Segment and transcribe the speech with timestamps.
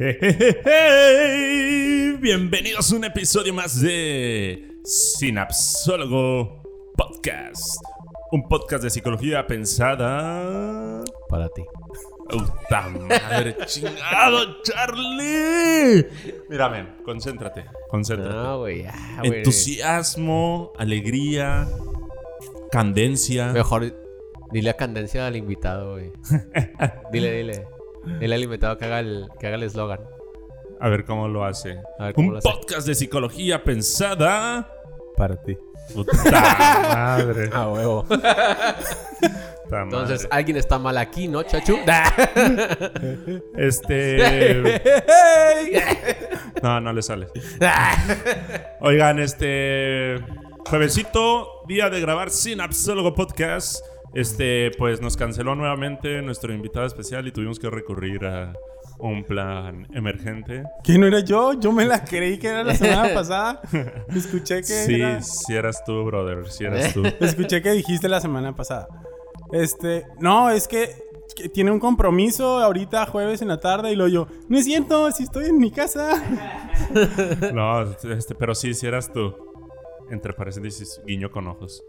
[0.00, 0.14] Hey,
[2.20, 6.62] Bienvenidos a un episodio más de Sinapsólogo
[6.96, 7.82] Podcast.
[8.30, 11.02] Un podcast de psicología pensada.
[11.28, 11.64] Para ti.
[12.30, 13.56] ¡Puta madre!
[13.66, 16.06] ¡Chingado, Charlie!
[16.48, 17.64] Mira, men, concéntrate.
[17.90, 18.32] Concéntrate.
[18.32, 18.84] No, güey.
[18.84, 19.38] ya, güey.
[19.38, 21.66] Entusiasmo, alegría,
[22.70, 23.52] candencia.
[23.52, 23.96] Mejor
[24.52, 26.12] dile a Candencia al invitado, güey.
[27.10, 27.77] dile, dile.
[28.20, 30.00] Dile al invitado que haga el que haga el eslogan.
[30.80, 31.80] A ver cómo lo hace.
[31.98, 32.48] A ver cómo Un lo hace.
[32.48, 34.72] podcast de psicología pensada.
[35.16, 35.56] Para ti.
[35.94, 36.12] Puta
[36.94, 37.50] madre.
[37.52, 38.04] Ah, huevo.
[38.04, 40.28] Puta Entonces, madre.
[40.30, 41.78] alguien está mal aquí, ¿no, chachu?
[43.56, 44.80] Este.
[46.62, 47.28] No, no le sale.
[48.80, 50.16] Oigan, este.
[50.66, 53.84] Juevesito, día de grabar sin Absoluto Podcast.
[54.14, 58.52] Este, pues nos canceló nuevamente nuestro invitado especial y tuvimos que recurrir a
[58.98, 60.64] un plan emergente.
[60.82, 61.52] ¿Quién no era yo?
[61.52, 63.60] Yo me la creí que era la semana pasada.
[64.14, 67.02] Escuché que Sí, era- si eras tú, brother, si eras tú.
[67.20, 68.88] Escuché que dijiste la semana pasada.
[69.52, 70.90] Este, no, es que,
[71.36, 75.10] que tiene un compromiso ahorita jueves en la tarde y lo yo, no es cierto,
[75.12, 76.22] si estoy en mi casa.
[77.52, 79.34] No, este, pero sí, si eras tú.
[80.10, 81.84] Entre paréntesis, guiño con ojos.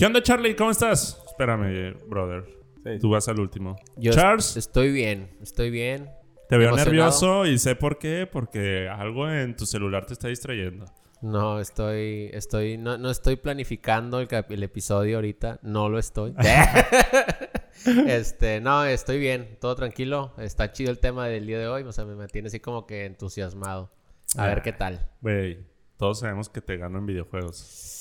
[0.00, 0.56] ¿Qué onda, Charlie?
[0.56, 1.22] ¿Cómo estás?
[1.26, 2.42] Espérame, brother.
[2.82, 2.98] Sí.
[3.02, 3.76] Tú vas al último.
[3.98, 6.08] Yo Charles, estoy bien, estoy bien.
[6.48, 6.90] te veo emocionado.
[6.90, 8.26] nervioso y sé por qué.
[8.26, 10.86] Porque algo en tu celular te está distrayendo.
[11.20, 16.34] No, estoy, estoy, no, no estoy planificando el, episodio ahorita, no lo estoy.
[18.06, 21.92] este, no, estoy bien, todo tranquilo, está chido el tema del día de hoy, o
[21.92, 23.92] sea, me mantiene así como que entusiasmado.
[24.38, 25.10] A ver qué tal.
[25.20, 25.58] Güey,
[25.98, 27.99] todos sabemos que te gano en videojuegos.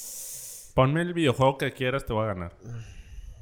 [0.73, 2.53] Ponme el videojuego que quieras, te voy a ganar.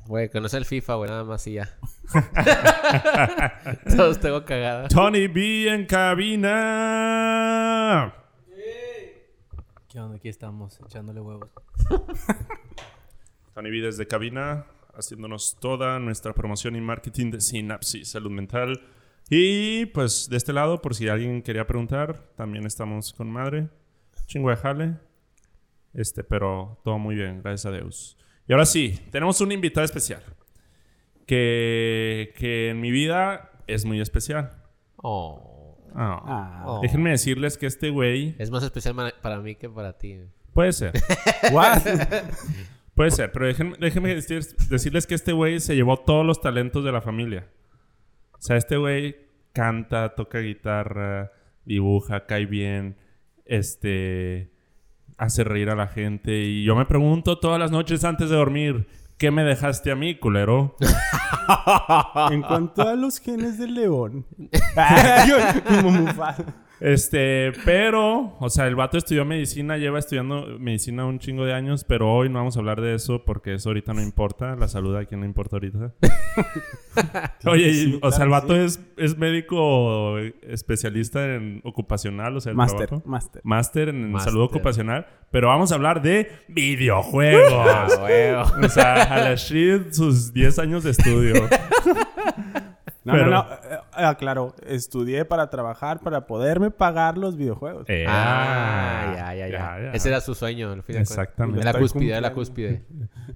[0.08, 1.78] Güey, es el FIFA, güey, nada más y ya.
[3.95, 4.88] Todos tengo cagada.
[4.88, 6.54] Tony B en cabina.
[9.89, 10.15] ¿Qué onda?
[10.15, 11.49] Aquí estamos echándole huevos.
[13.54, 18.80] Tony B desde cabina, haciéndonos toda nuestra promoción y marketing de Synapsis Salud Mental.
[19.30, 23.67] Y pues de este lado, por si alguien quería preguntar, también estamos con madre.
[24.27, 25.07] Chingo de jale.
[25.97, 28.17] Este, pero todo muy bien, gracias a Dios.
[28.47, 30.23] Y ahora sí, tenemos un invitado especial.
[31.25, 34.63] Que, que en mi vida es muy especial.
[34.95, 35.75] Oh.
[35.95, 36.80] Oh.
[36.81, 40.19] Déjenme decirles que este güey Es más especial para mí que para ti.
[40.53, 40.93] puede ser.
[41.52, 41.81] what?
[42.93, 46.83] Puede ser, pero déjenme, déjenme decir- decirles que este güey se llevó todos los talentos
[46.85, 47.47] de la familia.
[48.33, 49.15] O sea, este güey
[49.53, 51.31] canta, toca guitarra,
[51.65, 52.97] dibuja, cae bien,
[53.45, 54.52] este,
[55.17, 56.39] hace reír a la gente.
[56.39, 60.16] Y yo me pregunto todas las noches antes de dormir, ¿qué me dejaste a mí,
[60.16, 60.76] culero?
[62.30, 64.26] En cuanto a los genes del león.
[66.80, 71.83] Este, pero, o sea, el vato estudió medicina, lleva estudiando medicina un chingo de años,
[71.83, 74.55] pero hoy no vamos a hablar de eso porque eso ahorita no importa.
[74.55, 75.93] La salud a quien no importa ahorita.
[77.45, 82.55] Oye, y- o sea, el vato es, es médico especialista en ocupacional, o sea, el
[82.58, 83.08] Máster, trabajo.
[83.09, 83.42] máster.
[83.44, 87.54] Máster en salud ocupacional, pero vamos a hablar de videojuegos.
[87.67, 91.33] Ah, o sea, a la shit sus 10 años de estudio.
[93.08, 93.54] No, Pero- no, no.
[93.54, 93.80] eh,
[94.12, 97.86] eh, claro, estudié para trabajar, para poderme pagar los videojuegos.
[97.90, 101.12] Eh, Ah, ya, ya, ya, Ese era su sueño, al fin de cuentas.
[101.12, 101.60] Exactamente.
[101.60, 102.84] De la cúspide, de la cúspide.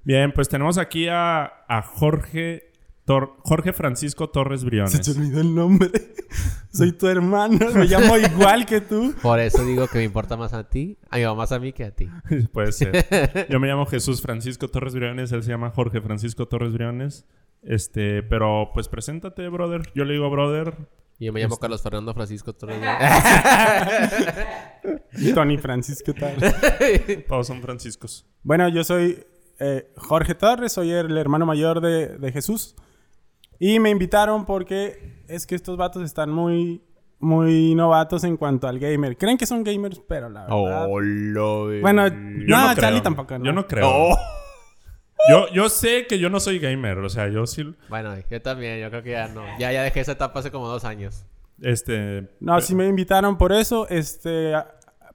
[0.03, 2.70] Bien, pues tenemos aquí a, a Jorge,
[3.11, 5.07] Tor- Jorge Francisco Torres Se te Briones.
[5.17, 5.89] olvidó el nombre.
[6.71, 9.13] Soy tu hermano, me llamo igual que tú.
[9.21, 11.83] Por eso digo que me importa más a ti, a mi más a mí que
[11.83, 12.07] a ti.
[12.53, 13.05] Puede ser.
[13.49, 17.25] Yo me llamo Jesús Francisco Torres Briones, él se llama Jorge Francisco Torres Briones.
[17.63, 19.81] Este, pero pues preséntate, brother.
[19.93, 20.75] Yo le digo brother.
[21.19, 22.79] Y yo me llamo Carlos Fernando Francisco Torres.
[25.35, 26.35] Tony Francisco tal.
[27.27, 28.25] Todos son franciscos.
[28.43, 29.23] Bueno, yo soy
[29.59, 32.75] eh, Jorge Torres, soy el hermano mayor de, de Jesús.
[33.63, 36.81] Y me invitaron porque es que estos vatos están muy,
[37.19, 39.15] muy novatos en cuanto al gamer.
[39.15, 40.87] Creen que son gamers, pero la verdad...
[40.87, 42.13] Bueno, Yo
[42.57, 42.75] no, no creo.
[42.81, 43.37] Charlie tampoco.
[43.37, 44.17] Yo no creo.
[45.29, 48.79] Yo, yo sé que yo no soy gamer, o sea, yo sí, Bueno, yo también,
[48.79, 49.43] yo creo que ya no.
[49.59, 51.27] Ya, ya dejé esa etapa hace como dos años.
[51.61, 52.27] este...
[52.39, 53.87] No, sí me invitaron por eso.
[53.89, 54.53] Este,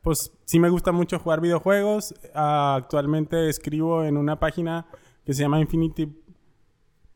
[0.03, 2.15] pues sí me gusta mucho jugar videojuegos.
[2.37, 4.87] Ah, actualmente escribo en una página
[5.25, 6.07] que se llama Infinity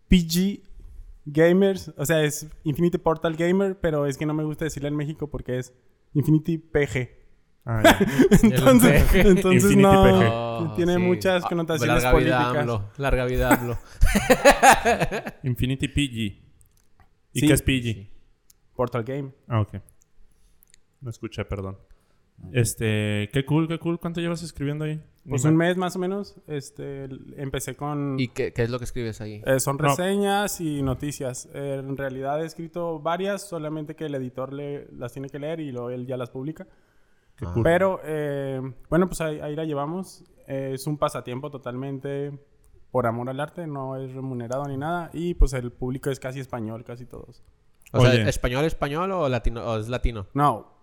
[0.09, 0.70] PG
[1.25, 1.93] Gamers.
[1.97, 5.29] O sea, es Infinity Portal Gamer, pero es que no me gusta decirle en México
[5.29, 5.73] porque es
[6.15, 7.11] Infinity PG.
[7.67, 7.83] Ah.
[8.43, 9.17] Entonces, PG.
[9.27, 10.03] entonces Infinity no.
[10.03, 10.29] PG.
[10.33, 10.99] Oh, Tiene sí.
[11.01, 12.57] muchas Ah, connotaciones larga vida políticas.
[12.63, 13.79] AMLO, larga vida hablo.
[15.43, 16.51] Infinity PG.
[17.33, 17.47] ¿Y Sí.
[17.47, 18.11] qué es PG?
[18.75, 19.33] Portal Game.
[19.47, 19.75] Ah, ok.
[21.03, 21.79] No escuché, perdón.
[22.53, 23.99] Este, qué cool, qué cool.
[24.01, 25.01] ¿Cuánto llevas escribiendo ahí?
[25.29, 26.37] Pues un me- mes más o menos.
[26.47, 27.05] Este,
[27.37, 28.19] empecé con...
[28.19, 29.43] ¿Y qué, qué es lo que escribes ahí?
[29.45, 29.89] eh, son No.
[29.89, 31.49] reseñas y noticias.
[31.55, 35.61] Eh, en realidad he escrito varias, solamente que el editor le, las tiene que leer
[35.61, 36.67] y luego él ya las publica.
[37.37, 37.53] Qué Ah.
[37.55, 37.63] cool.
[37.63, 40.25] Pero, eh, bueno, pues ahí, ahí la llevamos.
[40.49, 42.33] Eh, es un pasatiempo totalmente
[42.91, 45.11] por amor al arte, no es remunerado ni nada.
[45.13, 47.45] Y pues el público es casi español, casi todos.
[47.93, 48.29] O sea, Oye.
[48.29, 49.63] ¿español, español o latino?
[49.65, 50.27] ¿O es latino?
[50.35, 50.80] No.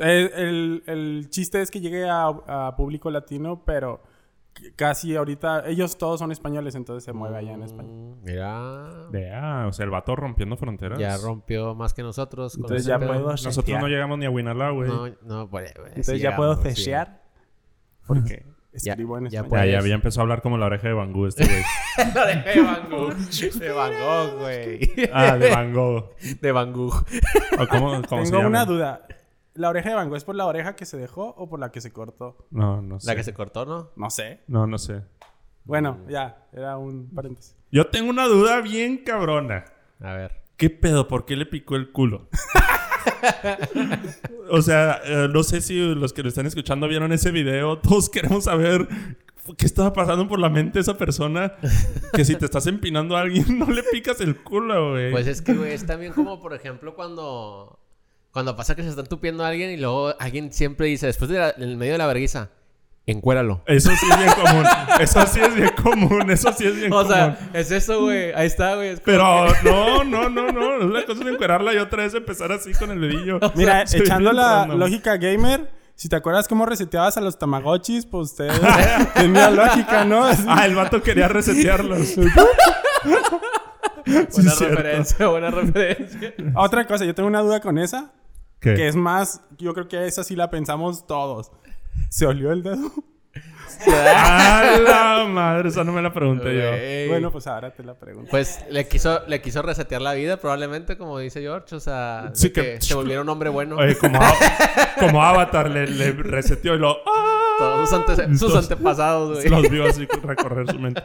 [0.00, 4.02] Eh, el, el chiste es que llegue a, a público latino, pero
[4.76, 7.92] casi ahorita ellos todos son españoles, entonces se mueve allá en español.
[8.20, 8.90] Mm, Mira.
[9.10, 10.98] Vea, o sea, el vato rompiendo fronteras.
[10.98, 12.54] Ya rompió más que nosotros.
[12.54, 14.88] con Entonces ya puedo Nosotros no llegamos ni a Winala, güey.
[14.88, 16.62] No, no, pues, güey, Entonces sí ya puedo sí.
[16.62, 17.20] cesear
[18.06, 18.44] porque
[18.74, 19.66] Ya- escribo en ya español.
[19.66, 19.88] Ya, ya, puedes.
[19.90, 21.62] ya empezó a hablar como la oreja de Van Gogh este güey.
[22.14, 23.14] La de Van Gogh.
[23.58, 24.80] De Van Gogh, güey.
[25.12, 26.10] ah, de Van Gogh.
[26.40, 26.94] De Van Gogh.
[27.60, 28.48] ¿O cómo, cómo se Tengo llama?
[28.48, 29.06] una duda.
[29.54, 31.70] ¿La oreja de Van Gogh es por la oreja que se dejó o por la
[31.70, 32.48] que se cortó?
[32.50, 33.06] No, no sé.
[33.06, 33.90] La que se cortó, ¿no?
[33.94, 34.40] No sé.
[34.48, 35.02] No, no sé.
[35.64, 37.56] Bueno, ya, era un paréntesis.
[37.70, 39.64] Yo tengo una duda bien cabrona.
[40.00, 40.42] A ver.
[40.56, 41.06] ¿Qué pedo?
[41.06, 42.28] ¿Por qué le picó el culo?
[44.50, 47.78] o sea, eh, no sé si los que lo están escuchando vieron ese video.
[47.82, 48.88] Todos queremos saber
[49.56, 51.54] qué estaba pasando por la mente de esa persona.
[52.12, 55.12] Que si te estás empinando a alguien, no le picas el culo, güey.
[55.12, 57.78] Pues es que, güey, es también como, por ejemplo, cuando...
[58.34, 61.38] Cuando pasa que se está tupiendo a alguien y luego alguien siempre dice, después de
[61.38, 62.50] la- en el medio de la vergüenza,
[63.06, 63.62] encuéralo.
[63.66, 64.64] Eso sí es bien común.
[65.00, 66.30] Eso sí es bien común.
[66.30, 67.12] Eso sí es bien O común.
[67.12, 68.32] sea, es eso, güey.
[68.32, 68.88] Ahí está, güey.
[68.88, 70.84] Es Pero que- no, no, no, no.
[70.84, 73.38] Una cosa es encuerarla y otra es empezar así con el dedillo.
[73.54, 74.78] Mira, echando la random.
[74.80, 78.48] lógica gamer, si te acuerdas cómo reseteabas a los tamagotchis, pues te
[79.14, 80.24] tenía lógica, ¿no?
[80.24, 80.44] Así.
[80.48, 82.14] Ah, el vato quería resetearlos.
[84.06, 86.34] Sí, Buena referencia, buena referencia.
[86.56, 88.12] Otra cosa, yo tengo una duda con esa,
[88.64, 88.74] ¿Qué?
[88.74, 91.52] que es más, yo creo que esa sí la pensamos todos.
[92.08, 92.90] ¿Se olió el dedo?
[93.86, 95.68] ¡A la madre!
[95.68, 97.08] Esa no me la pregunté yo.
[97.10, 98.30] Bueno, pues ahora te la pregunto.
[98.30, 101.74] Pues le quiso, le quiso resetear la vida, probablemente, como dice George.
[101.76, 103.76] O sea, de Sí, que, que- se volviera un hombre bueno.
[103.76, 104.18] Oye, como,
[105.00, 106.96] como Avatar le, le reseteó y lo...
[107.06, 107.30] ¡Ah!
[107.58, 109.48] Todos sus, ante- sus antepasados, güey.
[109.48, 111.02] Los vio así recorrer su mente.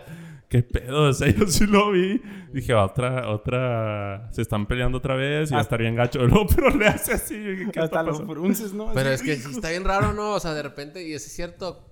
[0.50, 1.04] ¿Qué pedo?
[1.10, 2.22] O sea, yo sí lo vi.
[2.52, 4.28] Dije, otra, otra...
[4.32, 6.20] Se están peleando otra vez y va a estar bien gacho.
[6.28, 7.36] No, pero le hace así.
[7.72, 8.92] ¿Qué Hasta los frunces, ¿no?
[8.94, 10.32] Pero es que sí está bien raro, ¿no?
[10.34, 11.86] O sea, de repente, y eso es cierto.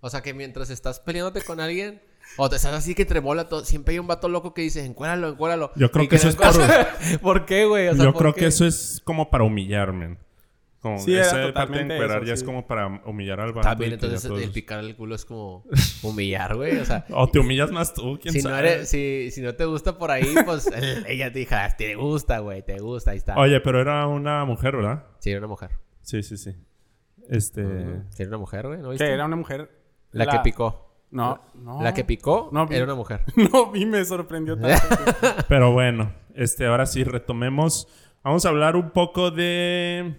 [0.00, 2.00] O sea, que mientras estás peleándote con alguien,
[2.36, 5.28] o te estás así que tremola todo, siempre hay un vato loco que dice, encuéralo,
[5.28, 5.72] encuéralo.
[5.74, 6.52] Yo creo que eso es por-
[7.20, 7.88] ¿Por qué, güey?
[7.88, 8.40] O sea, Yo ¿por creo qué?
[8.42, 10.18] que eso es como para humillarme.
[10.80, 13.66] Como Sí, ese parte de encuerar eso, ya es como para humillar al vato.
[13.68, 15.64] También, y ya entonces, todos- el picar el culo es como
[16.02, 16.76] humillar, güey.
[16.78, 18.54] O sea, O te humillas más tú, quién si sabe.
[18.54, 21.74] no, eres, si, si no te gusta por ahí, pues el- ella te dijo, "Ah,
[21.76, 23.36] te gusta, güey, te gusta, ahí está.
[23.36, 25.04] Oye, pero era una mujer, ¿verdad?
[25.18, 25.70] Sí, era una mujer.
[26.02, 26.54] Sí, sí, sí.
[27.28, 27.64] Este...
[28.10, 29.70] Sí, era una mujer, güey, ¿no Que era una mujer.
[30.12, 30.82] La, que picó.
[31.10, 31.82] No, no.
[31.82, 33.22] La que picó No, era una mujer.
[33.52, 34.86] No vi, me sorprendió tanto.
[35.48, 37.88] Pero bueno, este, ahora sí retomemos.
[38.22, 40.14] Vamos a hablar un poco de.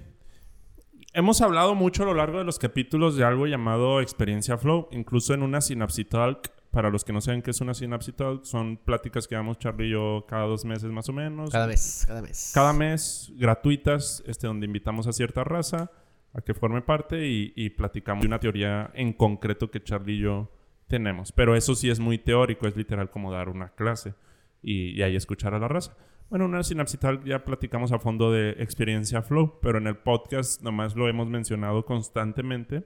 [1.18, 5.34] Hemos hablado mucho a lo largo de los capítulos de algo llamado experiencia flow, incluso
[5.34, 6.52] en una Synapse Talk.
[6.70, 9.88] Para los que no saben qué es una Synapse Talk, son pláticas que damos Charlie
[9.88, 11.50] y yo cada dos meses más o menos.
[11.50, 12.52] Cada mes, cada mes.
[12.54, 15.90] Cada mes, gratuitas, este, donde invitamos a cierta raza
[16.36, 20.20] a que forme parte y, y platicamos de una teoría en concreto que Charlie y
[20.20, 20.52] yo
[20.86, 21.32] tenemos.
[21.32, 24.14] Pero eso sí es muy teórico, es literal como dar una clase
[24.62, 25.98] y, y ahí escuchar a la raza.
[26.30, 30.62] Bueno, en una sinapsital ya platicamos a fondo de experiencia flow, pero en el podcast
[30.62, 32.86] nomás lo hemos mencionado constantemente.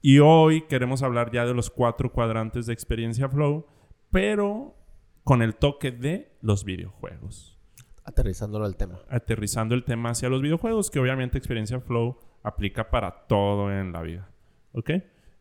[0.00, 3.66] Y hoy queremos hablar ya de los cuatro cuadrantes de experiencia flow,
[4.10, 4.74] pero
[5.24, 7.58] con el toque de los videojuegos
[8.04, 9.00] Aterrizándolo al tema.
[9.08, 14.02] aterrizando el tema hacia los videojuegos, que obviamente experiencia flow aplica para todo en la
[14.02, 14.30] vida.
[14.72, 14.90] ¿Ok?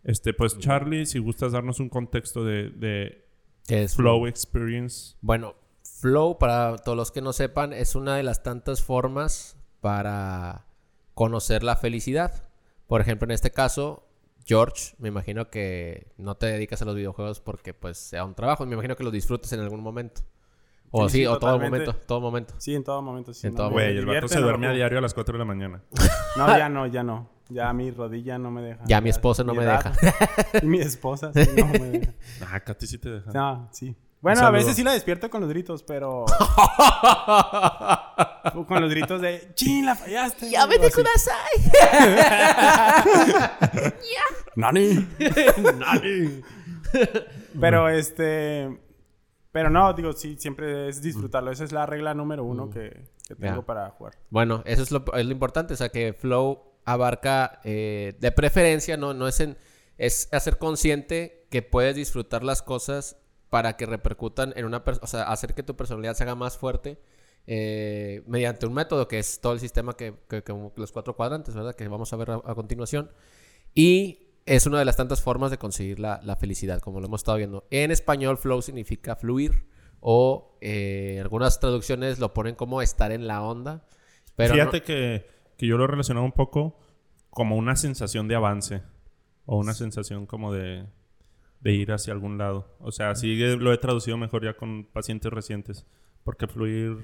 [0.03, 3.25] Este, pues Charlie, si gustas darnos un contexto de, de
[3.67, 5.15] ¿Qué es flow experience.
[5.21, 5.55] Bueno,
[6.03, 10.65] flow, para todos los que no sepan, es una de las tantas formas para
[11.13, 12.43] conocer la felicidad.
[12.87, 14.05] Por ejemplo, en este caso,
[14.45, 18.65] George, me imagino que no te dedicas a los videojuegos porque pues sea un trabajo.
[18.65, 20.23] Me imagino que los disfrutes en algún momento.
[20.91, 22.53] O Sí, sí, sí, o todo momento, todo momento.
[22.57, 23.33] Sí, en todo momento.
[23.33, 25.39] Sí, En no, todo Güey, el vato se duerme a diario a las 4 de
[25.39, 25.81] la mañana.
[26.35, 27.29] No, ya no, ya no.
[27.49, 28.83] Ya mi rodilla no me deja.
[28.87, 29.93] Ya mi esposa no mi me edad.
[30.01, 30.59] deja.
[30.61, 32.13] Y mi esposa sí, no me deja.
[32.51, 33.31] Ah, Katy sí te deja.
[33.31, 33.95] No, sí.
[34.23, 36.25] Bueno, a veces sí la despierto con los gritos, pero...
[38.67, 39.51] con los gritos de...
[39.53, 40.49] ¡Chin, la fallaste!
[40.49, 41.31] ¡Ya me Algo te así.
[44.55, 45.07] ¡Nani!
[45.77, 46.41] ¡Nani!
[47.59, 48.79] Pero este...
[49.51, 51.51] Pero no, digo, sí, siempre es disfrutarlo.
[51.51, 54.13] Esa es la regla número uno que que tengo para jugar.
[54.29, 58.97] Bueno, eso es lo, es lo importante, o sea que Flow abarca eh, de preferencia,
[58.97, 59.57] no, no es en,
[59.97, 63.17] es hacer consciente que puedes disfrutar las cosas
[63.53, 66.57] para que repercutan en una persona, o sea, hacer que tu personalidad se haga más
[66.57, 66.97] fuerte
[67.45, 71.53] eh, mediante un método que es todo el sistema que, que- que- los cuatro cuadrantes,
[71.53, 71.75] ¿verdad?
[71.75, 73.11] Que vamos a ver a, a continuación.
[73.75, 77.19] Y es una de las tantas formas de conseguir la, la felicidad, como lo hemos
[77.21, 77.67] estado viendo.
[77.69, 79.67] En español, flow significa fluir
[79.99, 83.85] o eh, algunas traducciones lo ponen como estar en la onda.
[84.35, 86.79] Pero Fíjate no- que, que yo lo relacionaba un poco
[87.29, 88.81] como una sensación de avance
[89.45, 90.85] o una sensación como de,
[91.63, 92.75] de ir hacia algún lado.
[92.79, 95.85] O sea, sí lo he traducido mejor ya con pacientes recientes.
[96.25, 96.97] Porque fluir,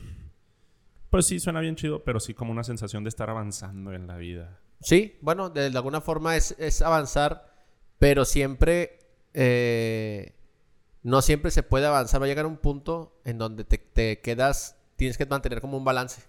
[1.09, 4.17] pues sí, suena bien chido, pero sí como una sensación de estar avanzando en la
[4.17, 4.59] vida.
[4.81, 7.53] Sí, bueno, de, alguna forma es, es avanzar,
[7.99, 8.99] pero siempre,
[9.33, 10.35] eh,
[11.03, 12.21] no siempre se puede avanzar.
[12.21, 15.85] Va a llegar un punto en donde te, te quedas, tienes que mantener como un
[15.85, 16.21] balance,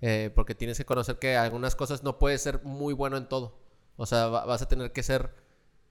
[0.00, 3.58] eh, porque tienes que conocer que algunas cosas no puedes ser muy bueno en todo.
[3.96, 5.43] O sea, va- vas a tener que ser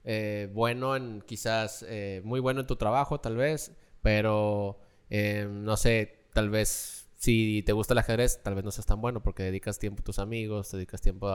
[0.03, 4.79] eh, bueno en quizás, eh, muy bueno en tu trabajo tal vez, pero
[5.10, 9.00] eh, no sé, tal vez si te gusta el ajedrez, tal vez no seas tan
[9.00, 11.29] bueno porque dedicas tiempo a tus amigos, te dedicas tiempo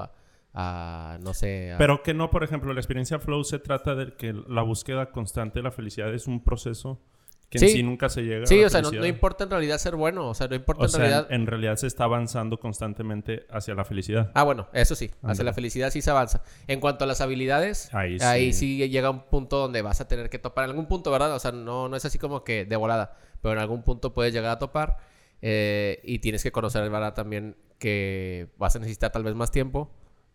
[0.54, 4.32] a, no sé, Pero que no, por ejemplo, la experiencia flow se trata de que
[4.32, 7.00] la búsqueda constante de la felicidad es un proceso
[7.50, 7.68] que en Sí.
[7.70, 9.96] sí nunca se llega a Sí, la o sea, no, no importa en realidad ser
[9.96, 11.26] bueno, o sea, no importa O en sea, realidad...
[11.30, 14.30] en, realidad se está avanzando constantemente hacia la felicidad.
[14.34, 16.42] Ah, bueno, eso sí, hacia la felicidad sí se avanza.
[16.66, 18.78] En cuanto a las habilidades, Ahí ahí, sí.
[18.78, 18.88] sí.
[18.88, 21.34] llega un punto donde vas a tener que topar, en algún punto, ¿verdad?
[21.34, 24.32] O sea, no, no es así como que de volada, pero en algún punto puedes
[24.34, 24.98] llegar a topar
[25.40, 27.14] eh, y tienes que conocer, ¿verdad?
[27.14, 29.90] También que vas a necesitar tal vez más tiempo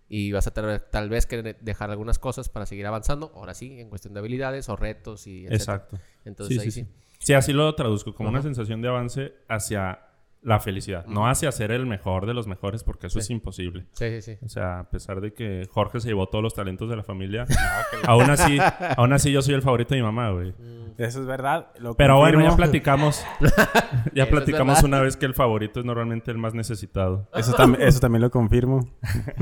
[0.10, 3.79] y vas a tener tal vez que dejar algunas cosas para seguir avanzando, ahora sí,
[3.79, 5.55] en cuestión de habilidades o retos y etcétera.
[5.55, 6.00] Exacto.
[6.25, 6.88] Entonces Sí, ahí sí, sí.
[6.88, 7.03] sí.
[7.19, 10.07] Sí, así lo traduzco, como una sensación de avance hacia
[10.44, 13.24] la felicidad, no hacia ser el mejor de los mejores, porque eso Sí.
[13.24, 13.86] es imposible.
[13.94, 14.46] Sí, sí, sí.
[14.46, 17.46] O sea, a pesar de que Jorge se llevó todos los talentos de la familia,
[18.08, 18.58] aún así,
[18.98, 20.54] aún así yo soy el favorito de mi mamá, güey.
[20.98, 21.68] Eso es verdad.
[21.80, 23.26] lo Pero bueno, ya platicamos,
[24.14, 27.28] ya platicamos una vez que el favorito es normalmente el más necesitado.
[27.34, 28.82] Eso, tam- eso también lo confirmo.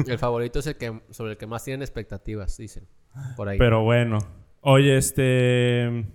[0.08, 2.88] El favorito es el que sobre el que más tienen expectativas, dicen.
[3.36, 3.58] Por ahí.
[3.58, 4.20] Pero bueno,
[4.62, 6.05] oye, este...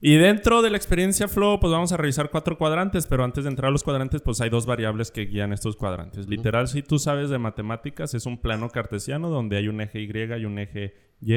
[0.00, 3.50] Y dentro de la experiencia Flow, pues vamos a revisar cuatro cuadrantes, pero antes de
[3.50, 6.28] entrar a los cuadrantes, pues hay dos variables que guían estos cuadrantes.
[6.28, 10.10] Literal, si tú sabes de matemáticas, es un plano cartesiano donde hay un eje Y
[10.12, 11.34] y un eje Y,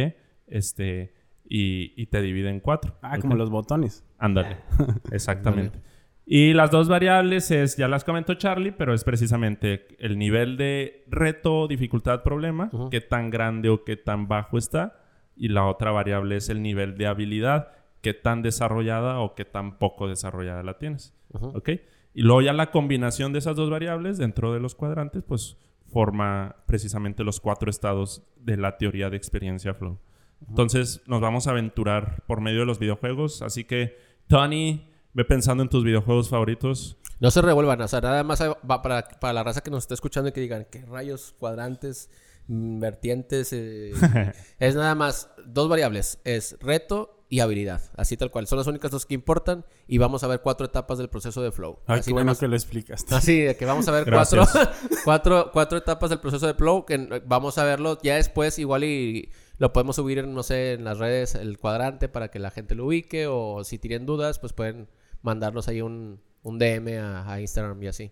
[0.47, 2.95] este, y, y te divide en cuatro.
[3.01, 3.21] Ah, ¿ok?
[3.21, 4.05] como los botones.
[4.19, 4.57] Ándale,
[5.11, 5.79] exactamente.
[6.23, 11.03] Y las dos variables es, ya las comentó Charlie, pero es precisamente el nivel de
[11.07, 12.89] reto, dificultad, problema, Ujú.
[12.91, 15.01] qué tan grande o qué tan bajo está.
[15.35, 17.69] Y la otra variable es el nivel de habilidad,
[18.01, 21.13] qué tan desarrollada o qué tan poco desarrollada la tienes.
[21.31, 21.69] ¿Ok?
[22.13, 25.57] Y luego ya la combinación de esas dos variables dentro de los cuadrantes, pues
[25.91, 29.99] forma precisamente los cuatro estados de la teoría de experiencia flow.
[30.47, 33.41] Entonces nos vamos a aventurar por medio de los videojuegos.
[33.41, 36.97] Así que, Tony, ve pensando en tus videojuegos favoritos.
[37.19, 39.93] No se revuelvan, o sea, nada más va para, para la raza que nos está
[39.93, 42.09] escuchando y que digan, ¿qué rayos, cuadrantes,
[42.47, 43.53] mm, vertientes?
[43.53, 43.91] eh?"
[44.59, 48.45] es nada más dos variables, es reto y habilidad, así tal cual.
[48.45, 51.51] Son las únicas dos que importan y vamos a ver cuatro etapas del proceso de
[51.53, 51.79] flow.
[51.87, 53.15] Ay, así qué bueno más- que lo explicaste.
[53.15, 54.43] Así, que vamos a ver cuatro,
[55.05, 59.29] cuatro, cuatro etapas del proceso de flow, que vamos a verlo ya después igual y
[59.59, 62.75] lo podemos subir en, no sé, en las redes, el cuadrante para que la gente
[62.75, 64.89] lo ubique o si tienen dudas, pues pueden
[65.21, 68.11] mandarnos ahí un, un DM a, a Instagram y así.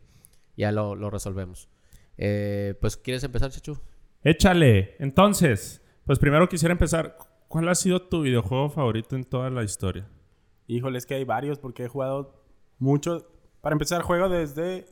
[0.56, 1.68] Ya lo, lo resolvemos.
[2.18, 3.78] Eh, pues, ¿quieres empezar, Chachu?
[4.24, 4.96] Échale.
[5.00, 7.18] Entonces, pues primero quisiera empezar.
[7.50, 10.08] ¿Cuál ha sido tu videojuego favorito en toda la historia?
[10.68, 12.44] Híjole, es que hay varios porque he jugado
[12.78, 13.26] mucho.
[13.60, 14.86] Para empezar, juego desde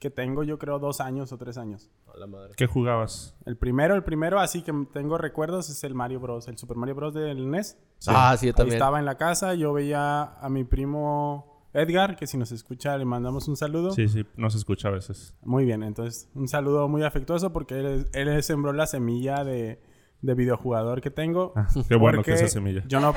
[0.00, 1.90] que tengo, yo creo, dos años o tres años.
[2.18, 2.54] la madre.
[2.56, 3.36] ¿Qué jugabas?
[3.44, 6.48] El primero, el primero, así que tengo recuerdos, es el Mario Bros.
[6.48, 7.12] El Super Mario Bros.
[7.12, 7.76] del NES.
[8.06, 8.76] Ah, sí, yo Ahí también.
[8.76, 13.04] estaba en la casa, yo veía a mi primo Edgar, que si nos escucha le
[13.04, 13.90] mandamos un saludo.
[13.90, 15.34] Sí, sí, no se escucha a veces.
[15.42, 19.82] Muy bien, entonces un saludo muy afectuoso porque él, él sembró la semilla de,
[20.22, 21.52] de videojugador que tengo.
[21.56, 22.82] Ah, qué bueno que esa semilla.
[22.86, 23.14] Yo no.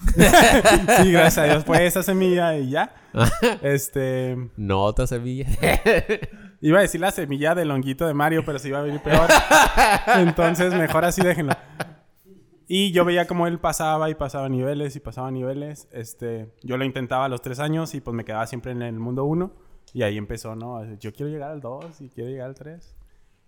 [1.02, 2.94] sí, gracias a Dios fue esa semilla y ya.
[3.62, 4.36] Este.
[4.56, 5.46] No, otra semilla.
[6.60, 9.28] Iba a decir la semilla del honguito de Mario, pero se iba a venir peor.
[10.16, 11.54] Entonces, mejor así déjenlo.
[12.68, 15.88] Y yo veía cómo él pasaba y pasaba niveles y pasaba niveles.
[15.90, 18.98] Este, yo lo intentaba a los tres años y pues me quedaba siempre en el
[19.00, 19.52] mundo uno.
[19.92, 20.84] Y ahí empezó, ¿no?
[20.98, 22.94] Yo quiero llegar al 2 y quiero llegar al 3.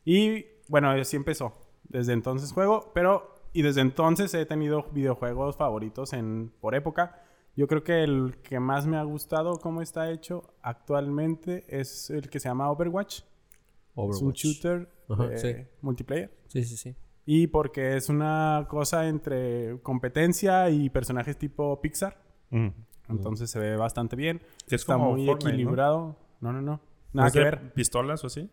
[0.05, 1.53] Y bueno, así empezó.
[1.85, 3.35] Desde entonces juego, pero...
[3.55, 7.23] Y desde entonces he tenido videojuegos favoritos en, por época.
[7.55, 12.31] Yo creo que el que más me ha gustado cómo está hecho actualmente es el
[12.31, 13.19] que se llama Overwatch.
[13.19, 13.25] Es
[13.95, 14.45] un Overwatch.
[14.45, 15.55] shooter Ajá, de sí.
[15.83, 16.35] multiplayer.
[16.49, 16.97] Sí, sí, sí.
[17.27, 22.17] Y porque es una cosa entre competencia y personajes tipo Pixar.
[22.49, 22.69] Mm.
[23.11, 24.41] Entonces se ve bastante bien.
[24.67, 26.17] Es Está como muy equilibrado.
[26.41, 26.73] No, no, no.
[26.73, 26.81] ¿No
[27.13, 27.73] Nada es que de ver.
[27.75, 28.49] ¿Pistolas o así?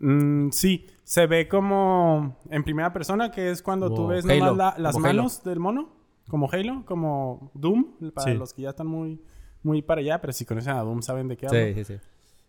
[0.00, 4.46] Mm, sí, se ve como en primera persona, que es cuando tú Como ves Halo,
[4.46, 5.16] nomás la- las como Halo.
[5.18, 5.88] manos del mono.
[6.28, 8.38] Como Halo, como Doom, para Sí.
[8.38, 9.20] los que ya están muy,
[9.62, 11.58] muy para allá, pero si conocen a Doom saben de qué hablo.
[11.58, 12.00] Sí, sí, sí.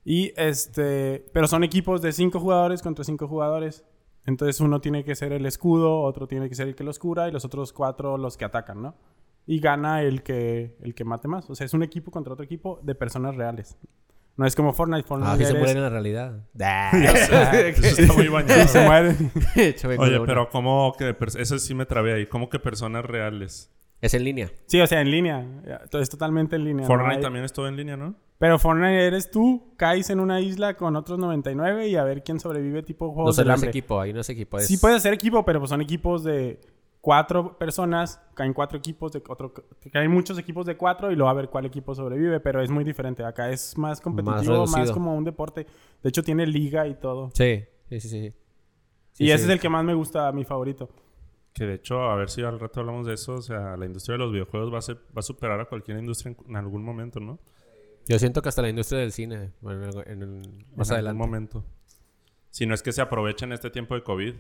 [0.06, 3.84] Y este, pero son equipos de cinco jugadores contra cinco jugadores.
[4.26, 7.28] Entonces uno tiene que ser el escudo, otro tiene que ser el que los cura
[7.28, 8.96] y los otros cuatro los que atacan, ¿no?
[9.46, 11.50] Y gana el que, el que mate más.
[11.50, 13.78] O sea, es un equipo contra otro equipo de personas reales.
[14.36, 15.04] No es como Fortnite.
[15.08, 16.40] Fortnite Ah, sí se eres- mueren en la realidad.
[16.54, 18.68] Eso está muy bañado.
[18.68, 19.32] se mueren.
[20.00, 21.16] Oye, pero ¿cómo que...
[21.38, 22.26] Eso sí me trabé ahí.
[22.26, 23.70] ¿Cómo que personas reales?
[24.02, 24.52] Es en línea.
[24.66, 25.46] Sí, o sea, en línea.
[25.94, 26.82] Es totalmente en línea.
[26.84, 28.16] no Fortnite hay- también es todo en línea, ¿no?
[28.40, 32.40] Pero Fortnite eres tú, caes en una isla con otros 99 y a ver quién
[32.42, 33.70] sobrevive tipo juegos del no es hambre.
[33.70, 34.02] equipo.
[34.02, 34.58] Ahí no es equipo.
[34.58, 34.68] Es...
[34.68, 36.60] Sí puede ser equipo, pero pues son equipos de
[37.04, 39.54] cuatro personas, caen cuatro equipos de otro,
[39.92, 42.86] caen muchos equipos de cuatro y luego a ver cuál equipo sobrevive, pero es muy
[42.86, 43.26] diferente.
[43.26, 45.68] Acá es más competitivo, más, como un deporte.
[46.02, 47.30] De hecho tiene liga y todo.
[47.34, 48.34] Sí, sí, sí, sí.
[49.12, 49.50] Sí, y ese sí.
[49.50, 50.90] es el que más me gusta, mi favorito.
[51.54, 53.34] Que de hecho, a ver si al rato hablamos de eso.
[53.34, 55.98] O sea, la industria de los videojuegos va a, ser- va a superar a cualquier
[56.00, 57.38] industria en, en algún momento, ¿no?
[58.08, 61.10] Yo siento que hasta la industria del cine, bueno, en el- en más en adelante.
[61.10, 61.66] algún momento.
[62.50, 64.36] Si no es que se aprovechen este tiempo de COVID.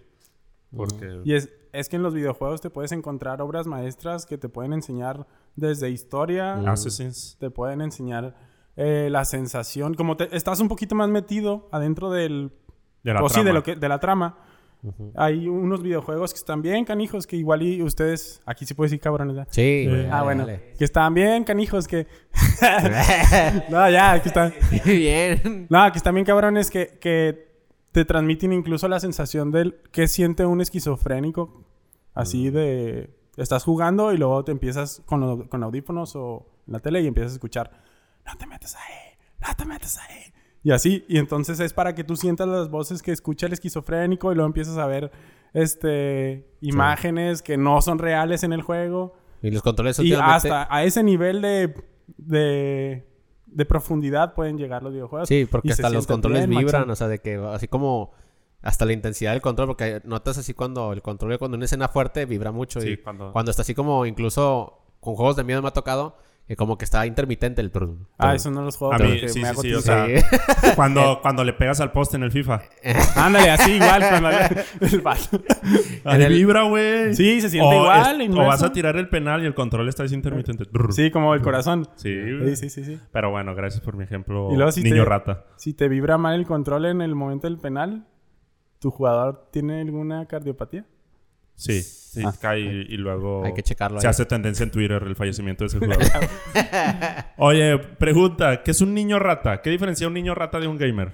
[0.75, 1.22] Porque...
[1.24, 4.74] Y es, es que en los videojuegos te puedes encontrar obras maestras que te pueden
[4.74, 5.25] enseñar
[5.56, 7.38] desde historia, Assassins.
[7.39, 8.36] te pueden enseñar
[8.75, 12.51] eh, la sensación, como te, estás un poquito más metido adentro del
[13.03, 13.53] De la o sí, de trama.
[13.60, 14.38] lo que de la trama.
[15.15, 19.01] Hay unos videojuegos que están bien canijos que igual y ustedes aquí sí puedes decir
[19.01, 19.34] cabrones.
[19.38, 19.48] ¿verdad?
[19.50, 20.74] Sí, güey, Ah, dale, bueno, dale.
[20.77, 22.06] que están bien canijos que
[23.70, 24.53] No, ya, que están
[24.86, 25.67] Bien.
[25.69, 27.53] No, que están bien cabrones que, que
[27.93, 31.63] te transmiten incluso la sensación del que siente un esquizofrénico
[32.13, 36.79] así de estás jugando y luego te empiezas con, lo- con audífonos o en la
[36.79, 37.71] tele y empiezas a escuchar
[38.25, 40.19] no te metas ahí, no te metas ahí.
[40.65, 44.32] Y así, y entonces es para que tú sientas las voces que escucha el esquizofrénico
[44.32, 45.12] y luego empiezas a ver
[45.53, 49.13] este imágenes que no son reales en el juego.
[49.41, 51.75] Y los controles Y hasta a ese nivel de,
[52.17, 53.06] de,
[53.56, 55.28] de profundidad pueden llegar los videojuegos.
[55.30, 56.92] Sí, porque hasta los controles bien, vibran, machín.
[56.92, 58.12] o sea, de que así como
[58.62, 62.26] hasta la intensidad del control, porque notas así cuando el control, cuando una escena fuerte
[62.26, 62.80] vibra mucho.
[62.82, 66.18] Sí, y cuando- cuando está así como incluso con juegos de miedo me ha tocado,
[66.47, 68.08] que como que está intermitente el turno.
[68.17, 70.19] Ah, eso no los juegos A mí, sí, me sí, hago sí, o triste.
[70.19, 72.62] sea, cuando, cuando le pegas al poste en el FIFA.
[73.15, 74.29] Ándale, así igual cuando
[74.82, 75.41] el vato.
[76.03, 77.15] Ahí el- vibra, güey.
[77.15, 79.88] Sí, se siente O igual, es- o vas a tirar el penal y el control
[79.88, 80.65] está así intermitente.
[80.91, 81.88] Sí, como el corazón.
[81.95, 82.56] Sí, güey.
[82.58, 82.99] Sí, sí, sí, sí.
[83.12, 84.49] Pero bueno, gracias por mi ejemplo.
[84.51, 85.45] Y luego si niño te- rata.
[85.56, 88.06] Si te vibra mal el control en el momento del penal,
[88.79, 90.86] ¿tu jugador tiene alguna cardiopatía?
[91.56, 92.34] Sí, sí, Ah.
[92.39, 94.12] cae y, y luego Hay que checarlo se ahí.
[94.12, 96.04] hace tendencia en Twitter el fallecimiento de ese jugador.
[97.38, 99.62] Oye, pregunta, ¿qué es un niño rata?
[99.62, 101.12] ¿Qué diferencia un niño rata de un gamer?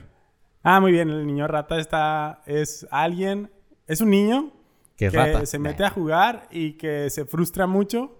[0.64, 1.10] Ah, muy bien.
[1.10, 2.42] El niño rata está...
[2.46, 3.52] Es alguien...
[3.88, 4.52] Es un niño
[4.98, 5.46] Que es que rata.
[5.46, 8.16] se mete a jugar y que se frustra mucho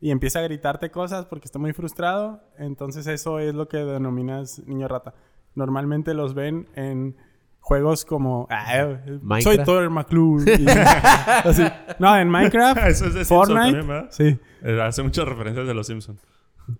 [0.00, 2.42] y empieza a gritarte cosas porque está muy frustrado.
[2.58, 5.14] Entonces eso es lo que denominas niño rata.
[5.54, 7.16] Normalmente los ven en
[7.60, 8.46] juegos como...
[8.50, 9.58] ah, eh, soy.
[9.64, 10.44] Thor McClure.
[10.58, 10.66] y
[11.48, 11.62] así.
[11.98, 13.62] No, en Minecraft, Eso es de Simpson Fortnite.
[13.64, 14.08] también, ¿verdad?
[14.10, 14.38] sí.
[14.62, 16.20] Eh, Hace muchas referencias de los Simpsons.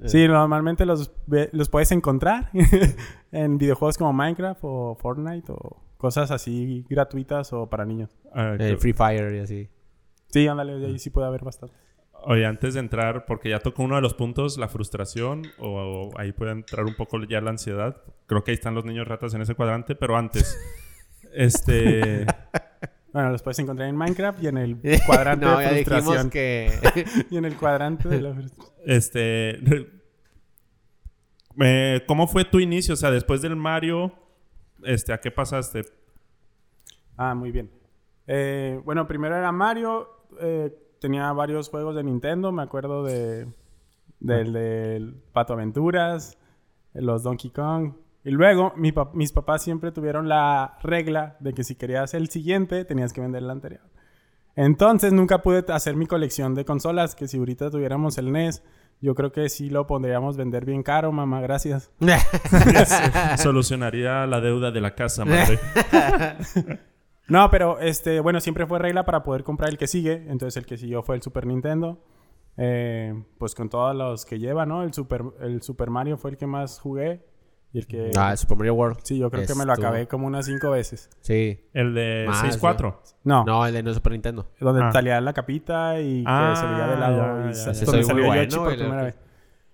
[0.04, 2.50] Sí, normalmente los, ve- los puedes encontrar
[3.32, 8.10] en videojuegos como Minecraft o Fortnite o cosas así gratuitas o para niños.
[8.34, 9.68] Ah, qué- Free Fire y así.
[10.28, 11.74] Sí, ándale, ahí sí puede haber bastante.
[12.24, 16.18] Oye, antes de entrar, porque ya tocó uno de los puntos, la frustración, o, o
[16.18, 18.02] ahí puede entrar un poco ya la ansiedad.
[18.26, 20.56] Creo que ahí están los niños ratas en ese cuadrante, pero antes,
[21.34, 22.26] este...
[23.12, 26.30] Bueno, los puedes encontrar en Minecraft y en el cuadrante no, de ya dijimos frustración.
[26.30, 26.70] que...
[27.30, 28.74] Y en el cuadrante de la frustración.
[28.86, 29.58] Este.
[31.60, 32.94] eh, ¿Cómo fue tu inicio?
[32.94, 34.12] O sea, después del Mario,
[34.84, 35.82] este, ¿a qué pasaste?
[37.16, 37.70] Ah, muy bien.
[38.26, 40.08] Eh, bueno, primero era Mario.
[40.40, 42.52] eh, tenía varios juegos de Nintendo.
[42.52, 43.48] Me acuerdo de
[44.20, 46.36] del, del Pato Aventuras,
[46.94, 47.94] los Donkey Kong.
[48.22, 52.28] Y luego mi pa- mis papás siempre tuvieron la regla de que si querías el
[52.28, 53.80] siguiente, tenías que vender el anterior.
[54.56, 58.62] Entonces nunca pude hacer mi colección de consolas, que si ahorita tuviéramos el NES,
[59.00, 61.90] yo creo que sí lo pondríamos vender bien caro, mamá, gracias.
[63.38, 65.58] Solucionaría la deuda de la casa, madre.
[67.30, 70.24] No, pero este, bueno, siempre fue regla para poder comprar el que sigue.
[70.28, 72.02] Entonces el que siguió fue el Super Nintendo.
[72.56, 74.82] eh, pues con todos los que lleva, ¿no?
[74.82, 77.24] El Super, el Super Mario fue el que más jugué.
[77.72, 78.10] Y el que...
[78.18, 78.98] Ah, el Super Mario World.
[79.04, 81.08] sí, yo creo que me lo acabé como unas cinco veces.
[81.20, 81.60] Sí.
[81.72, 82.96] El de Más, 6-4.
[83.24, 84.50] No, No, el de no Super Nintendo.
[84.58, 84.90] donde Ah.
[84.92, 87.16] salía la capita y Ah, que se veía de lado.
[87.16, 87.84] ya, y ya, ya.
[87.86, 89.18] Donde salió bueno, por primera vez.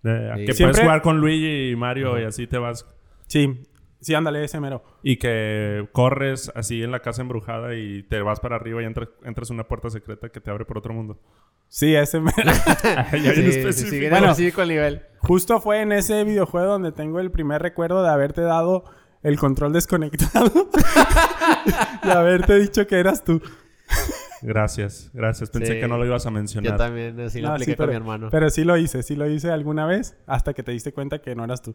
[0.02, 0.44] De- Sí.
[0.44, 2.86] Que Siempre- puedes jugar con Luigi y Mario y así te vas.
[3.26, 3.62] Sí,
[4.06, 4.84] sí, ándale, ese mero.
[5.02, 9.08] Y que corres así en la casa embrujada y te vas para arriba y entras,
[9.24, 11.18] entras una puerta secreta que te abre por otro mundo.
[11.68, 12.34] Sí, ese mero.
[13.10, 14.32] Sí, sí, sí, Bueno.
[14.36, 15.02] el nivel.
[15.18, 18.84] Justo fue en ese videojuego donde tengo el primer recuerdo de haberte dado
[19.24, 20.52] el control desconectado.
[22.04, 23.42] y haberte dicho que eras tú.
[24.42, 25.50] Gracias, gracias.
[25.50, 25.80] Pensé Sí.
[25.80, 26.76] que no lo ibas a Yo mencionar.
[26.76, 28.28] también así lo No, apliqué sí, con pero, mi hermano.
[28.30, 31.34] pero sí lo hice, sí lo hice alguna vez hasta que te diste cuenta que
[31.34, 31.74] no eras tú.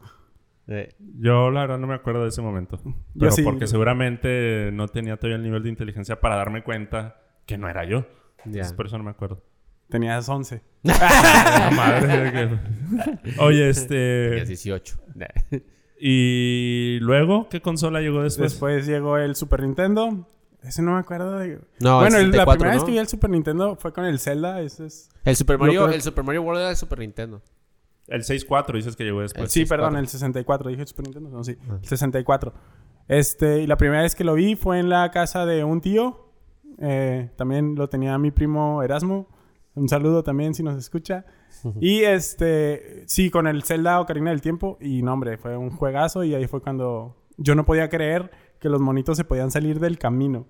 [0.67, 2.79] Eh, Yo la verdad no me acuerdo de ese momento.
[3.19, 3.43] Pero sí.
[3.43, 7.83] porque seguramente no tenía todavía el nivel de inteligencia para darme cuenta que no era
[7.85, 8.05] yo.
[8.45, 9.43] Entonces, por eso no me acuerdo.
[9.89, 10.61] Tenías 11.
[10.83, 14.45] La madre que- Oye, Tenías este...
[14.45, 14.97] 18.
[15.99, 18.51] ¿Y luego qué consola llegó después?
[18.53, 20.27] Después llegó el Super Nintendo.
[20.63, 21.59] Ese no me acuerdo de...
[21.79, 24.05] No, bueno, el el- la 64, primera vez que vi el Super Nintendo fue con
[24.05, 24.61] el Zelda.
[24.61, 25.09] Ese es...
[25.25, 27.41] El Super Mario, creo- el Super Mario World era de Super Nintendo.
[28.11, 29.43] El 6-4 dices que llegó después.
[29.43, 29.83] El Sí, 64.
[29.85, 30.69] perdón, el 64.
[30.69, 31.29] Dije Super Nintendo.
[31.29, 31.57] No, sí.
[31.81, 32.53] El 64.
[33.07, 36.29] Este, y la primera vez que lo vi fue en la casa de un tío.
[36.79, 39.27] Eh, también lo tenía mi primo Erasmo.
[39.73, 41.25] Un saludo también si nos escucha.
[41.79, 44.77] Y este, sí, con el Zelda Ocarina del Tiempo.
[44.81, 46.23] Y no, hombre, fue un juegazo.
[46.23, 49.97] Y ahí fue cuando yo no podía creer que los monitos se podían salir del
[49.97, 50.45] camino.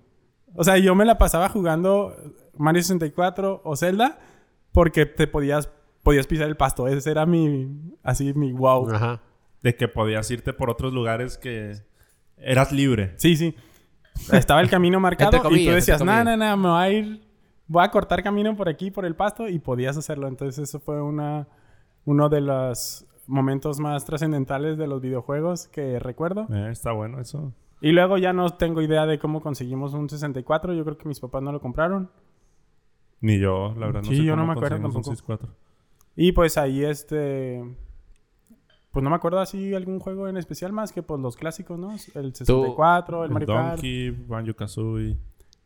[0.54, 2.14] O sea, yo me la pasaba jugando
[2.56, 4.18] Mario 64 o Zelda
[4.72, 5.70] porque te podías,
[6.02, 6.88] podías pisar el pasto.
[6.88, 7.68] Ese era mi,
[8.02, 8.90] así, mi wow.
[8.90, 9.20] Ajá.
[9.62, 11.72] De que podías irte por otros lugares que
[12.36, 13.14] eras libre.
[13.16, 13.54] Sí, sí.
[14.32, 16.36] Estaba el camino marcado y tú decías, no, comillas".
[16.38, 17.22] no, no, me voy a ir,
[17.66, 20.26] voy a cortar camino por aquí, por el pasto y podías hacerlo.
[20.28, 21.46] Entonces eso fue una,
[22.04, 26.46] uno de los momentos más trascendentales de los videojuegos que recuerdo.
[26.52, 27.52] Eh, está bueno eso.
[27.80, 30.74] Y luego ya no tengo idea de cómo conseguimos un 64.
[30.74, 32.10] Yo creo que mis papás no lo compraron.
[33.20, 35.46] Ni yo, la verdad, no Sí, sé yo no me acuerdo conseguimos un tampoco.
[35.46, 35.54] 6-4.
[36.16, 37.62] Y pues ahí este...
[38.90, 41.92] Pues no me acuerdo así algún juego en especial más que pues los clásicos, ¿no?
[41.92, 43.76] El 64, el El Mario Kart.
[43.76, 45.16] Donkey, Banjo-Kazooie.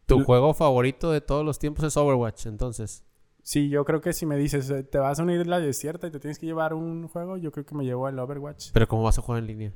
[0.06, 3.04] Tu juego favorito de todos los tiempos es Overwatch, entonces.
[3.42, 6.11] Sí, yo creo que si me dices, eh, te vas a una isla desierta y
[6.12, 8.70] te tienes que llevar un juego, yo creo que me llevo el Overwatch.
[8.72, 9.72] Pero ¿cómo vas a jugar en línea?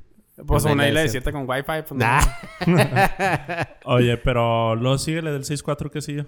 [0.47, 1.63] Pues Una una isla desierta con wifi.
[1.65, 1.97] Pues, no.
[1.97, 2.21] Nah.
[3.85, 6.25] Oye, pero luego síguele del 6-4 que siguió.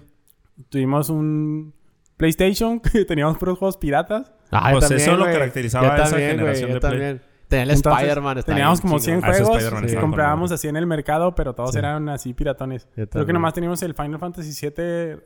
[0.68, 1.74] Tuvimos un
[2.16, 4.32] PlayStation que teníamos puros juegos piratas.
[4.50, 5.32] Ah, yo Pues también, eso lo güey.
[5.34, 6.90] caracterizaba Yo a esa también, generación yo de Play.
[6.92, 7.22] también.
[7.48, 8.38] Tenía el Spider-Man.
[8.38, 9.20] está Teníamos como chingón.
[9.20, 11.78] 100 Ah, juegos que con comprábamos así en el mercado, pero todos Sí.
[11.78, 12.88] eran así piratones.
[12.96, 15.18] Yo Creo que nomás teníamos el Final Fantasy VII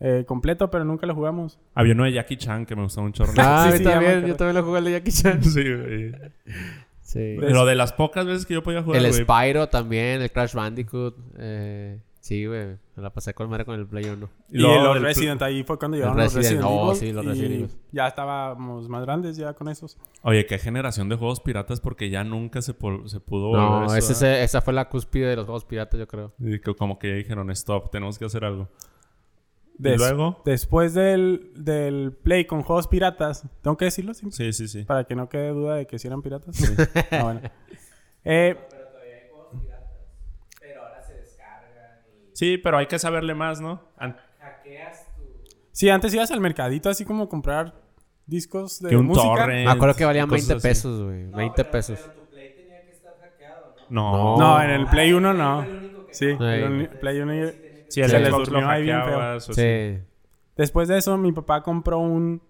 [0.00, 1.58] eh, completo, pero nunca lo jugamos.
[1.74, 3.32] Había uno de Jackie Chan que me gustaba un chorro.
[3.38, 4.26] Ah, Sí, sí, me también.
[4.26, 5.42] Yo también lo jugué el de Jackie Chan.
[5.42, 6.12] sí, güey.
[7.02, 7.36] Sí.
[7.40, 11.16] Pero de las pocas veces que yo podía jugar, El Spyro también, el Crash Bandicoot.
[11.38, 12.76] Eh, sí, güey.
[12.96, 14.28] Me la pasé con madre con el Play 1.
[14.50, 16.96] Y, luego los Resident, ahí fue cuando llegaron los Resident, oh, Evil.
[17.00, 17.70] sí, los y Resident Evil.
[17.92, 19.96] Ya estábamos más grandes ya con esos.
[20.22, 23.00] Oye, qué generación de juegos piratas porque ya nunca se, pudo
[23.56, 24.38] No, eso, ese, ¿verdad?
[24.38, 26.32] ese- esa fue la cúspide de los juegos piratas, yo creo.
[26.38, 28.68] Y que como que ya dijeron, stop, tenemos que hacer algo.
[29.78, 30.42] Des- ¿Y luego?
[30.44, 34.12] Después del, del Play con juegos piratas, ¿tengo que decirlo?
[34.12, 34.82] Sí, Sí, sí, sí.
[34.84, 36.56] Para que no quede duda de que si eran piratas.
[37.12, 37.40] Ah, bueno.
[38.24, 38.56] Eh,
[42.38, 43.80] Sí, pero hay que saberle más, ¿no?
[43.96, 44.16] An-
[45.72, 47.74] sí, antes ibas al mercadito así como a comprar
[48.26, 49.26] discos de que un música.
[49.34, 49.66] torrent.
[49.66, 50.68] Me acuerdo que valían y cosas 20 así.
[50.68, 51.26] pesos, güey.
[51.26, 51.98] 20 pesos.
[53.90, 54.36] No.
[54.38, 55.64] No, en el Play 1 no.
[56.12, 56.36] Sí, Sí.
[56.40, 57.52] el Play 1 y-
[57.88, 59.20] Sí, el se les Xbox lo durmió ahí bien feo.
[59.20, 59.52] así.
[59.54, 59.98] Sí.
[60.56, 62.40] Después de eso, mi papá compró un...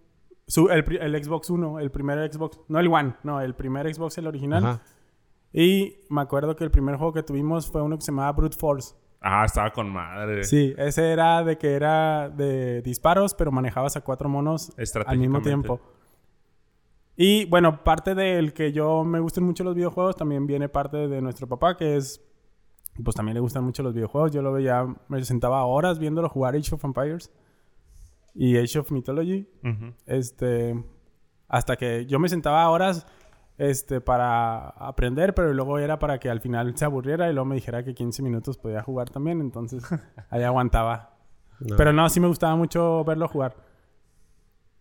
[0.47, 2.61] su- el, el Xbox 1, el primer Xbox.
[2.69, 4.67] No el One, no, el primer Xbox, el original.
[4.67, 4.83] Ajá.
[5.53, 8.57] Y me acuerdo que el primer juego que tuvimos fue uno que se llamaba Brute
[8.57, 8.95] Force.
[9.21, 10.45] Ah, estaba con madre.
[10.45, 14.73] Sí, ese era de que era de disparos, pero manejabas a cuatro monos
[15.07, 15.81] al mismo tiempo.
[17.17, 21.21] Y bueno, parte del que yo me gusten mucho los videojuegos también viene parte de
[21.21, 22.25] nuestro papá, que es.
[23.03, 24.31] Pues también le gustan mucho los videojuegos.
[24.31, 27.33] Yo lo veía, me sentaba horas viéndolo jugar Age of Empires
[28.35, 29.49] y Age of Mythology.
[30.07, 30.81] Este.
[31.49, 33.05] Hasta que yo me sentaba horas
[33.59, 37.57] este, para aprender, pero luego era para que al final se aburriera y luego me
[37.57, 39.41] dijera que 15 minutos podía jugar también.
[39.41, 39.85] Entonces
[40.31, 41.17] ahí aguantaba.
[41.61, 41.77] No.
[41.77, 43.57] Pero no, sí me gustaba mucho verlo jugar.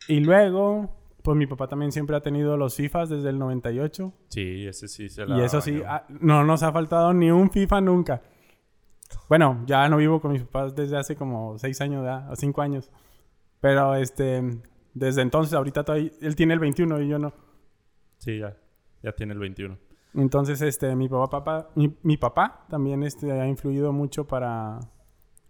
[0.07, 4.13] Y luego, pues mi papá también siempre ha tenido los FIFAs desde el 98.
[4.29, 7.49] Sí, ese sí se la Y eso sí, ah, no nos ha faltado ni un
[7.49, 8.21] FIFA nunca.
[9.27, 12.31] Bueno, ya no vivo con mis papás desde hace como 6 años, ¿verdad?
[12.31, 12.91] o 5 años.
[13.59, 14.43] Pero este,
[14.93, 17.33] desde entonces, ahorita todavía, él tiene el 21 y yo no.
[18.19, 18.55] Sí, ya.
[19.03, 19.77] Ya tiene el 21.
[20.15, 24.79] Entonces, este, mi papá, papá mi, mi papá también este, ha influido mucho para,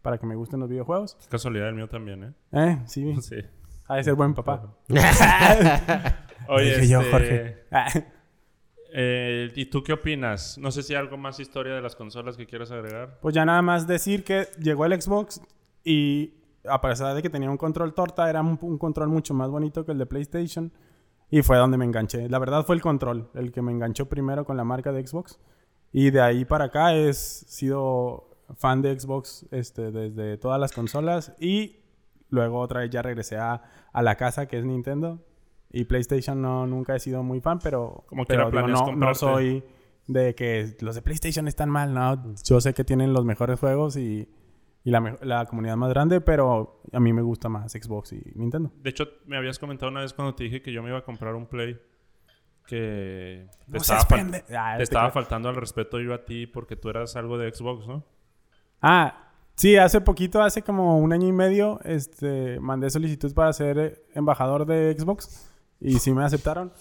[0.02, 1.18] para que me gusten los videojuegos.
[1.30, 2.34] Casualidad el mío también, ¿eh?
[2.52, 3.36] Eh, sí, Sí.
[3.88, 4.76] ha de ser buen papá.
[6.50, 8.08] Oye, Dije yo, este, Jorge.
[9.00, 10.58] Eh, ¿y tú qué opinas?
[10.58, 13.20] No sé si hay algo más historia de las consolas que quieras agregar.
[13.22, 15.42] Pues ya nada más decir que llegó el Xbox
[15.84, 16.34] y
[16.68, 19.86] a pesar de que tenía un control torta, era un, un control mucho más bonito
[19.86, 20.72] que el de PlayStation.
[21.30, 22.30] Y fue donde me enganché.
[22.30, 25.40] La verdad fue el control, el que me enganchó primero con la marca de Xbox.
[25.92, 31.34] Y de ahí para acá he sido fan de Xbox este, desde todas las consolas.
[31.40, 31.82] Y
[32.30, 35.20] luego otra vez ya regresé a, a la casa que es Nintendo.
[35.70, 39.64] Y PlayStation no, nunca he sido muy fan, pero, Como pero digo, no, no soy
[40.08, 42.34] de que los de PlayStation están mal, ¿no?
[42.46, 44.30] Yo sé que tienen los mejores juegos y,
[44.88, 48.72] y la, la comunidad más grande, pero a mí me gusta más Xbox y Nintendo.
[48.82, 51.04] De hecho, me habías comentado una vez cuando te dije que yo me iba a
[51.04, 51.78] comprar un Play
[52.66, 56.48] que te No estaba, fal- Ah, te te estaba faltando al respeto yo a ti
[56.48, 58.06] porque tú eras algo de Xbox, ¿no?
[58.82, 63.78] Ah, sí, hace poquito, hace como un año y medio, este, mandé solicitud para ser
[63.80, 66.72] eh, embajador de Xbox y sí me aceptaron.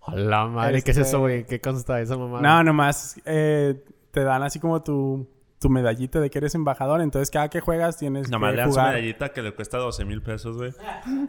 [0.00, 1.44] Hola madre, ¿qué es Este- eso, güey?
[1.46, 2.40] ¿Qué consta esa mamá?
[2.40, 7.30] No, nomás eh, te dan así como tu, tu medallita de que eres embajador, entonces
[7.30, 8.88] cada que juegas tienes Nomás que le das jugar.
[8.94, 10.72] medallita que le cuesta 12 mil pesos, güey.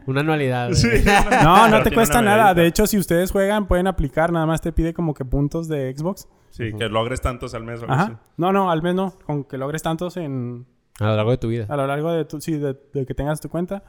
[0.05, 0.69] Una anualidad.
[0.69, 0.75] güey.
[0.75, 0.87] Sí.
[1.43, 2.37] No, no Pero te tiene cuesta una nada.
[2.37, 2.61] medallita.
[2.61, 4.31] De hecho, si ustedes juegan, pueden aplicar.
[4.31, 6.27] Nada más te pide como que puntos de Xbox.
[6.49, 7.81] Sí, que logres tantos al mes.
[7.87, 8.19] Ajá.
[8.37, 9.25] No, no, al menos no.
[9.25, 10.65] Con que logres tantos en,
[10.99, 11.65] A lo largo de tu vida.
[11.69, 13.83] a lo largo de, tu, sí, de, de que tengas tu cuenta.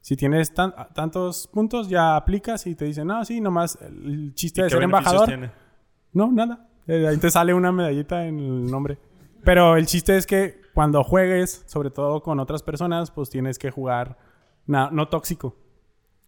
[0.00, 4.60] Si tienes tan- tantos puntos, ya aplicas y te dicen, no, sí, nomás el chiste
[4.60, 5.26] ¿Y de qué ser embajador.
[5.28, 5.50] tiene?
[6.12, 6.66] No, nada.
[6.88, 8.98] Eh, ahí te sale una medallita en el nombre.
[9.44, 13.70] Pero el chiste es que cuando juegues, sobre todo con otras personas, pues tienes que
[13.70, 14.16] jugar
[14.66, 15.56] no tóxico.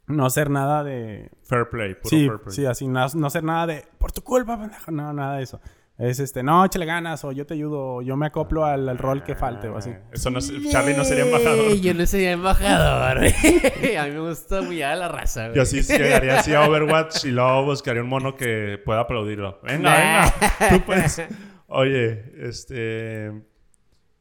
[0.06, 1.30] No hacer nada de...
[1.44, 2.54] Fair play, puro Sí, fair play.
[2.54, 4.90] sí, así, no, no hacer nada de por tu culpa, pendejo.
[4.90, 5.60] No, nada de eso.
[5.96, 8.98] Es este, no, échale ganas, o yo te ayudo, o yo me acoplo al, al
[8.98, 9.90] rol que falte, o así.
[9.94, 11.74] Ah, Eso no es- Charlie no sería embajador.
[11.80, 13.18] Yo no sería embajador.
[13.98, 15.56] a mí me gusta humillar a la raza, güey.
[15.56, 19.60] Yo sí llegaría así a Overwatch y luego buscaría un mono que pueda aplaudirlo.
[19.62, 20.68] Venga, venga.
[20.70, 21.22] Tú puedes.
[21.66, 23.42] Oye, este...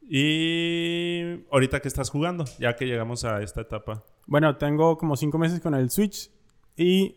[0.06, 4.04] Y ahorita que estás jugando, ya que llegamos a esta etapa.
[4.26, 6.30] Bueno, tengo como cinco meses con el Switch
[6.76, 7.16] y,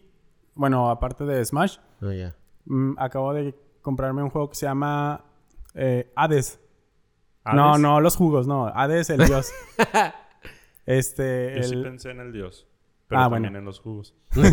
[0.56, 2.36] bueno, aparte de Smash, ya.
[2.66, 5.26] mm, acabo de comprarme un juego que se llama
[5.74, 6.62] eh, Hades.
[7.54, 7.82] No, ¿Hades?
[7.82, 8.68] no los jugos, no.
[8.68, 9.52] Hades, el dios.
[10.86, 12.68] este, Yo sí pensé en el dios.
[13.08, 13.60] Pero Ah, también bueno.
[13.60, 14.16] en los jugos.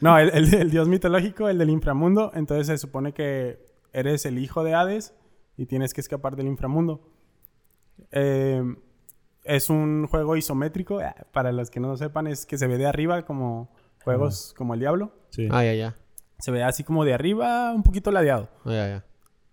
[0.00, 2.30] No, el, el- el dios mitológico, el del inframundo.
[2.34, 5.14] Entonces se supone que eres el hijo de Hades
[5.56, 7.08] y tienes que escapar del inframundo.
[8.10, 8.62] Eh,
[9.44, 11.00] es un juego isométrico.
[11.00, 14.54] eh, Para los que no lo sepan, es que se ve de arriba como juegos
[14.56, 15.12] como el Diablo.
[15.30, 15.48] Sí.
[15.50, 15.96] Ah, ya, ya.
[16.38, 18.48] Se ve así como de arriba, un poquito ladeado.
[18.64, 19.04] Ah, ya, ya.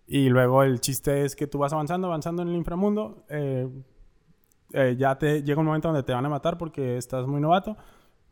[0.08, 3.24] Y luego el chiste es que tú vas avanzando, avanzando en el inframundo.
[3.30, 3.68] eh,
[4.74, 7.76] eh, ya te llega un momento donde te van a matar porque estás muy novato.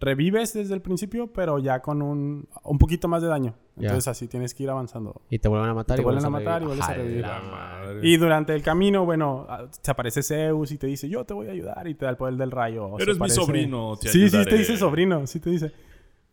[0.01, 3.55] Revives desde el principio, pero ya con un, un poquito más de daño.
[3.77, 5.21] Entonces así tienes que ir avanzando.
[5.29, 5.97] Y te vuelven a matar.
[5.97, 7.25] Te y vuelven a vuelves matar y vuelves a revivir.
[8.03, 9.47] Y durante el camino, bueno,
[9.81, 12.17] se aparece Zeus y te dice, yo te voy a ayudar y te da el
[12.17, 12.97] poder del rayo.
[12.99, 15.71] Eres mi sobrino, te Sí, sí, te dice sobrino, sí te dice.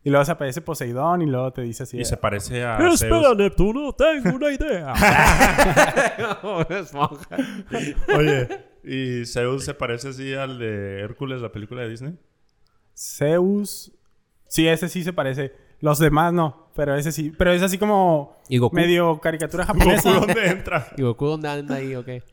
[0.03, 1.99] Y luego se aparece Poseidón y luego te dice así.
[1.99, 3.37] Y se parece a Espera, Zeus.
[3.37, 4.93] Neptuno, tengo una idea.
[8.17, 8.47] Oye,
[8.85, 12.17] ¿y Zeus se parece así al de Hércules, la película de Disney?
[12.97, 13.91] Zeus.
[14.47, 15.53] Sí, ese sí se parece.
[15.79, 17.31] Los demás no, pero ese sí.
[17.37, 18.75] Pero es así como ¿Y Goku?
[18.75, 20.11] medio caricatura Goku, japonesa.
[20.13, 20.87] ¿dónde entra?
[20.97, 22.23] ¿Y Goku dónde anda ahí o qué?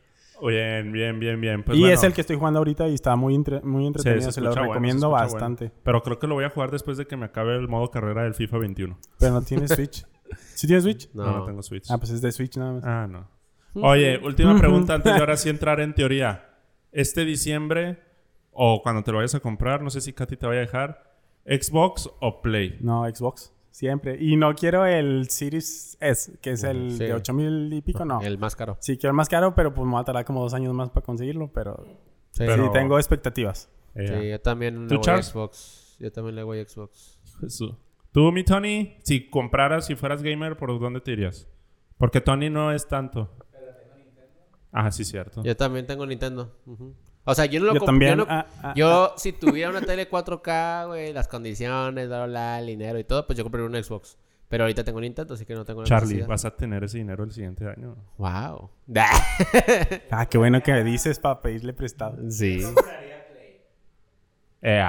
[0.41, 1.63] Oye, bien, bien, bien.
[1.63, 3.87] Pues y bueno, es el que estoy jugando ahorita y está muy, entre- muy sí,
[3.87, 4.31] entretenido.
[4.31, 5.65] se, lo bueno, recomiendo se bastante.
[5.65, 5.81] bueno.
[5.83, 8.23] Pero creo que lo voy a jugar después de que me acabe el modo carrera
[8.23, 8.97] del FIFA 21.
[9.19, 10.05] Pero no tiene Switch.
[10.55, 11.09] ¿Sí tienes Switch?
[11.13, 11.25] No.
[11.25, 11.89] No, no tengo Switch.
[11.89, 12.83] Ah, pues es de Switch nada más.
[12.85, 13.29] Ah, no.
[13.75, 16.49] Oye, última pregunta antes de ahora sí entrar en teoría.
[16.91, 17.99] Este diciembre,
[18.55, 21.13] o cuando te lo vayas a comprar, no sé si Katy te vaya a dejar,
[21.45, 22.77] ¿Xbox o Play?
[22.81, 23.51] No, Xbox.
[23.69, 24.17] Siempre.
[24.23, 26.99] Y no quiero el Series S, que es el Sí.
[26.99, 28.21] de 8000 y pico, no.
[28.21, 28.77] El más caro.
[28.79, 30.89] Sí, quiero el más caro, pero pues me va a tardar como dos años más
[30.91, 31.51] para conseguirlo.
[31.53, 31.83] Pero
[32.31, 32.43] Sí.
[32.45, 33.69] Pero- sí, tengo expectativas.
[33.95, 35.21] Eh, Sí, yo también ¿Tú, le voy a?
[35.21, 35.97] Xbox.
[35.99, 37.19] Yo también le voy a Xbox.
[37.41, 37.73] Jesús.
[38.13, 41.47] Tú, mi Tony, si compraras, si fueras gamer, ¿por dónde te irías?
[41.97, 43.29] Porque Tony no es tanto.
[44.71, 45.41] Ah, sí, cierto.
[45.43, 46.53] Yo también tengo Nintendo.
[46.65, 46.93] Ujú.
[47.27, 48.19] O sea, yo no lo Yo también.
[48.19, 49.13] Yo, ah, ah, ah.
[49.17, 53.35] si tuviera una tele 4K, güey, las condiciones, bla, bla, el dinero y todo, pues
[53.35, 54.17] yo compraría un Xbox.
[54.47, 57.31] Pero ahorita tengo Nintendo, así que no tengo Charlie, vas a tener ese dinero el
[57.31, 57.95] siguiente año.
[58.17, 58.69] Wow.
[60.11, 62.17] ah, qué bueno que me dices para pedirle prestado.
[62.29, 62.59] Sí.
[62.59, 63.61] Yo compraría Play.
[64.61, 64.83] Eh,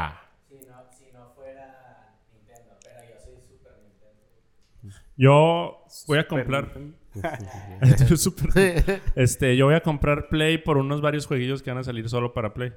[0.50, 5.00] si, no, fuera Nintendo, pero yo soy Super Nintendo.
[5.16, 6.78] Yo voy a comprar.
[8.16, 12.08] Super- este, yo voy a comprar Play por unos varios jueguillos que van a salir
[12.08, 12.72] solo para Play.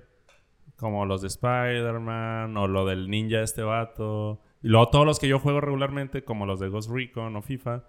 [0.78, 4.42] Como los de Spider-Man o lo del ninja este vato.
[4.62, 7.84] Y luego todos los que yo juego regularmente, como los de Ghost Recon o FIFA,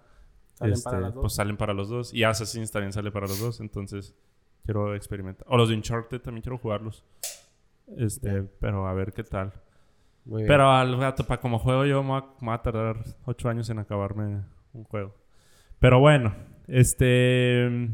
[0.55, 1.21] Salen este, para las dos.
[1.21, 2.13] pues salen para los dos.
[2.13, 3.59] Y Assassin's también sale para los dos.
[3.61, 4.13] Entonces,
[4.65, 5.45] quiero experimentar.
[5.49, 7.03] O los de Uncharted también quiero jugarlos.
[7.97, 9.53] Este, pero a ver qué tal.
[10.25, 10.47] Muy bien.
[10.47, 13.49] Pero al rato, para como juego yo, me voy, a, me voy a tardar ocho
[13.49, 15.15] años en acabarme un juego.
[15.81, 16.35] Pero bueno,
[16.67, 17.89] este...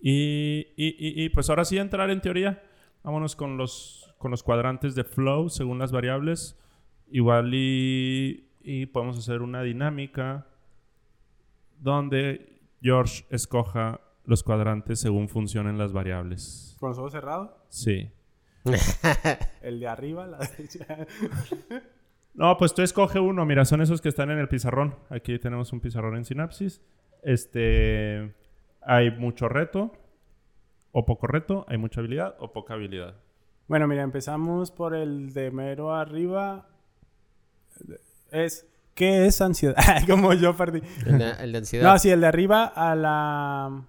[0.00, 2.62] Y, y, y, y, pues ahora sí entrar en teoría.
[3.04, 6.58] Vámonos con los, con los cuadrantes de flow según las variables.
[7.10, 10.46] Igual y, y podemos hacer una dinámica
[11.78, 16.78] donde George escoja los cuadrantes según funcionen las variables.
[16.80, 17.50] Con los ojos cerrados.
[17.68, 18.10] Sí.
[19.60, 21.06] El de arriba, la derecha.
[22.34, 23.44] No, pues tú escoge uno.
[23.44, 24.96] Mira, son esos que están en el pizarrón.
[25.08, 26.80] Aquí tenemos un pizarrón en Synapsis.
[27.22, 28.34] Este.
[28.82, 29.92] Hay mucho reto
[30.92, 31.64] o poco reto.
[31.68, 33.16] Hay mucha habilidad o poca habilidad.
[33.68, 36.68] Bueno, mira, empezamos por el de mero arriba.
[38.30, 38.66] Es.
[38.94, 39.76] ¿Qué es ansiedad?
[40.08, 40.82] Como yo perdí.
[41.06, 41.92] El de, el de ansiedad.
[41.92, 43.84] No, sí, el de arriba a la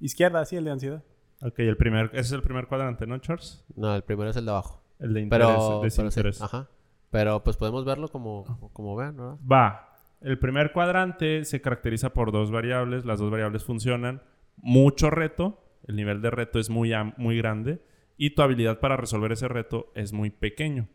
[0.00, 1.02] izquierda, sí, el de ansiedad.
[1.42, 3.64] Ok, el primer, ese es el primer cuadrante, ¿no, Charles?
[3.76, 4.82] No, el primero es el de abajo.
[4.98, 5.46] El de interés.
[5.48, 6.68] Pero, de pero sí, ajá.
[7.14, 9.36] Pero pues podemos verlo como, como vean, ¿verdad?
[9.40, 9.88] Va.
[10.20, 13.04] El primer cuadrante se caracteriza por dos variables.
[13.04, 14.20] Las dos variables funcionan.
[14.56, 15.62] Mucho reto.
[15.86, 17.80] El nivel de reto es muy, muy grande.
[18.16, 20.88] Y tu habilidad para resolver ese reto es muy pequeño.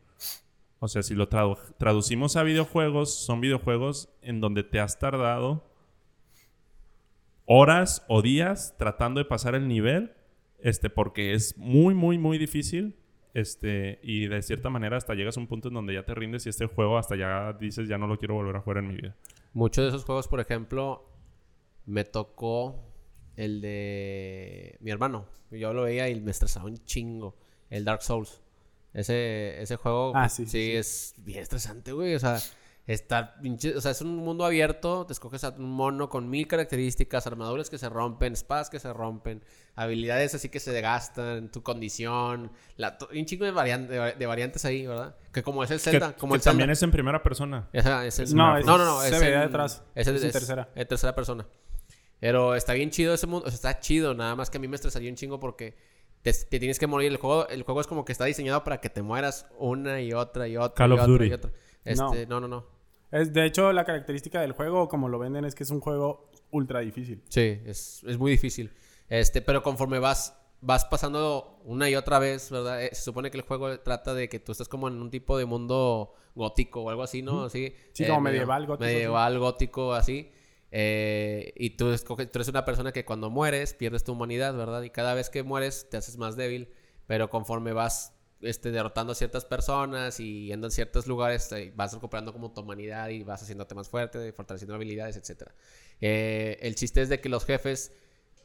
[0.79, 5.71] O sea, si lo tradu- traducimos a videojuegos, son videojuegos en donde te has tardado
[7.45, 10.11] horas o días tratando de pasar el nivel.
[10.61, 12.98] Este, porque es muy, muy, muy difícil.
[13.33, 16.45] Este, y de cierta manera hasta llegas a un punto en donde ya te rindes
[16.45, 18.95] y este juego hasta ya dices ya no lo quiero volver a jugar en mi
[18.95, 19.15] vida.
[19.53, 21.07] Muchos de esos juegos, por ejemplo,
[21.85, 22.83] me tocó
[23.35, 25.25] el de mi hermano.
[25.51, 27.35] Yo lo veía y me estresaba un chingo.
[27.69, 28.41] El Dark Souls.
[28.93, 30.75] Ese, ese juego Ah, sí, sí, sí, sí.
[30.75, 32.15] es bien estresante, güey.
[32.15, 32.39] O sea,
[32.93, 33.35] está
[33.75, 35.05] o sea, es un mundo abierto.
[35.05, 38.91] Te escoges a un mono con mil características, armaduras que se rompen, espadas que se
[38.91, 39.43] rompen,
[39.75, 44.65] habilidades así que se desgastan, tu condición, la, un chingo de, de, va- de variantes
[44.65, 45.15] ahí, ¿verdad?
[45.31, 46.51] Que como es el Zelda, que como que el Zelda.
[46.53, 47.69] también es en primera persona.
[47.77, 49.83] Ajá, es el- No, no, es- no, no, se es en- detrás.
[49.93, 50.69] Es, el- Es en es- tercera.
[50.73, 51.45] en tercera persona.
[52.19, 53.45] Pero está bien chido ese mundo.
[53.47, 54.13] O sea, está chido.
[54.13, 55.77] Nada más que a mí me estresaría un chingo porque
[56.21, 57.11] te, te tienes que morir.
[57.11, 60.11] El juego, el juego es como que está diseñado para que te mueras una y
[60.11, 60.73] otra y otra.
[60.75, 61.25] Call y of otra Duty.
[61.27, 61.51] y otra.
[61.85, 62.78] Este, no, no, no.
[63.11, 66.29] Es, de hecho, la característica del juego, como lo venden, es que es un juego
[66.51, 67.23] ultra difícil.
[67.29, 68.71] Sí, es, es muy difícil.
[69.07, 72.83] Este, pero conforme vas, vas pasando una y otra vez, ¿verdad?
[72.83, 75.37] Eh, se supone que el juego trata de que tú estás como en un tipo
[75.37, 77.43] de mundo gótico o algo así, ¿no?
[77.45, 80.31] Así, Sí, eh, como medieval, gótico, Medieval, gótico, así.
[80.71, 84.83] Eh, y tú, escoges- tú eres una persona que cuando mueres pierdes tu humanidad, ¿verdad?
[84.83, 86.69] Y cada vez que mueres te haces más débil,
[87.07, 91.93] pero conforme vas este, derrotando a ciertas personas y yendo a ciertos lugares, eh, vas
[91.93, 95.53] recuperando como tu humanidad y vas haciéndote más fuerte, fortaleciendo habilidades, etcétera.
[96.01, 97.91] Eh, el chiste es de que los jefes,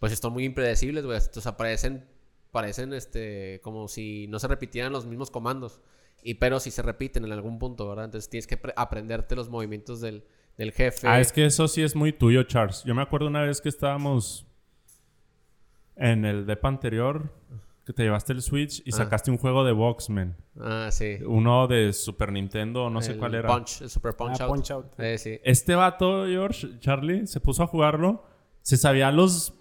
[0.01, 1.17] pues, están muy impredecibles, güey.
[1.17, 2.05] Entonces aparecen,
[2.51, 5.81] parecen, este, como si no se repitieran los mismos comandos.
[6.23, 8.07] Y pero si se repiten en algún punto, ¿verdad?
[8.07, 10.25] Entonces tienes que pre- aprenderte los movimientos del,
[10.57, 11.07] del jefe.
[11.07, 12.83] Ah, es que eso sí es muy tuyo, Charles.
[12.85, 14.47] Yo me acuerdo una vez que estábamos
[15.97, 17.33] en el depa anterior,
[17.85, 18.97] que te llevaste el Switch y Ah.
[18.99, 20.37] sacaste un juego de Boxman.
[20.61, 21.19] Ah, sí.
[21.27, 23.49] Uno de Super Nintendo, no sé cuál era.
[23.49, 24.51] Punch, el Super Punch Ah, Out.
[24.55, 24.87] Punch Out.
[24.99, 25.39] Eh, sí.
[25.45, 28.25] Este vato, George, Charlie, se puso a jugarlo.
[28.63, 29.53] Se sabía los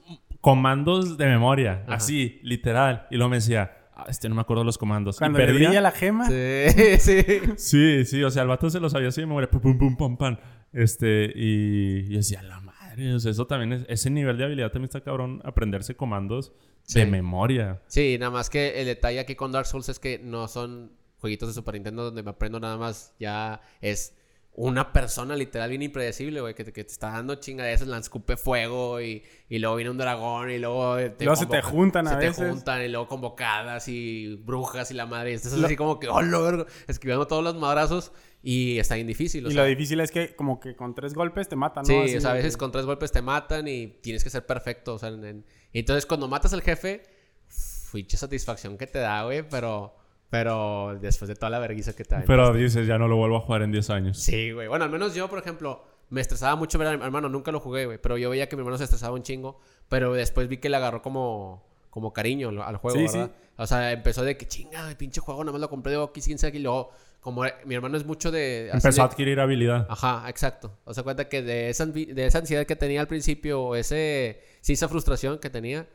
[0.42, 1.84] comandos de memoria.
[1.86, 1.96] Ajá.
[1.96, 3.08] Así, literal.
[3.12, 5.18] Y luego me decía, ah, este no me acuerdo los comandos.
[5.18, 5.82] Cuando y perdía.
[5.82, 6.26] la gema.
[6.30, 6.66] Sí,
[7.00, 7.24] sí.
[7.58, 9.96] Sí, sí, o sea, el vato se lo sabía así de memoria, pum, pum, pum,
[9.98, 10.38] pam, pam.
[10.72, 12.73] Este, y yo decía, la madre,
[13.16, 16.54] o sea, eso también es, ese nivel de habilidad también está cabrón, aprenderse comandos
[16.94, 17.82] de memoria.
[17.88, 21.48] Sí, nada más que el detalle aquí con Dark Souls es que no son jueguitos
[21.50, 23.14] de Super Nintendo donde me aprendo nada más.
[23.20, 24.16] Ya es
[24.56, 28.38] una persona literal bien impredecible, güey, que, te- que te está dando chingaderas, la escupe
[28.38, 30.96] fuego y, y luego viene un dragón y luego...
[30.98, 32.38] Te Luego se te juntan a se veces.
[32.38, 35.32] te juntan y luego convocadas y brujas y la madre.
[35.32, 38.12] Y estás Lo- así como que, oh, lo vergo", esquivando todos los madrazos
[38.46, 39.46] y está bien difícil.
[39.46, 39.64] o Y sea.
[39.64, 41.88] lo difícil es que como que con tres golpes te matan, ¿no?
[41.88, 44.30] Sí, Así o sea, a veces que- con tres golpes te matan y tienes que
[44.30, 44.96] ser perfecto.
[44.96, 47.04] O sea, en- en- entonces cuando matas al jefe,
[47.48, 49.96] fuiche satisfacción que te da, güey, pero,
[50.30, 52.24] pero después de toda la vergüenza que te da.
[52.26, 54.18] Pero dices, ya no lo vuelvo a jugar en 10 años.
[54.20, 54.68] Sí, güey.
[54.68, 57.30] Bueno, al menos yo, por ejemplo, me estresaba mucho ver a mi hermano.
[57.30, 57.98] Nunca lo jugué, güey.
[58.00, 59.60] Pero yo veía que mi hermano se estresaba un chingo.
[59.90, 63.32] Pero después vi que le agarró como, como cariño al juego, Sí, ¿verdad?
[63.58, 66.22] O sea, empezó de que chinga, güey, pinche juego, nada más lo compré de Oki,
[66.22, 66.90] quién sabe qué", Y luego,
[67.24, 68.70] como eh, mi hermano es mucho de...
[68.72, 69.88] Empezó a adquirir habilidad.
[69.90, 70.78] Ajá, exacto.
[70.84, 74.44] O sea, cuenta que de esa, de esa ansiedad que tenía al principio, o ese,
[74.60, 75.88] sí, esa frustración que tenía,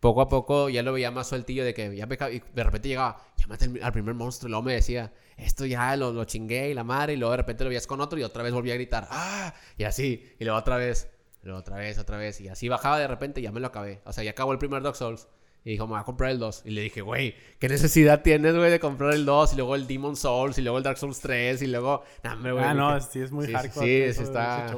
[0.00, 2.88] poco a poco ya lo veía más sueltillo de que ya me, y de repente
[2.88, 6.74] llegaba, maté al, primer monstruo, y luego me decía, esto ya lo, lo chingué y
[6.74, 8.76] la madre, y luego de repente lo veías con otro y otra vez volvía a
[8.76, 9.54] gritar, ¡ah!
[9.76, 11.10] Y así, y luego otra vez,
[11.42, 13.66] y luego otra vez, otra vez, y así bajaba de repente y ya me lo
[13.66, 14.00] acabé.
[14.04, 15.28] O sea, ya acabó el primer Dark Souls.
[15.64, 16.62] Y dijo, me voy a comprar el 2.
[16.66, 19.52] Y le dije, güey, ¿qué necesidad tienes, güey, de comprar el 2?
[19.52, 22.02] Y luego el Demon Souls, y luego el Dark Souls 3, y luego...
[22.24, 23.86] Nah, hombre, güey, Ah, no, dije, sí es muy sí, hardcore.
[23.86, 24.76] sí, eso- sí está-.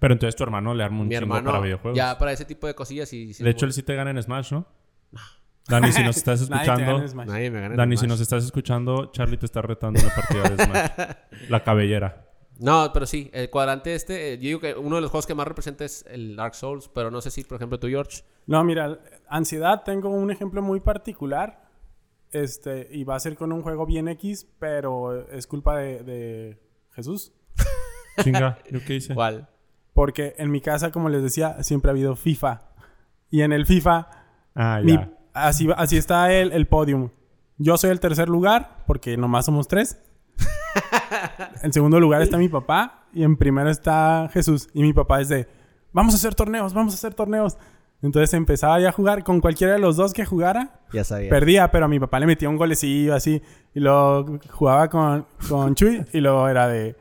[0.00, 1.96] Pero entonces tu hermano le arma un mi chingo hermano, para videojuegos.
[1.96, 3.32] ya para ese tipo de cosillas y...
[3.32, 4.66] de hecho, él sí te gana en Smash, ¿no?
[5.68, 6.98] Dani, si nos estás escuchando...
[7.24, 10.42] Nadie me gana en Dani, si nos estás escuchando, Charlie te está retando una partida
[10.50, 11.16] de Smash.
[11.48, 12.28] La cabellera.
[12.58, 15.34] No, pero sí, el cuadrante este, eh, yo digo que uno de los juegos que
[15.34, 18.22] más representa es el Dark Souls, pero no sé si, por ejemplo, tú, George.
[18.46, 21.62] No, mira, ansiedad, tengo un ejemplo muy particular.
[22.30, 26.60] Este, y va a ser con un juego bien X, pero es culpa de, de
[26.92, 27.32] Jesús.
[28.22, 29.14] Chinga, ¿yo qué hice?
[29.14, 29.48] ¿Cuál?
[29.92, 32.62] Porque en mi casa, como les decía, siempre ha habido FIFA.
[33.30, 34.08] Y en el FIFA,
[34.56, 34.98] Ah, mi-
[35.32, 37.10] así, así está el, el podium.
[37.58, 39.96] Yo soy el tercer lugar, porque nomás somos tres.
[41.62, 43.04] en segundo lugar está mi papá.
[43.12, 44.68] Y en primero está Jesús.
[44.74, 45.46] Y mi papá es de,
[45.92, 47.56] vamos a hacer torneos, vamos a hacer torneos.
[48.02, 50.80] Entonces empezaba ya a jugar con cualquiera de los dos que jugara.
[50.92, 51.30] Ya sabía.
[51.30, 53.42] Perdía, pero a mi papá le metía un golecillo así.
[53.74, 56.04] Y luego jugaba con, con Chuy.
[56.12, 56.96] Y luego era de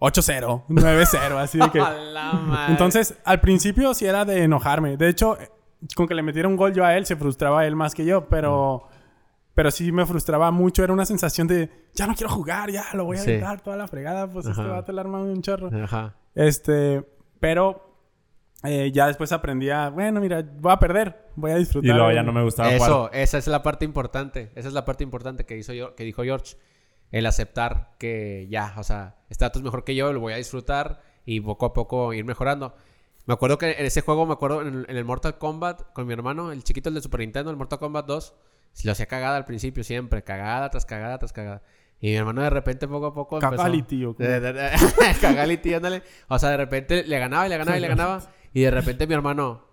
[0.00, 1.80] 8-0, 9-0, así de que...
[1.80, 2.66] A.
[2.70, 4.96] Entonces, al principio sí era de enojarme.
[4.96, 5.38] De hecho,
[5.94, 8.28] con que le metiera un gol yo a él, se frustraba él más que yo,
[8.28, 8.84] pero...
[9.54, 10.84] Pero sí me frustraba mucho.
[10.84, 11.68] Era una sensación de...
[11.94, 13.38] Ya no quiero jugar, ya lo voy a Sí.
[13.38, 14.28] dar toda la fregada.
[14.30, 14.70] Pues este Ajá.
[14.70, 15.68] vato le arma un chorro.
[15.84, 16.14] Ajá.
[16.34, 17.04] Este...
[17.40, 17.87] Pero...
[18.64, 19.88] eh, ya después aprendí a...
[19.90, 21.28] Bueno, mira, voy a perder.
[21.36, 21.94] Voy a Y disfrutar.
[21.96, 22.82] luego ya no me gustaba jugar.
[22.90, 24.50] Eso, esa es la parte importante.
[24.54, 26.56] Esa es la parte importante que, hizo yo, que dijo George.
[27.10, 30.36] El aceptar que ya, o sea, este dato es mejor que yo, lo voy a
[30.36, 32.74] disfrutar y poco a poco ir mejorando.
[33.26, 36.06] Me acuerdo que en ese juego, me acuerdo en el, en el Mortal Kombat con
[36.06, 38.34] mi hermano, el chiquito, el de Super Nintendo, el Mortal Kombat 2,
[38.72, 41.62] se lo hacía cagada al principio siempre, cagada tras cagada tras cagada.
[42.00, 43.56] Y mi hermano de repente poco a poco empezó...
[43.56, 44.70] Cagality, o como- De- de- de-
[45.20, 46.02] Cagality, ándale.
[46.28, 48.22] O sea, de repente le ganaba y le ganaba y le ganaba.
[48.52, 49.64] Y de repente mi hermano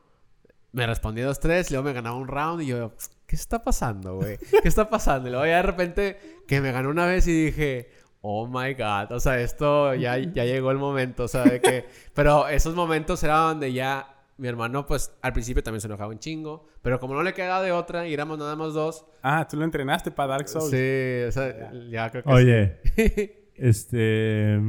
[0.71, 2.93] me respondía dos, tres, luego me ganaba un round y yo,
[3.25, 4.37] ¿qué está pasando, güey?
[4.37, 5.29] ¿Qué está pasando?
[5.29, 7.89] Y luego ya de repente que me ganó una vez y dije,
[8.21, 11.85] oh my god, o sea, esto ya, ya llegó el momento, o sea, de que...
[12.13, 16.19] Pero esos momentos eran donde ya mi hermano, pues al principio también se enojaba un
[16.19, 19.55] chingo, pero como no le quedaba de otra y éramos nada más dos, Ah, tú
[19.55, 20.69] lo entrenaste para Dark Souls.
[20.69, 23.31] sí, o sea, ya creo que Oye, sí.
[23.55, 24.59] este...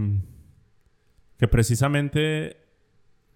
[1.37, 2.66] Que precisamente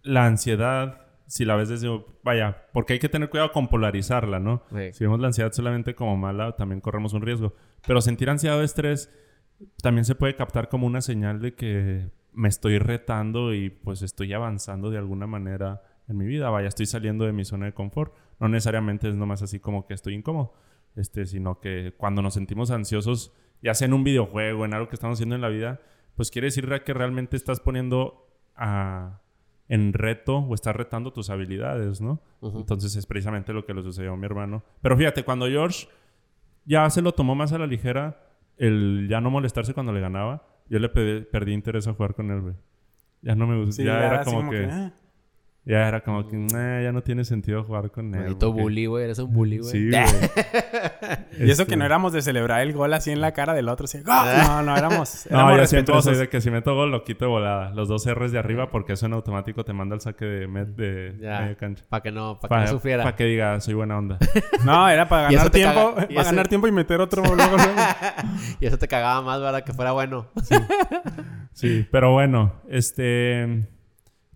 [0.02, 1.88] la ansiedad, si la ves desde...
[2.22, 4.62] Vaya, porque hay que tener cuidado con polarizarla, ¿no?
[4.70, 4.92] Sí.
[4.92, 7.54] Si vemos la ansiedad solamente como mala, también corremos un riesgo.
[7.86, 9.10] Pero sentir ansiedad o estrés
[9.82, 14.32] también se puede captar como una señal de que me estoy retando y pues estoy
[14.32, 16.50] avanzando de alguna manera en mi vida.
[16.50, 18.14] Vaya, estoy saliendo de mi zona de confort.
[18.38, 20.54] No necesariamente es nomás así como que estoy incómodo,
[20.96, 23.32] este, sino que cuando nos sentimos ansiosos,
[23.62, 25.80] ya sea en un videojuego, en algo que estamos haciendo en la vida,
[26.16, 28.26] pues quiere decir que realmente estás poniendo
[28.56, 29.20] a-
[29.70, 32.20] en reto o estás retando tus habilidades, ¿no?
[32.58, 34.62] Entonces es precisamente lo que le sucedió a mi hermano.
[34.82, 35.86] Pero fíjate, cuando George
[36.66, 38.20] ya se lo tomó más a la ligera,
[38.58, 42.30] el ya no molestarse cuando le ganaba, yo le pe- perdí interés a jugar con
[42.30, 42.54] él, güey.
[43.22, 43.72] Ya no me gusta.
[43.76, 44.92] Sí, ya era como, que, ah.
[45.66, 48.20] Ya era como que, "Nah, ya no tiene sentido jugar con él.
[48.22, 49.70] Maldito porque- bully, güey, eres un bully, güey.
[49.70, 50.04] Sí, güey.
[51.38, 53.68] Y eso Este, que no éramos de celebrar el gol así en la cara del
[53.68, 53.84] otro.
[53.84, 54.14] Así, ¡Gol!
[54.46, 57.30] No, no, éramos, No, yo siempre soy de que si meto gol lo quito de
[57.30, 57.70] volada.
[57.70, 60.68] Los dos R's de arriba porque eso en automático te manda el saque de, met
[60.68, 61.84] de media cancha.
[61.90, 63.16] Para que no, para que Para no sufriera.
[63.16, 64.18] que diga, soy buena onda.
[64.64, 67.72] No, era para ganar tiempo, caga- para ganar tiempo y meter otro luego, luego.
[68.60, 69.62] y eso te cagaba más, ¿verdad?
[69.62, 70.26] Que fuera bueno.
[71.52, 73.66] Sí, pero bueno, este...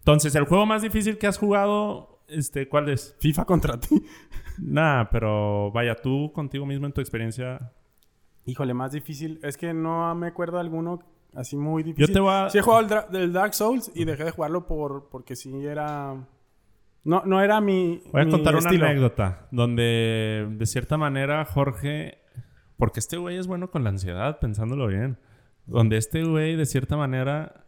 [0.04, 3.16] Entonces, ¿el juego más difícil que has jugado, este, cuál es?
[3.20, 4.04] FIFA contra ti.
[4.58, 7.72] Nah, pero vaya, tú contigo mismo en tu experiencia...
[8.44, 9.40] Híjole, más difícil.
[9.42, 11.02] Es que no me acuerdo de alguno
[11.34, 12.06] así muy difícil.
[12.06, 12.50] Yo te voy a...
[12.50, 16.14] Sí he jugado el, Dark Souls y dejé de jugarlo por porque sí era...
[17.02, 18.82] No, no era mi Voy a mi contar estilo.
[18.82, 22.18] una anécdota donde, de cierta manera, Jorge...
[22.76, 25.18] Porque este güey es bueno con la ansiedad, pensándolo bien.
[25.64, 27.63] Donde este güey, de cierta manera,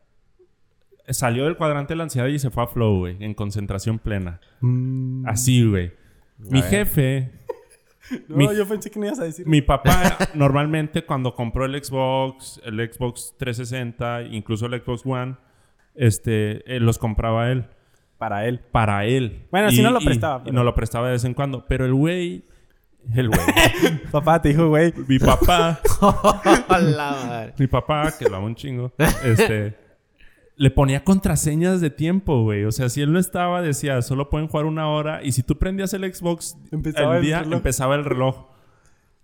[1.09, 4.40] salió del cuadrante de la ansiedad y se fue a flow, güey, en concentración plena.
[4.61, 5.26] Mm.
[5.28, 5.92] Así, güey.
[6.38, 7.32] Mi jefe,
[8.28, 9.46] No, mi- yo pensé que no ibas a decir.
[9.46, 15.36] mi papá, normalmente cuando compró el Xbox, el Xbox 360, incluso el Xbox One,
[15.94, 17.66] este, eh, los compraba él.
[18.18, 18.61] Para él.
[18.72, 19.46] para él.
[19.50, 21.66] Bueno, sí no lo prestaba, Y, pero- no lo prestaba de vez en cuando.
[21.66, 22.44] Pero el güey
[23.14, 23.40] El güey.
[24.12, 24.92] Papá te dijo, güey.
[25.09, 25.80] Mi papá,
[27.59, 28.92] mi papá, que lo amo un chingo,
[29.24, 29.76] este,
[30.57, 32.64] le ponía contraseñas de tiempo, güey.
[32.64, 35.22] O sea, si él no estaba, decía, solo pueden jugar una hora.
[35.22, 37.54] Y si tú prendías el Xbox Empezaba el día, reloj.
[37.59, 38.46] empezaba el reloj.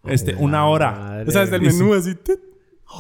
[0.05, 0.91] Este, una hora.
[0.93, 2.15] madre, O sea, desde el menú así.
[2.15, 2.39] tit.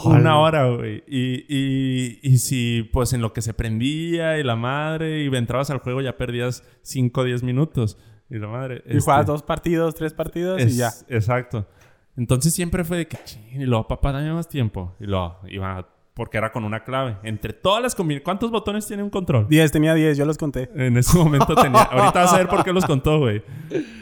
[0.05, 1.05] Una hora, güey.
[1.07, 5.69] Y, y, y si, pues, en lo que se prendía y la madre, y entrabas
[5.71, 7.99] al juego, ya perdías 5 o 10 minutos.
[8.31, 8.83] Y la madre.
[8.89, 10.91] Y jugabas dos partidos, tres partidos y ya.
[11.09, 11.69] Exacto.
[12.17, 14.97] Entonces siempre fue de que, "Chin", y luego, papá, dame más tiempo.
[15.01, 17.17] Y luego iba, porque era con una clave.
[17.23, 18.25] Entre todas las combinaciones.
[18.25, 19.49] ¿Cuántos botones tiene un control?
[19.49, 20.71] 10, tenía 10, yo los conté.
[20.75, 21.83] En ese momento tenía.
[21.91, 23.43] Ahorita vas a ver por qué los contó, güey.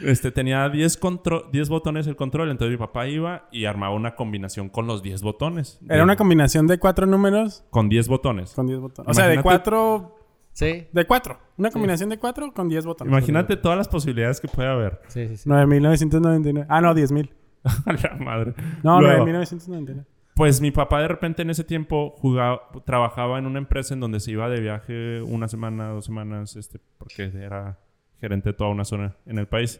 [0.03, 2.51] Este, tenía 10, contro- 10 botones el control.
[2.51, 5.79] Entonces mi papá iba y armaba una combinación con los 10 botones.
[5.85, 8.53] Era De- una combinación de cuatro números Con 10 botones.
[8.53, 9.09] con 10 botones.
[9.09, 10.17] O sea, de cuatro.
[10.53, 11.39] Sí, De cuatro.
[11.57, 13.09] Una combinación de cuatro con 10 botones.
[13.09, 14.99] Imagínate todas las posibilidades que puede haber.
[15.07, 15.37] sí, sí.
[15.37, 15.49] sí.
[15.49, 16.65] 9.999.
[16.67, 17.29] Ah, no, 10.000.
[17.63, 18.53] A la madre.
[18.83, 20.05] No, Luego, 9.999.
[20.41, 24.19] Pues mi papá de repente en ese tiempo jugaba, trabajaba en una empresa en donde
[24.19, 27.77] se iba de viaje una semana, dos semanas, este, porque era
[28.19, 29.79] gerente de toda una zona en el país.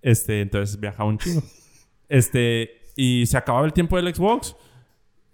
[0.00, 1.42] Este, entonces viajaba un chingo.
[2.08, 4.56] Este, y se acababa el tiempo del Xbox.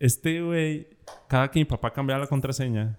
[0.01, 0.89] Este güey,
[1.29, 2.99] cada que mi papá cambiaba la contraseña,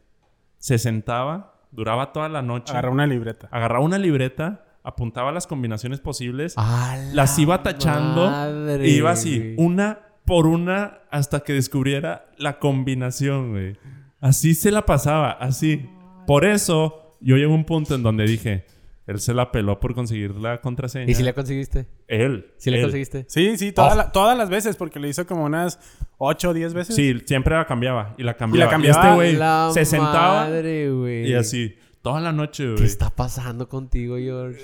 [0.60, 3.50] se sentaba, duraba toda la noche, Agarra una libreta.
[3.52, 9.56] agarraba una libreta, apuntaba las combinaciones posibles las la iba tachando madre, y iba así,
[9.58, 13.76] una por una hasta que descubriera la combinación, güey.
[14.22, 15.90] Así se la pasaba, así.
[16.28, 18.66] Por eso yo llegué a un punto en donde dije,
[19.08, 21.10] él se la peló por conseguir la contraseña.
[21.10, 21.88] ¿Y si le conseguiste?
[22.08, 22.52] Él.
[22.58, 22.80] ¿Si él.
[22.82, 23.26] conseguiste?
[23.28, 23.96] Sí, sí, toda Oh.
[23.96, 25.80] la- todas las veces, porque le hizo como unas
[26.20, 26.96] 8 o 10 veces.
[26.96, 28.68] Sí, siempre la cambiaba y la cambiaba.
[28.68, 29.02] Y, cambiaba.
[29.02, 31.76] este güey La se sentaba y así,
[32.10, 32.86] toda la noche, ¿Qué güey.
[32.86, 34.62] está pasando contigo, George?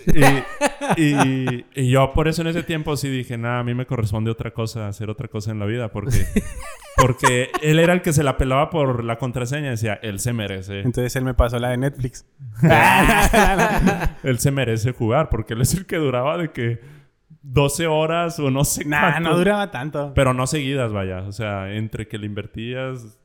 [0.98, 3.86] Y, y- y yo por eso en ese tiempo sí dije, nada, a mí me
[3.86, 6.26] corresponde otra cosa, hacer otra cosa en la vida, porque,
[6.98, 10.80] porque él era el que se la pelaba por la contraseña, decía, él se merece,
[10.82, 12.26] Entonces él me pasó la de Netflix.
[14.24, 16.80] él se merece jugar, porque él es el que duraba de que
[17.42, 19.30] 12 horas o no sé nah, cuánto.
[19.30, 20.14] no duraba tanto.
[20.16, 23.20] Pero no seguidas, vaya, o sea, entre que le invertías,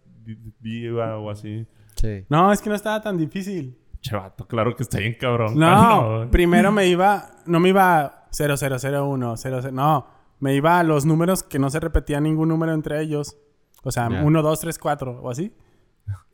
[0.60, 1.66] viva o así.
[1.96, 2.24] Sí.
[2.28, 3.76] No, es que no estaba tan difícil.
[4.01, 5.59] Chevato, claro que está bien cabrón.
[5.59, 5.66] No,
[6.22, 10.07] Ah, primero me iba, no me iba 0001, 00, no,
[10.38, 13.36] me iba a los números que no se repetía ningún número entre ellos.
[13.82, 14.22] O sea, Ya.
[14.22, 15.55] 1, 2, 3, 4 o así.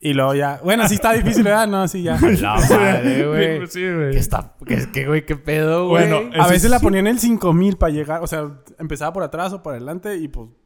[0.01, 1.67] Y luego ya, bueno, sí está difícil, ¿verdad?
[1.67, 2.19] No, sí ya.
[2.41, 3.67] La madre, güey.
[3.67, 4.13] Sí, güey.
[4.13, 4.55] ¿Qué está?
[4.65, 5.27] ¿Qué, qué, güey?
[5.27, 6.09] ¿Qué pedo, güey?
[6.11, 6.85] Bueno, A veces la sí.
[6.85, 10.29] ponía en el 5000 para llegar, o sea, empezaba por atrás o por adelante y
[10.29, 10.66] pues ¿Qué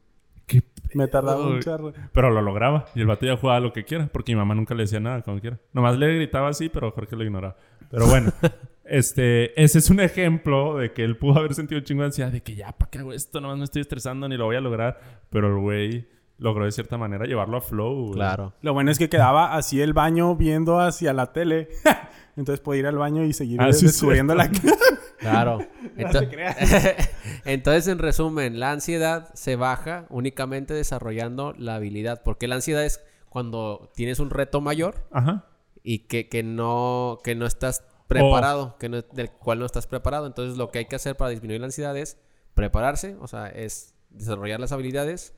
[0.93, 1.93] me tardaba un charro.
[2.11, 2.85] Pero lo lograba.
[2.95, 4.07] Y el vato ya jugaba lo que quiera.
[4.11, 5.59] Porque mi mamá nunca le decía nada como quiera.
[5.73, 7.55] Nomás le gritaba así, pero Jorge lo ignoraba.
[7.89, 8.31] Pero bueno.
[8.85, 9.61] este...
[9.61, 12.31] Ese es un ejemplo de que él pudo haber sentido un chingo de ansiedad.
[12.31, 13.41] De que ya, ¿para qué hago esto?
[13.41, 14.99] Nomás me estoy estresando ni lo voy a lograr.
[15.29, 18.07] Pero el güey logró de cierta manera llevarlo a flow.
[18.07, 18.13] güey.
[18.13, 18.53] Claro.
[18.61, 21.69] Lo bueno es que quedaba así el baño viendo hacia la tele.
[22.37, 24.49] Entonces podía ir al baño y seguir Ah, sí, descubriendo la
[25.19, 25.59] Claro.
[25.97, 26.55] Ento- se crea.
[27.45, 32.21] Entonces, en resumen, la ansiedad se baja únicamente desarrollando la habilidad.
[32.23, 35.45] Porque la ansiedad es cuando tienes un reto mayor Ajá.
[35.83, 40.25] y que, que no, que no estás preparado, que no- del cual no estás preparado.
[40.25, 42.17] Entonces, lo que hay que hacer para disminuir la ansiedad es
[42.55, 45.33] prepararse, o sea, es desarrollar las habilidades.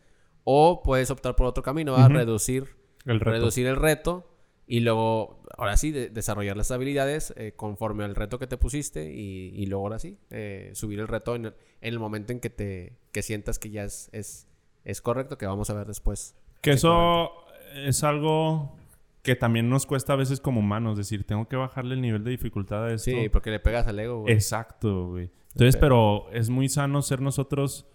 [0.45, 2.75] O puedes optar por otro camino, a reducir
[3.05, 3.31] El reto.
[3.31, 4.29] reducir el reto
[4.67, 9.13] y luego, ahora sí, de- desarrollar las habilidades eh, conforme al reto que te pusiste
[9.13, 12.39] y, y luego ahora sí, eh, subir el reto en el, en el momento en
[12.39, 14.47] que te que sientas que ya es, es,
[14.85, 16.35] es correcto, que vamos a ver después.
[16.61, 17.31] Que eso
[17.75, 18.75] es algo
[19.21, 20.97] que también nos cuesta a veces como humanos.
[20.97, 23.11] Decir, tengo que bajarle el nivel de dificultad a esto.
[23.11, 24.33] Sí, porque le pegas al ego, güey.
[24.33, 25.29] Exacto, güey.
[25.53, 27.85] Entonces, pero es muy sano ser nosotros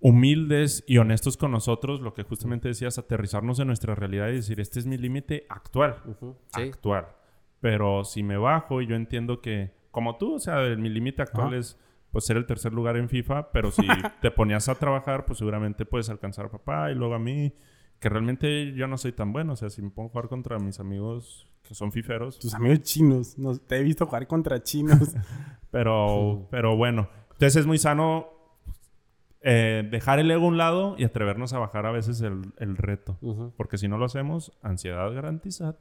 [0.00, 4.60] humildes y honestos con nosotros, lo que justamente decías, aterrizarnos en nuestra realidad y decir,
[4.60, 5.96] este es mi límite actual,
[6.54, 7.08] Sí, actual.
[7.60, 11.54] Pero si me bajo y yo entiendo que, como tú, o sea, mi límite actual
[11.54, 11.78] es
[12.10, 13.82] pues ser el tercer lugar en FIFA, pero si
[14.22, 17.54] te ponías a trabajar, pues seguramente puedes alcanzar a papá y luego a mí,
[18.00, 20.58] que realmente yo no soy tan bueno, o sea, si me pongo a jugar contra
[20.58, 23.38] mis amigos que son fiferos, Tus amigos chinos.
[23.38, 25.14] No, te he visto jugar contra chinos.
[25.70, 27.08] Pero, pero bueno.
[27.30, 28.39] Entonces es muy sano
[29.42, 32.76] eh, dejar el ego a un lado y atrevernos a bajar a veces el, el
[32.76, 33.18] reto.
[33.56, 35.76] Porque si no lo hacemos, ansiedad garantizada.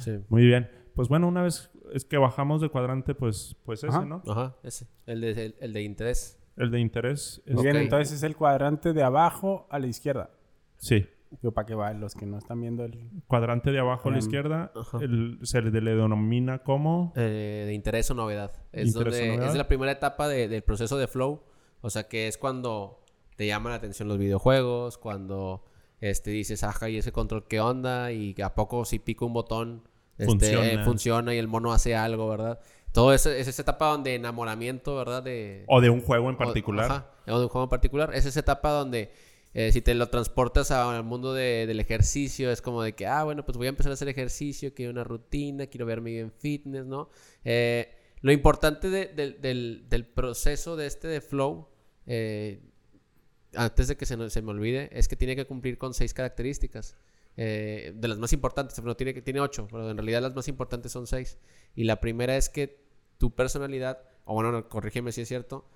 [0.00, 0.18] sí.
[0.28, 0.70] Muy bien.
[0.94, 4.04] Pues bueno, una vez es que bajamos de cuadrante, pues, pues ese, Ajá.
[4.04, 4.22] ¿no?
[4.28, 4.86] Ajá, ese.
[5.06, 6.38] El de, el, el de interés.
[6.56, 7.42] El de interés.
[7.46, 10.30] es- Muy bien, entonces es el cuadrante de abajo a la izquierda.
[10.76, 11.06] Sí.
[11.42, 13.08] Yo para que va los que no están viendo el...
[13.26, 14.70] Cuadrante de abajo a la Em, izquierda.
[15.00, 17.14] el- se le, le denomina como...
[17.16, 18.52] Eh, de interés o novedad.
[18.70, 19.48] Es, Interés o donde, novedad.
[19.50, 21.42] es la primera etapa de- del proceso de flow,
[21.82, 23.04] O sea, que es cuando
[23.36, 25.64] te llaman la atención los videojuegos, cuando
[26.00, 28.10] este, dices, ajá, ¿y ese control qué onda?
[28.12, 29.82] Y a poco si pico un botón,
[30.18, 30.66] este, Funciona.
[30.66, 32.60] eh, funciona y el mono hace algo, ¿verdad?
[32.92, 35.22] Todo eso es esa etapa donde enamoramiento, ¿verdad?
[35.22, 36.84] De, O de un juego en o- particular.
[36.90, 38.14] ajá, o de un juego en particular.
[38.14, 39.12] Es esa etapa donde
[39.54, 43.22] eh, si te lo transportas al mundo de- del ejercicio, es como de que, ah,
[43.24, 46.86] bueno, pues voy a empezar a hacer ejercicio, quiero una rutina, quiero verme bien fitness,
[46.86, 47.10] ¿no?
[47.44, 51.68] Eh, lo importante de- del- del, del proceso de este de flow,
[52.06, 52.60] eh,
[53.54, 56.96] antes de que se, se me olvide, es que tiene que cumplir con seis características.
[57.38, 60.92] eh, de las más importantes, pero tiene, tiene ocho, pero en realidad las más importantes
[60.92, 61.38] son seis.
[61.74, 62.78] Y la primera es que
[63.16, 65.66] tu personalidad, o bueno, no, corrígeme si es cierto,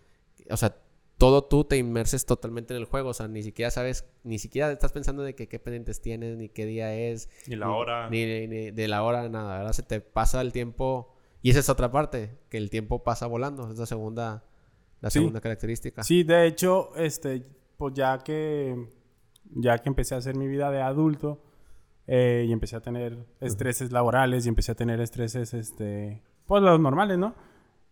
[0.50, 0.76] o sea,
[1.16, 4.70] todo tú te inmerses totalmente en el juego, o sea, ni siquiera sabes, ni siquiera
[4.70, 8.10] estás pensando de que qué pendientes tienes, ni qué día es, Ni la hora.
[8.10, 9.72] ni, ni- ni de la hora, nada, ¿verdad?
[9.72, 13.70] Se te pasa el tiempo, y esa es otra parte, que el tiempo pasa volando,
[13.72, 14.44] es la segunda,
[15.00, 15.18] la Sí.
[15.18, 16.02] segunda característica.
[16.02, 18.88] Sí, de hecho, este, pues ya que,
[19.54, 21.42] ya que empecé a hacer mi vida de adulto
[22.06, 26.78] eh, y empecé a tener estreses laborales y empecé a tener estreses, este, pues los
[26.80, 27.34] normales, ¿no?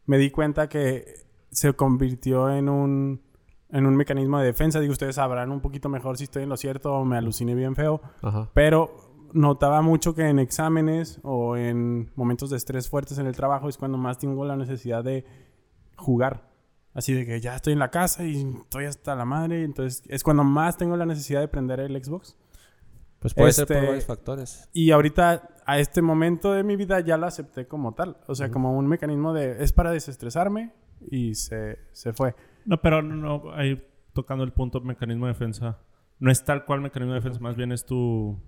[0.07, 1.05] Me di cuenta que
[1.51, 3.23] se convirtió en un,
[3.71, 4.81] en un mecanismo de defensa.
[4.81, 7.75] Digo, ustedes sabrán un poquito mejor si estoy en lo cierto o me aluciné bien
[7.75, 8.01] feo.
[8.23, 8.51] Ajá.
[8.55, 13.69] Pero notaba mucho que en exámenes o en momentos de estrés fuertes en el trabajo
[13.69, 15.25] es cuando más tengo la necesidad de
[15.97, 16.54] jugar.
[16.95, 19.65] Así de que ya estoy en la casa y estoy hasta la madre.
[19.65, 22.37] Entonces es cuando más tengo la necesidad de prender el Xbox.
[23.19, 24.69] Pues puede ser por Este- varios factores.
[24.73, 28.19] Y ahorita, a este momento de mi vida, ya lo acepté como tal.
[28.27, 29.63] O sea, como un mecanismo de...
[29.63, 30.73] Es para desestresarme
[31.11, 32.35] y se, se fue.
[32.67, 33.83] No, pero no, no, ahí
[34.13, 35.79] tocando el punto mecanismo de defensa.
[36.21, 38.39] No es tal cual mecanismo de defensa, más bien es tu...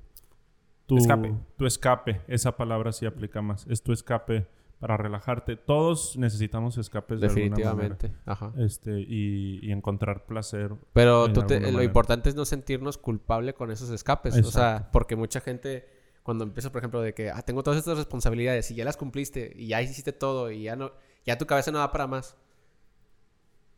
[0.87, 1.35] Tu Escape.
[1.57, 2.21] Tu escape.
[2.29, 3.67] Esa palabra sí aplica más.
[3.67, 4.47] Es tu escape
[4.79, 5.57] para relajarte.
[5.57, 7.71] Todos necesitamos escapes de alguna manera.
[7.75, 8.13] Definitivamente.
[8.27, 8.53] Ajá.
[8.59, 10.75] Este, y, y encontrar placer.
[10.93, 14.37] Pero tú te- lo importante es no sentirnos culpable con esos escapes.
[14.37, 15.89] O sea, porque mucha gente,
[16.23, 19.53] cuando empieza, por ejemplo, de que ah, tengo todas estas responsabilidades y ya las cumpliste
[19.57, 20.93] y ya hiciste todo y ya no,
[21.25, 22.37] ya tu cabeza no da para más.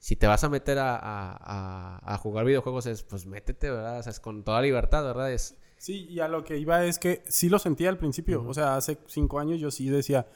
[0.01, 1.36] Si te vas a meter a, a-
[2.01, 3.99] a- a jugar videojuegos, es pues métete, ¿verdad?
[3.99, 5.32] O sea, es con toda libertad, ¿verdad?
[5.32, 8.42] Es, Sí, y a lo que iba es que sí lo sentía al principio.
[8.44, 10.26] O sea, hace cinco años yo sí decía,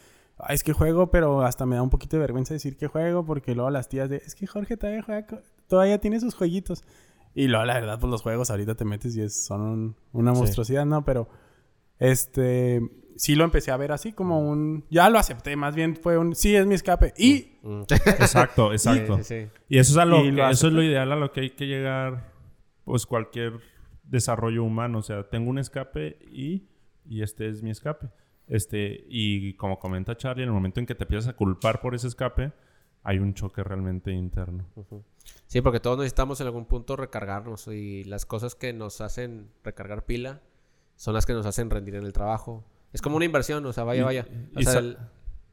[0.42, 3.24] "Ay, es que juego, pero hasta me da un poquito de vergüenza decir que juego,
[3.24, 5.26] porque luego las tías de, es que Jorge todavía juega,
[5.68, 6.84] todavía tiene sus jueguitos.
[7.34, 10.32] Y luego, la verdad, pues los juegos ahorita te metes y es, son un- una
[10.34, 10.40] Sí.
[10.40, 11.04] monstruosidad, ¿no?
[11.04, 11.28] Pero,
[11.98, 12.80] este,
[13.16, 16.34] sí lo empecé a ver así como un, ya lo acepté, más bien fue un,
[16.34, 17.14] sí, es mi escape.
[17.16, 17.82] Y, mm,
[18.18, 19.18] Exacto, exacto.
[19.18, 19.50] sí, sí, sí.
[19.68, 21.40] Y eso es, a lo Y que- lo eso es lo ideal a lo que
[21.40, 22.32] hay que llegar,
[22.84, 23.54] pues cualquier
[24.04, 24.98] desarrollo humano.
[24.98, 26.64] O sea, tengo un escape y,
[27.06, 28.08] y este es mi escape.
[28.52, 31.94] Este, y como comenta Charlie, en el momento en que te empiezas a culpar por
[31.94, 32.52] ese escape,
[33.02, 34.66] hay un choque realmente interno.
[35.46, 40.04] Sí, porque todos necesitamos en algún punto recargarnos y las cosas que nos hacen recargar
[40.04, 40.40] pila
[40.96, 42.64] son las que nos hacen rendir en el trabajo.
[42.92, 44.26] Es como una inversión, o sea, vaya, Y- vaya.
[44.54, 44.98] O sea, el-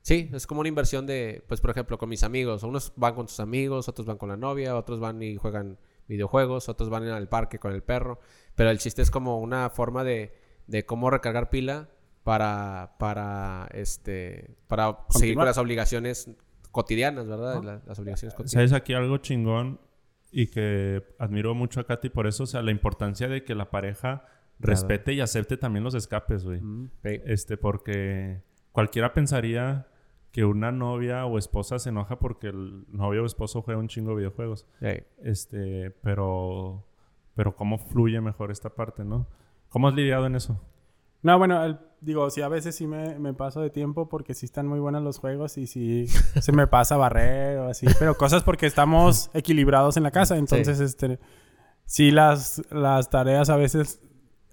[0.01, 2.63] sí, es como una inversión de, pues, por ejemplo, con mis amigos.
[2.63, 5.77] Unos van con sus amigos, otros van con la novia, otros van y juegan
[6.07, 8.19] videojuegos, otros van al parque con el perro.
[8.55, 10.33] Pero el chiste es como una forma de,
[10.67, 11.89] de cómo recargar pila
[12.23, 16.29] para, para, este, para seguir con las obligaciones
[16.71, 17.63] cotidianas, ¿verdad?
[17.63, 18.69] La- las obligaciones cotidianas.
[18.69, 19.79] ¿Sabes aquí algo chingón?
[20.31, 23.71] Y que admiro mucho a Katy por eso, o sea, la importancia de que la
[23.71, 24.25] pareja
[24.59, 26.59] respete y acepte también los escapes, güey.
[26.59, 27.21] Sí.
[27.25, 29.87] Este, porque cualquiera pensaría
[30.31, 34.11] que una novia o esposa se enoja porque el novio o esposo juega un chingo
[34.11, 34.67] de videojuegos.
[35.23, 36.85] Este, pero,
[37.33, 39.25] pero cómo fluye mejor esta parte, ¿no?
[39.69, 40.61] ¿Cómo has lidiado en eso?
[41.21, 44.45] No, bueno, el- digo, sí, a veces sí me, me paso de tiempo porque sí
[44.45, 46.07] están muy buenos los juegos y sí
[46.41, 47.87] se me pasa barrer o así.
[47.99, 50.37] Pero cosas porque estamos equilibrados en la casa.
[50.37, 51.19] Entonces, este,
[51.85, 53.99] sí las, las tareas a veces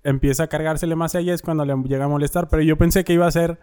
[0.02, 2.48] empieza a cargársele más a ella es cuando le llega a molestar.
[2.48, 3.58] Pero yo pensé que iba a ser...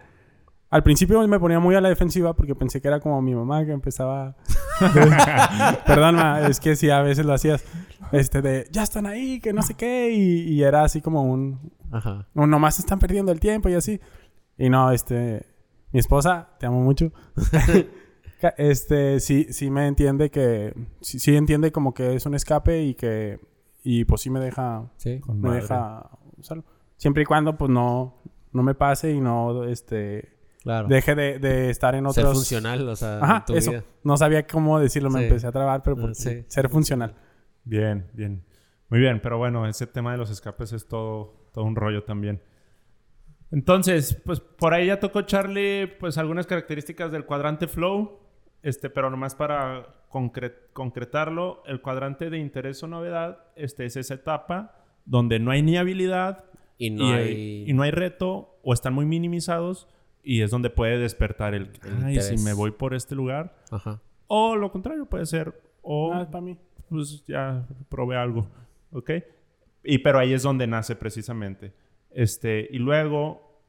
[0.74, 3.64] Al principio me ponía muy a la defensiva porque pensé que era como mi mamá
[3.64, 4.36] que empezaba...
[5.86, 7.64] Perdón, ma, es que sí, a veces lo hacías.
[8.12, 10.10] Este de, ya están ahí, que no sé qué.
[10.12, 12.28] Y, y era así como un, Ajá.
[12.34, 14.02] no, nomás están perdiendo el tiempo y así.
[14.58, 15.46] Y no, este,
[15.92, 17.12] mi esposa, te amo mucho.
[18.58, 22.94] Este, sí, sí me entiende que, sí, sí entiende como que es un escape y
[22.94, 23.40] que,
[23.84, 25.22] y pues sí me deja, Sí.
[25.22, 25.62] Con me madre.
[25.62, 26.66] deja usarlo.
[26.98, 28.18] Siempre y cuando pues no,
[28.52, 30.34] no me pase y no, este,
[30.64, 30.88] Claro.
[30.88, 32.38] deje de, de estar en Ser otros...
[32.40, 33.72] funcional, o sea, Ajá, en tu eso.
[33.72, 33.84] vida.
[34.04, 35.26] No sabía cómo decirlo, me Sí.
[35.26, 36.44] empecé a trabar, pero pues, sí.
[36.48, 37.16] ser funcional.
[37.66, 38.44] Bien, bien.
[38.90, 42.42] Muy bien, pero bueno, ese tema de los escapes es todo, todo un rollo también.
[43.52, 48.20] Entonces, pues por ahí ya tocó Charlie, pues algunas características del cuadrante flow.
[48.64, 54.14] Este, pero nomás para concre- concretarlo, el cuadrante de interés o novedad, este es esa
[54.14, 56.46] etapa donde no hay ni habilidad
[56.78, 57.64] Y no y, hay...
[57.68, 59.90] y no hay reto o están muy minimizados
[60.24, 63.56] y es donde puede despertar el, El ay, si me voy por este lugar.
[63.72, 64.02] Ajá.
[64.28, 66.58] O lo contrario, puede ser, o Ah, para mí.
[66.90, 68.48] pues ya probé algo,
[68.92, 69.12] ¿ok?
[69.84, 71.74] Y pero ahí es donde nace precisamente.
[72.10, 73.62] Este, y luego,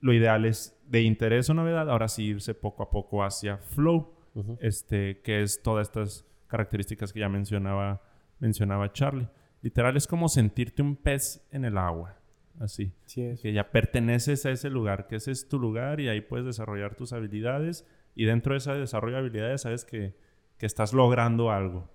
[0.00, 4.14] lo ideal es de interés o novedad, ahora sí irse poco a poco hacia flow,
[4.60, 8.00] este, que es todas estas características que ya mencionaba,
[8.38, 9.28] mencionaba Charlie.
[9.60, 12.16] Literal es como sentirte un pez en el agua,
[12.60, 12.92] así.
[13.06, 13.40] Sí es.
[13.40, 16.94] Que ya perteneces a ese lugar, que ese es tu lugar y ahí puedes desarrollar
[16.94, 20.14] tus habilidades y dentro de ese desarrollo de habilidades sabes que,
[20.58, 21.90] que estás logrando algo.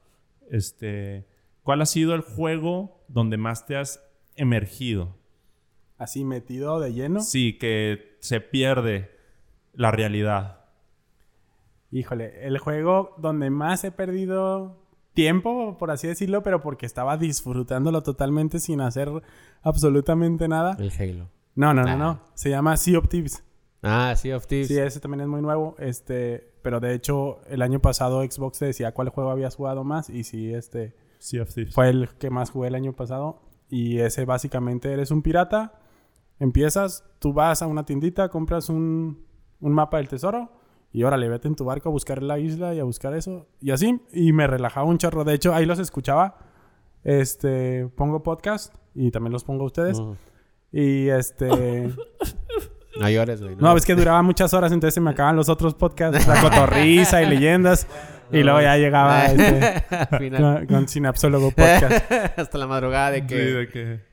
[0.49, 1.25] Este,
[1.63, 4.03] ¿Cuál ha sido el juego donde más te has
[4.35, 5.15] emergido?
[5.97, 7.21] Así metido de lleno.
[7.21, 9.11] Sí, que se pierde
[9.73, 10.65] la realidad.
[11.91, 14.82] Híjole, el juego donde más he perdido
[15.13, 19.09] tiempo, por así decirlo, pero porque estaba disfrutándolo totalmente sin hacer
[19.61, 20.75] absolutamente nada.
[20.79, 21.29] El Halo.
[21.55, 21.95] No, no, no, Ah.
[21.95, 22.19] no.
[22.33, 23.43] Se llama Sea of Thieves.
[23.83, 24.67] Ah, Sea of Thieves.
[24.69, 25.75] Sí, ese también es muy nuevo.
[25.77, 30.09] Este, pero de hecho, el año pasado Xbox te decía cuál juego habías jugado más.
[30.09, 31.73] Y sí, este Sea of Thieves.
[31.73, 33.41] fue el que más jugué el año pasado.
[33.69, 35.79] Y ese básicamente eres un pirata.
[36.39, 39.25] Empiezas, tú vas a una tiendita, compras un,
[39.59, 40.51] un mapa del tesoro.
[40.93, 43.47] Y órale, vete en tu barco a buscar la isla y a buscar eso.
[43.59, 43.99] Y así.
[44.13, 45.23] Y me relajaba un chorro.
[45.23, 46.37] De hecho, ahí los escuchaba.
[47.03, 50.01] Este, pongo podcast y también los pongo a ustedes.
[50.71, 51.89] Y este.
[52.99, 53.55] No llores, güey.
[53.55, 57.23] No, es que duraba muchas horas, entonces se me acaban los otros podcasts, la cotorriza
[57.23, 57.87] y leyendas.
[58.31, 59.83] Y luego ya llegaba este,
[60.19, 60.67] final.
[60.67, 62.11] con, con Sinapsólogo Podcast.
[62.37, 64.12] Hasta la madrugada de Sí, de que...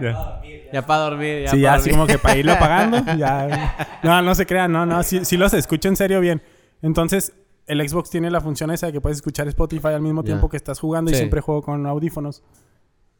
[0.00, 0.40] Ya.
[0.72, 1.94] Ya para dormir, ya Sí, pa' ya así dormir.
[1.94, 2.98] como que para irlo pagando.
[3.18, 3.98] Ya.
[4.02, 6.42] No, no se crean, no, no, sí, sí los escucho en serio bien.
[6.80, 7.34] Entonces,
[7.66, 10.26] el Xbox tiene la función esa de que puedes escuchar Spotify al mismo Ya.
[10.26, 11.18] tiempo que estás jugando y Sí.
[11.18, 12.42] siempre juego con audífonos.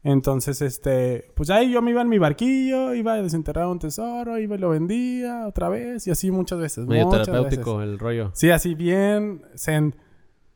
[0.05, 4.37] Entonces, este, pues ahí yo me iba en mi barquillo, iba a desenterrar un tesoro,
[4.37, 6.85] iba y lo vendía otra vez y así muchas veces.
[6.85, 7.93] Medio muchas terapéutico veces.
[7.93, 8.31] el rollo.
[8.33, 9.95] Sí, así bien zen.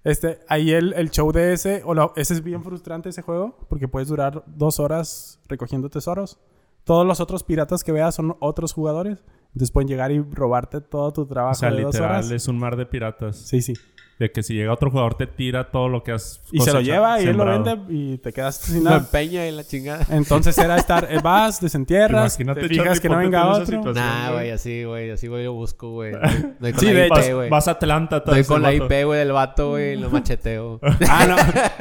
[0.08, 3.58] Este, ahí el, el show de ese, o lo- ese es bien frustrante ese juego,
[3.70, 6.40] porque puedes durar dos horas recogiendo tesoros.
[6.84, 9.24] Todos los otros piratas que veas son otros jugadores.
[9.48, 12.32] Entonces pueden llegar y robarte todo tu trabajo O sea, de dos literal horas.
[12.32, 13.36] es un mar de piratas.
[13.38, 13.74] Sí, sí.
[14.20, 16.82] De que si llega otro jugador te tira todo lo que has Y se lo
[16.82, 18.98] lleva y él lo vende y te quedas sin Lo nada.
[18.98, 20.06] empeña y la chingada.
[20.10, 23.94] Entonces era estar, eh, vas, desentierras, Imagínate, te fijas Charlie, que no venga otro.
[23.94, 24.50] Nah, güey.
[24.50, 25.12] así, güey.
[25.12, 26.14] Así, güey, yo busco, güey.
[26.78, 27.50] Sí, de Vas, güey.
[27.50, 28.24] vas a Atlanta.
[28.26, 28.86] Ese con la vato.
[28.86, 30.80] IP, güey, del vato, güey, y lo macheteo.
[31.10, 31.36] Ah, no.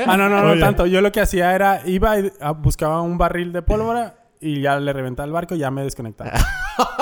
[0.06, 0.60] Ah, no, no, no Oye.
[0.60, 0.86] tanto.
[0.86, 4.78] Yo lo que hacía era, iba y ah, buscaba un barril de pólvora y ya
[4.78, 6.32] le reventaba el barco y ya me desconectaba.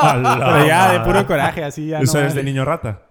[0.01, 1.99] Pero ya de puro coraje, así ya.
[2.01, 3.03] Eso no, es de niño rata.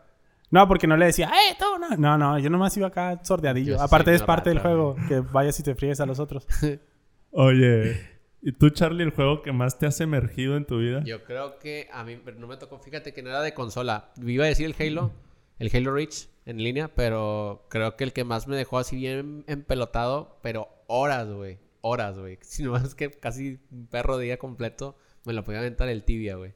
[0.54, 1.66] No, porque no le decía, ¡eh, tú!
[1.80, 3.76] No, no, no yo nomás iba acá sordeadillo.
[3.76, 6.46] Yo Aparte es parte del juego, que vayas y te fríes a los otros.
[7.32, 8.00] Oye,
[8.40, 11.02] ¿y tú, Charlie, el juego que más te has emergido en tu vida?
[11.06, 14.12] Yo creo que a mí pero no me tocó, fíjate que no era de consola.
[14.24, 15.12] Iba a decir el Halo,
[15.58, 19.46] el Halo Reach en línea, pero creo que el que más me dejó así bien
[19.48, 21.58] empelotado, pero horas, güey.
[21.82, 22.38] Horas, güey.
[22.44, 24.96] Si no es que casi un perro día completo
[25.26, 26.54] me lo podía aventar el tibia, güey.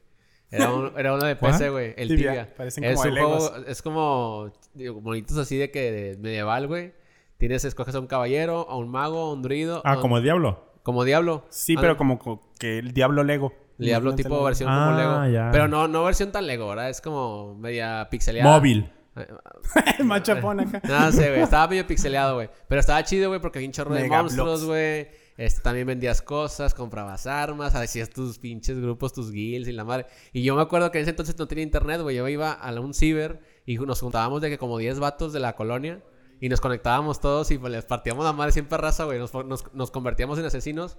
[0.50, 1.94] Era, un- era uno de PC, güey.
[1.96, 2.30] El Tibia.
[2.30, 2.54] tibia.
[2.56, 6.94] Parecen es como un juego, es como digo, bonitos así de que de medieval, güey.
[7.36, 9.82] Tienes, escoges a un caballero, a un mago, a un druido.
[9.84, 10.64] Ah, un- como el diablo.
[10.82, 11.44] como diablo.
[11.50, 13.52] Sí, Ah, pero como co- que el Diablo Lego.
[13.78, 14.44] el Diablo tipo Lego.
[14.44, 15.34] versión Ah, como Lego.
[15.34, 15.50] ya.
[15.52, 16.88] Pero no, no versión tan Lego, ¿verdad?
[16.88, 18.50] Es como media pixeleada.
[18.50, 18.90] Móvil.
[20.04, 20.80] Machapón acá.
[20.84, 21.42] No sé, güey.
[21.42, 22.48] Estaba medio pixeleado, güey.
[22.68, 25.08] Pero estaba chido, güey, porque había un chorro de monstruos, güey.
[25.38, 30.06] Este, también vendías cosas, comprabas armas, hacías tus pinches grupos, tus guilds y la madre.
[30.32, 32.16] Y yo me acuerdo que en ese entonces no tenía internet, güey.
[32.16, 35.54] Yo iba a un ciber y nos juntábamos de que como 10 vatos de la
[35.54, 36.02] colonia
[36.40, 39.20] y nos conectábamos todos y pues, les partíamos la madre siempre raza, güey.
[39.20, 40.98] Nos, nos, nos convertíamos en asesinos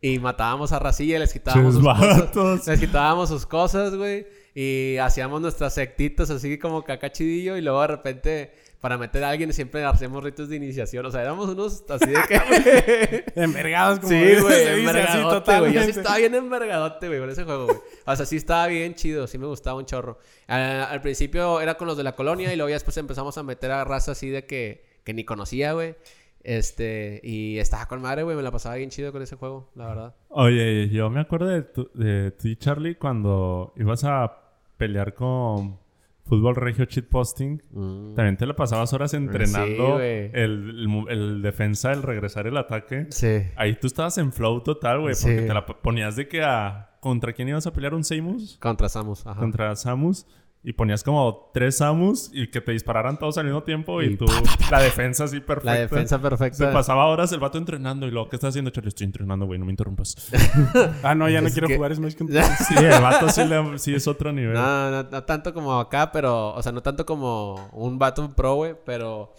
[0.00, 1.84] y matábamos a racilla les quitábamos sus
[2.32, 2.66] cosas.
[2.66, 4.26] Les quitábamos sus cosas, güey.
[4.54, 7.56] Y hacíamos nuestras sectitas así como cacachidillo.
[7.56, 8.54] Y luego de repente,
[8.84, 11.06] para meter a alguien, siempre hacíamos ritos de iniciación.
[11.06, 13.24] O sea, éramos unos así de que.
[13.34, 15.72] Envergados como sí, güey, envergadote, güey.
[15.72, 17.78] Yo sí estaba bien envergadote, güey, con ese juego, güey.
[18.04, 19.26] O sea, sí estaba bien chido.
[19.26, 20.18] Sí me gustaba un chorro.
[20.48, 22.52] Ah, al principio era con los de la colonia.
[22.52, 25.72] Y luego ya después empezamos a meter a raza así de que, que ni conocía,
[25.72, 25.94] güey.
[26.42, 28.36] Este, y estaba con madre, güey.
[28.36, 30.14] Me la pasaba bien chido con ese juego, la verdad.
[30.28, 34.30] Oye, yo me acuerdo de, tu- de ti, Charlie, cuando ibas a
[34.76, 35.78] pelear con
[36.24, 37.62] Fútbol Regio Cheat Posting.
[37.70, 38.14] Mm.
[38.14, 43.06] También te la pasabas horas entrenando el, el mu- el defensa, el regresar el ataque.
[43.10, 43.42] Sí.
[43.56, 45.46] Ahí tú estabas en flow total, güey, porque Sí.
[45.46, 46.90] te la ponías de que a...
[47.00, 47.92] ¿Contra quién ibas a pelear?
[47.92, 48.56] ¿Un Seimus?
[48.58, 49.38] Contra Samus, ajá.
[49.38, 50.26] Contra Samus.
[50.66, 54.16] Y ponías como tres Samus y que te dispararan todos al mismo tiempo y, Y
[54.16, 54.24] tú
[54.70, 55.74] la defensa así perfecta.
[55.74, 56.72] La defensa Se perfecta.
[56.72, 58.88] pasaba horas el vato entrenando y luego, ¿qué estás haciendo, Charlie?
[58.88, 60.16] Estoy entrenando, güey, no me interrumpas.
[61.02, 62.14] Ah, no, ya no quiero que- jugar Smash
[62.68, 64.54] Sí, el vato sí, le- sí es otro nivel.
[64.54, 68.54] No, no, no tanto como acá, pero, o sea, no tanto como un vato pro,
[68.54, 69.34] güey, pero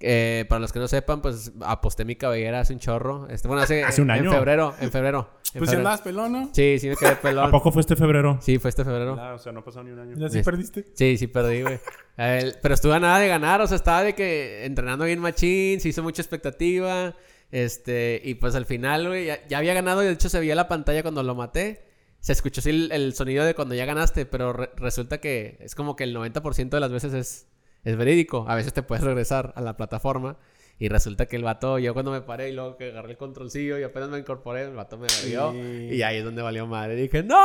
[0.00, 3.28] eh, para los que no sepan, pues aposté mi cabellera hace un chorro.
[3.28, 4.30] Este, bueno, hace, Hace un año.
[4.30, 5.28] En febrero, en febrero.
[5.28, 5.78] en Pues febrero.
[5.78, 6.50] andabas pelón, ¿no?
[6.52, 7.50] Sí, sí me quedé ¿A pelón.
[7.50, 8.38] poco fue este febrero?
[8.40, 9.16] Sí, fue este febrero.
[9.18, 10.14] Ah, o sea, no pasó ni un año.
[10.16, 10.84] Ya sí Es- perdiste.
[10.94, 11.78] Sí, sí perdí, güey.
[12.16, 15.88] Pero estuve a nada de ganar, o sea, estaba de que entrenando bien machín, se
[15.88, 17.14] hizo mucha expectativa.
[17.50, 20.54] Este, y pues al final, güey, ya, ya había ganado y de hecho se veía
[20.54, 21.86] la pantalla cuando lo maté.
[22.20, 25.74] Se escuchó así el, el sonido de cuando ya ganaste, pero re- resulta que es
[25.74, 27.46] como que el 90% de las veces es,
[27.84, 28.44] es verídico.
[28.48, 30.36] A veces te puedes regresar a la plataforma
[30.78, 33.78] y resulta que el vato, yo cuando me paré y luego que agarré el controlcillo
[33.78, 35.52] y apenas me incorporé, el vato me valió.
[35.52, 35.94] Sí.
[35.96, 36.94] Y ahí es donde valió madre.
[36.96, 37.36] dije, ¡No!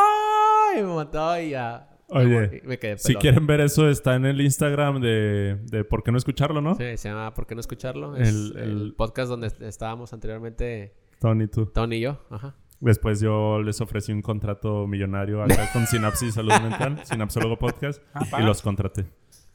[0.78, 1.90] Y me mató y ya.
[2.10, 6.12] Oye, me quedé Si quieren ver eso, está en el Instagram de, de ¿Por qué
[6.12, 6.76] no escucharlo, no?
[6.76, 8.16] Sí, se llama ¿Por qué no escucharlo?
[8.18, 11.66] Es El- el, el- podcast donde est- estábamos anteriormente Tony, tú.
[11.68, 12.20] Tony y yo.
[12.30, 12.56] Ajá.
[12.82, 18.26] Después yo les ofrecí un contrato millonario acá con Sinapsis Salud Mental, Sinapsólogo Podcast, Ah,
[18.40, 19.06] y los contraté.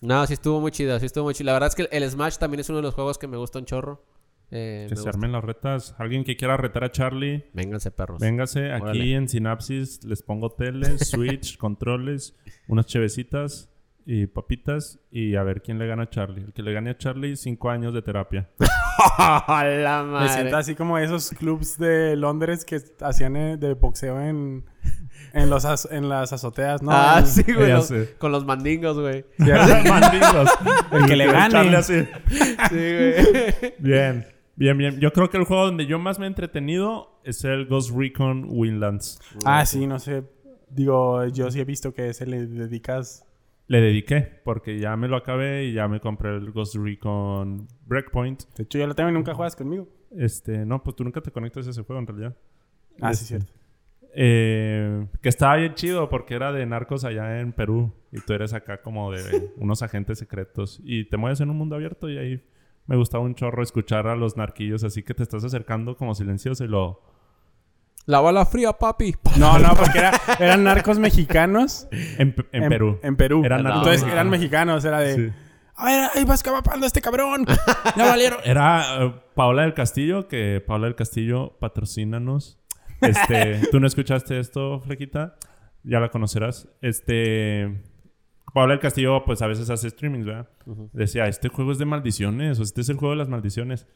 [0.02, 1.46] No, sí estuvo muy chido, sí estuvo muy chido.
[1.46, 3.58] La verdad es que el, Smash también es uno de los juegos que me gusta
[3.58, 4.04] un chorro.
[4.50, 5.10] Eh, Que se gusta.
[5.10, 5.94] armen las retas.
[5.98, 8.20] Alguien que quiera retar a Charlie, Vénganse, perros.
[8.20, 8.72] véngase.
[8.72, 9.14] Aquí Órale.
[9.14, 12.34] en Sinapsis les pongo tele, switch, controles,
[12.68, 13.68] unas chevecitas
[14.06, 15.00] y papitas.
[15.10, 16.44] Y a ver quién le gana a Charlie.
[16.44, 18.48] El que le gane a Charlie, cinco años de terapia.
[19.18, 24.20] ¡A la Me siento así como esos clubs de Londres que hacían eh, de boxeo
[24.20, 24.64] en,
[25.32, 26.90] en, los az- en las azoteas, ¿no?
[26.92, 27.70] ah, sí, güey.
[27.72, 29.24] Los- con los mandingos, güey.
[29.38, 29.44] Sí.
[29.88, 30.50] Mandingos.
[30.92, 31.76] El que le gane.
[31.76, 32.04] Así.
[32.68, 33.74] Sí, güey.
[33.78, 34.26] Bien,
[34.56, 35.00] bien, bien.
[35.00, 38.46] Yo creo que el juego donde yo más me he entretenido es el Ghost Recon
[38.48, 39.20] Windlands.
[39.44, 40.24] Ah, sí, no sé.
[40.70, 43.24] Digo, yo sí he visto que se le dedicas...
[43.68, 48.44] Le dediqué porque ya me lo acabé y ya me compré el Ghost Recon Breakpoint.
[48.56, 49.86] De hecho, yo lo tengo y nunca juegas conmigo.
[50.16, 52.36] Este, no, pues tú nunca te conectas a ese juego en realidad.
[53.00, 53.52] Ah, sí, Este, cierto.
[54.14, 58.52] Eh, que estaba bien chido porque era de narcos allá en Perú y tú eres
[58.54, 62.44] acá como de unos agentes secretos y te mueves en un mundo abierto y ahí
[62.86, 66.64] me gustaba un chorro escuchar a los narquillos así que te estás acercando como silencioso
[66.64, 67.02] y lo...
[68.06, 69.14] La bala fría, papi.
[69.38, 71.86] No, no, porque era- eran narcos mexicanos.
[72.16, 72.98] En, en Perú.
[73.02, 73.42] En Perú.
[73.44, 74.14] Eran narcos Entonces mexicanos.
[74.14, 74.84] eran mexicanos.
[74.86, 75.14] Era de...
[75.14, 75.32] Sí.
[75.76, 77.44] A ver, ahí vas capapando a este cabrón.
[77.96, 78.38] Ya valieron.
[78.44, 82.57] Era eh, Paola del Castillo, que Paola del Castillo, patrocínanos.
[83.00, 85.36] Este, ¿tú no escuchaste esto, Flequita?
[85.84, 86.68] Ya la conocerás.
[86.80, 87.82] Este,
[88.52, 90.48] Paola del Castillo, pues a veces hace streamings, ¿verdad?
[90.92, 93.86] Decía, este juego es de maldiciones, o este es el juego de las maldiciones.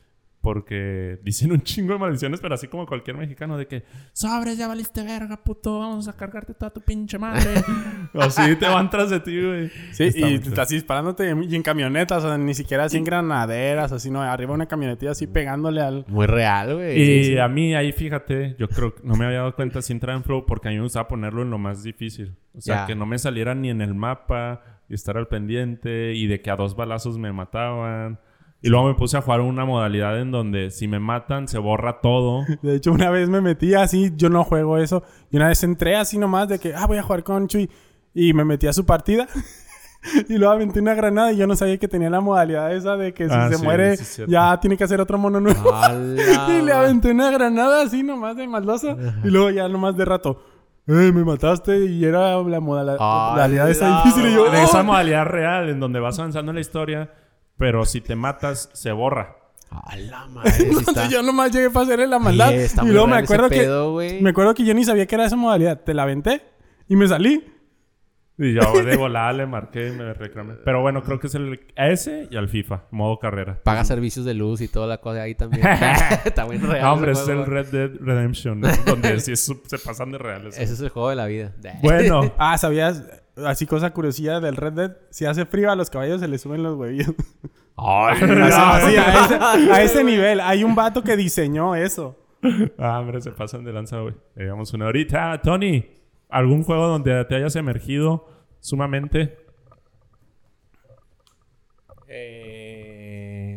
[0.43, 4.67] Porque dicen un chingo de maldiciones, pero así como cualquier mexicano, de que sobres, ya
[4.67, 7.55] valiste verga, puto, vamos a cargarte toda tu pinche madre.
[8.15, 9.71] así te van tras de ti, güey.
[9.93, 10.49] Sí, Está y mucho.
[10.49, 14.53] estás disparándote y en camionetas, o sea, ni siquiera así en granaderas, así, no, arriba
[14.53, 16.05] una camionetilla así pegándole al...
[16.09, 17.01] Muy real, güey.
[17.01, 17.39] Y Sí, sí.
[17.39, 20.25] a mí ahí, fíjate, yo creo que no me había dado cuenta si entraba en
[20.25, 22.35] flow porque a mí me gustaba ponerlo en lo más difícil.
[22.55, 26.27] O sea, que no me saliera ni en el mapa y estar al pendiente y
[26.27, 28.19] de que a dos balazos me mataban.
[28.65, 32.01] Y luego me puse a jugar una modalidad en donde si me matan se borra
[32.01, 32.45] todo.
[32.63, 35.97] De hecho, una vez me metí así, yo no juego eso, y una vez entré
[35.97, 37.69] así nomás de que, ah, voy a jugar con Chuy,
[38.15, 39.27] y me metí a su partida.
[40.29, 43.15] Y luego aventé una granada y yo no sabía que tenía la modalidad esa de
[43.15, 45.71] que si Ah, se sí, muere sí, ya tiene que hacer otro mono nuevo.
[46.49, 48.97] Y le aventé una granada así nomás de maldoso.
[49.23, 50.43] Y luego ya nomás de rato,
[50.89, 51.85] ¡eh, me mataste!
[51.87, 54.29] Y era la modala- ¡A modalidad esa la difícil.
[54.29, 54.85] Y yo, De esa "Oh".
[54.85, 57.09] modalidad real en donde vas avanzando en la historia,
[57.57, 59.37] pero si te matas se borra.
[59.71, 60.79] A la madre, sí está.
[60.81, 62.53] Entonces yo nomás llegué para hacerle la maldad.
[62.53, 64.21] Está y muy luego me ese acuerdo que pedo, güey.
[64.21, 65.81] me acuerdo que yo ni sabía que era esa modalidad.
[65.81, 66.43] Te la aventé
[66.89, 67.47] y me salí.
[68.39, 70.55] Y yo de volada le marqué y me reclamé.
[70.65, 73.61] Pero bueno, creo que es el a ese y al FIFA, modo carrera.
[73.63, 75.63] Paga servicios de luz y toda la cosa ahí también.
[76.25, 76.85] está muy real.
[76.85, 77.51] Ah, hombre, ese es el juego.
[77.51, 78.69] Red Dead Redemption, ¿no?
[78.87, 80.59] donde sí es- se pasan de reales.
[80.59, 81.55] Ese es el juego de la vida.
[81.83, 83.05] Bueno, Ah, ¿sabías?
[83.37, 84.97] Así cosa curiosidad del Red Dead.
[85.11, 87.15] Si hace frío a los caballos se les suben los huevillos.
[87.77, 90.41] Ay, Así, así, a, ese, a ese nivel.
[90.41, 92.19] Hay un vato que diseñó eso.
[92.79, 94.15] ah, hombre, se pasan de lanza, güey.
[94.37, 95.41] Llegamos una horita.
[95.43, 95.87] Tony,
[96.29, 98.29] ¿algún juego donde te hayas emergido
[98.61, 99.39] sumamente?
[102.09, 103.57] Eh,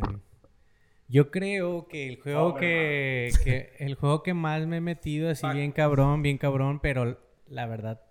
[1.07, 5.45] yo creo que el juego que, que- el juego que más me he metido así
[5.53, 7.17] bien cabrón, bien cabrón, pero
[7.47, 8.01] la verdad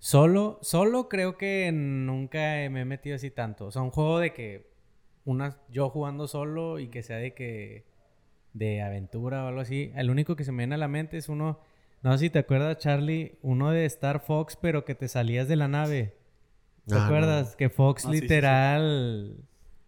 [0.00, 2.38] solo solo creo que nunca
[2.70, 3.66] me he metido así tanto.
[3.66, 4.68] O sea, un juego de que
[5.24, 7.84] una yo jugando solo y que sea de que
[8.54, 9.92] de aventura o algo así.
[9.94, 11.60] El único que se me viene a la mente es uno,
[12.02, 15.56] no sé si te acuerdas Charlie, uno de Star Fox, pero que te salías de
[15.56, 16.16] la nave.
[16.86, 17.04] ¿Te Ah, no.
[17.04, 17.54] acuerdas?
[17.54, 18.22] Que Fox Ah, sí, sí, sí.
[18.22, 19.36] literal...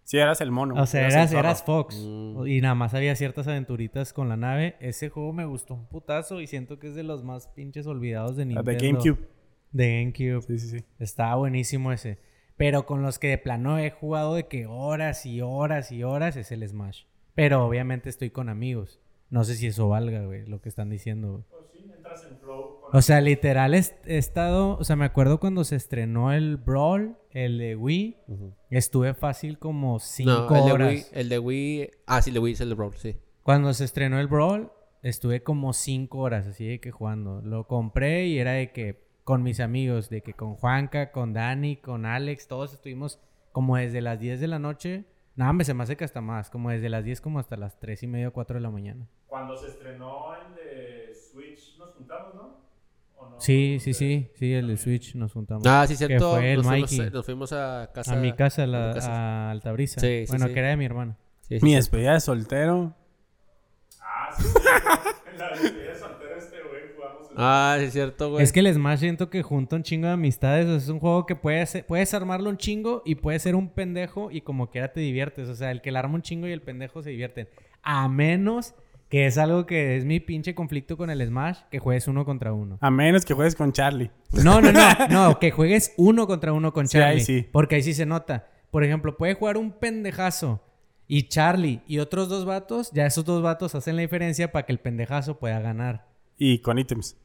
[0.04, 0.74] Sí, eras el mono.
[0.80, 1.96] O sea, eras, eras Fox.
[1.96, 2.46] Mm.
[2.46, 4.76] Y nada más había ciertas aventuritas con la nave.
[4.80, 8.36] Ese juego me gustó un putazo y siento que es de los más pinches olvidados
[8.36, 8.70] de Ah, Nintendo.
[8.72, 9.28] De GameCube.
[9.72, 10.42] De GameCube.
[10.42, 10.84] Sí, sí, sí.
[10.98, 12.18] Estaba buenísimo ese.
[12.56, 16.36] Pero con los que de plano he jugado de que horas y horas y horas
[16.36, 17.04] es el Smash.
[17.34, 19.00] Pero obviamente estoy con amigos.
[19.30, 21.44] No sé si eso valga, güey, lo que están diciendo, güey.
[22.92, 24.76] O sea, literal he, he estado...
[24.76, 28.18] O sea, me acuerdo cuando se estrenó el Brawl, el de Wii.
[28.68, 30.92] Estuve fácil como cinco No, el de horas.
[30.92, 31.90] Wii, el de Wii.
[32.06, 33.16] Ah, sí, el de Wii es el de Brawl, sí.
[33.42, 34.70] Cuando se estrenó el Brawl,
[35.02, 37.40] estuve como cinco horas así de que jugando.
[37.40, 41.76] Lo compré y era de que con mis amigos, de que con Juanca, con Dani,
[41.76, 43.20] con Alex, todos estuvimos
[43.52, 45.04] como desde las 10 de la noche.
[45.36, 47.78] Nada, me se me hace que hasta más, como desde las 10 como hasta las
[47.78, 49.06] 3 y media, 4 de la mañana.
[49.26, 52.60] Cuando se estrenó el de Switch, nos juntamos, ¿no?
[53.16, 53.40] ¿O no?
[53.40, 55.64] Sí, sí, sí, sí, el de Switch nos juntamos.
[55.66, 56.32] Ah, sí, Que cierto.
[56.32, 58.12] fue el nos, fuimos, nos fuimos a casa.
[58.14, 60.00] a mi casa, a la, a Altabrisa.
[60.00, 60.52] Sí, sí, bueno, sí.
[60.54, 61.16] que era de mi hermana.
[61.42, 61.76] Sí, sí, Mi sí.
[61.76, 62.94] despedida de soltero.
[64.02, 64.44] Ah, sí.
[64.44, 64.58] sí.
[65.32, 67.30] en la despedida de soltero este, güey, jugamos.
[67.30, 68.42] el- Ah, sí, es cierto, güey.
[68.44, 70.66] Es que el Smash siento que junta un chingo de amistades.
[70.66, 73.54] o sea, es un juego que puedes, ser- puedes armarlo un chingo y puedes ser
[73.56, 75.48] un pendejo y como quiera te diviertes.
[75.48, 77.48] O sea, el que le arma un chingo y el pendejo se divierten.
[77.82, 78.74] A menos
[79.08, 82.52] que es algo que es mi pinche conflicto con el Smash, que juegues uno contra
[82.54, 82.78] uno.
[82.80, 84.10] A menos que juegues con Charlie.
[84.42, 84.80] No, no, no,
[85.10, 87.20] no, que juegues uno contra uno con Sí, ahí Charlie.
[87.42, 87.48] sí.
[87.52, 88.48] Porque ahí sí se nota.
[88.70, 90.62] Por ejemplo, puede jugar un pendejazo
[91.06, 94.72] y Charlie y otros dos vatos, ya esos dos vatos hacen la diferencia para que
[94.72, 96.06] el pendejazo pueda ganar.
[96.38, 97.16] Y con ítems.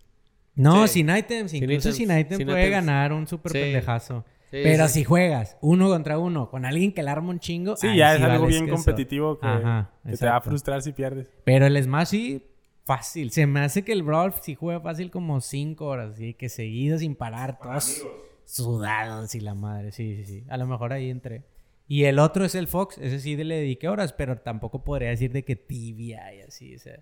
[0.58, 0.96] No, Sí.
[0.96, 1.52] sin items.
[1.52, 3.60] Sin Incluso sin items sin puede ganar un super Sí.
[3.60, 4.26] pendejazo.
[4.52, 4.94] Sí, Pero sí.
[4.96, 7.76] si juegas uno contra uno con alguien que le arma un chingo.
[7.78, 8.76] Sí, ya es algo bien queso.
[8.76, 11.30] competitivo que, Ajá, que te va a frustrar si pierdes.
[11.44, 12.44] Pero el Smash sí,
[12.86, 13.32] fácil.
[13.32, 16.14] Se me hace que el Brawl sí juega fácil como 5 horas.
[16.14, 18.06] Así que seguido sin parar, todos
[18.46, 19.92] sudados y la madre.
[19.92, 20.44] Sí, sí, sí.
[20.50, 21.44] A lo mejor ahí entré.
[21.90, 22.98] Y el otro es el Fox.
[22.98, 26.76] Ese sí le dediqué horas, pero tampoco podría decir de que tibia y así.
[26.76, 27.00] O sea,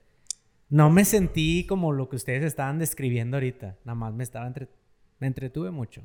[0.70, 3.78] no me sentí como lo que ustedes estaban describiendo ahorita.
[3.84, 4.68] Nada más me estaba entre...
[5.20, 6.02] Me entretuve mucho.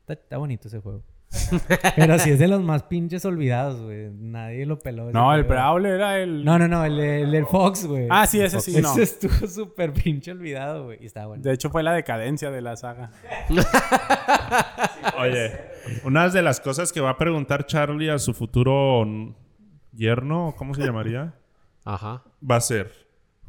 [0.00, 1.02] Está, está bonito ese juego.
[1.96, 4.10] pero sí es de los más pinches olvidados, güey.
[4.10, 5.04] Nadie lo peló.
[5.04, 5.44] ese No, el.
[5.44, 6.44] Brawl era el...
[6.44, 8.06] No, no, no, el, el del Fox, güey.
[8.10, 8.96] Ah, sí, ese sí, Ese no.
[8.96, 10.98] estuvo súper pinche olvidado, güey.
[11.00, 11.42] Y está bueno.
[11.42, 13.10] De hecho, fue la decadencia de la saga.
[15.18, 15.52] Oye,
[16.04, 19.04] una de las cosas que va a preguntar Charlie a su futuro
[19.92, 21.34] yerno, ¿o ¿cómo se llamaría?
[21.84, 22.22] Ajá.
[22.48, 23.03] Va a ser,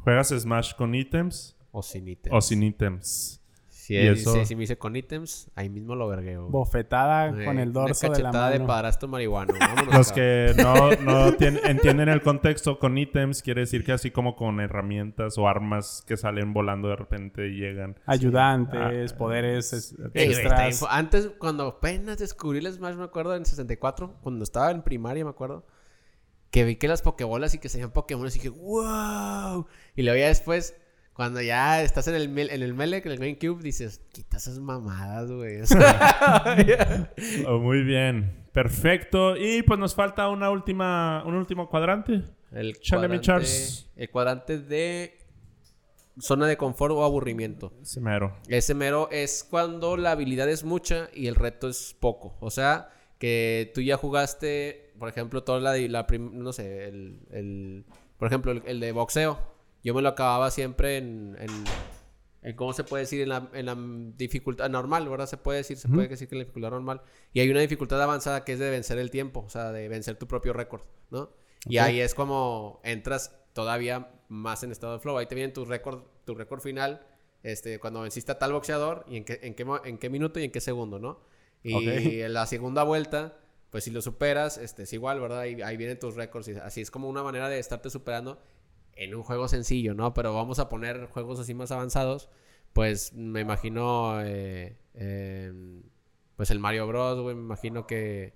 [0.06, 2.32] ¿juegas Smash con ítems O sin ítems.
[2.36, 3.42] o sin ítems?
[3.68, 6.48] Si, y él eso- dice- si me dice con ítems, ahí mismo lo vergueo.
[6.48, 8.66] Bofetada Eh, con el dorso una de la cachetada de mano.
[8.68, 9.54] padrastro marihuano.
[9.60, 14.10] Vámonos, Los que no, no tien- entienden el contexto con ítems, quiere decir que así
[14.12, 17.96] como con herramientas o armas que salen volando de repente y llegan.
[18.06, 20.84] Ayudantes, Ah, poderes es- extras.
[20.88, 25.30] Antes, cuando apenas descubrí el Smash, me acuerdo, en 64, cuando estaba en primaria, me
[25.30, 25.64] acuerdo,
[26.56, 29.66] que vi que las Pokébolas y que se veían Pokémon y dije, wow.
[29.94, 30.74] Y luego ya después,
[31.12, 35.30] cuando ya estás en el, en el Melec, en el GameCube, dices, quita esas mamadas,
[35.30, 35.58] güey.
[37.46, 39.36] Oh, muy bien, perfecto.
[39.36, 42.22] Y pues nos falta una última, un último cuadrante.
[42.52, 43.90] el, Chale, cuadrante, Charles.
[43.94, 45.18] el cuadrante de
[46.18, 47.74] zona de confort o aburrimiento.
[47.82, 48.34] Ese mero.
[48.48, 52.34] Ese mero es cuando la habilidad es mucha y el reto es poco.
[52.40, 52.88] O sea,
[53.18, 57.84] que tú ya jugaste, por ejemplo, toda la, la prim- no sé, el, el-
[58.18, 59.38] por ejemplo, el, el de boxeo.
[59.82, 61.50] Yo me lo acababa siempre en, en,
[62.42, 63.20] en ¿cómo se puede decir?
[63.22, 63.76] En la, en la
[64.16, 65.26] dificultad normal, ¿verdad?
[65.26, 67.02] Se puede decir, se puede decir que en la dificultad normal.
[67.32, 70.16] Y hay una dificultad avanzada que es de vencer el tiempo, o sea, de vencer
[70.16, 71.30] tu propio récord, ¿no?
[71.68, 75.18] Y ahí es como entras todavía más en estado de flow.
[75.18, 77.06] Ahí te viene tu récord, tu récord final,
[77.42, 80.44] este, cuando venciste a tal boxeador y en qué, en qué, en qué minuto y
[80.44, 81.20] en qué segundo, ¿no?
[81.62, 81.82] Y Ok.
[81.86, 83.36] en la segunda vuelta,
[83.70, 85.40] pues si lo superas, este, es igual, ¿verdad?
[85.40, 86.48] Ahí, ahí vienen tus récords.
[86.48, 88.40] Y así es como una manera de estarte superando
[88.94, 90.14] en un juego sencillo, ¿no?
[90.14, 92.30] Pero vamos a poner juegos así más avanzados.
[92.72, 95.52] Pues me imagino, eh, eh,
[96.36, 98.34] pues el Mario Bros, güey, me imagino que...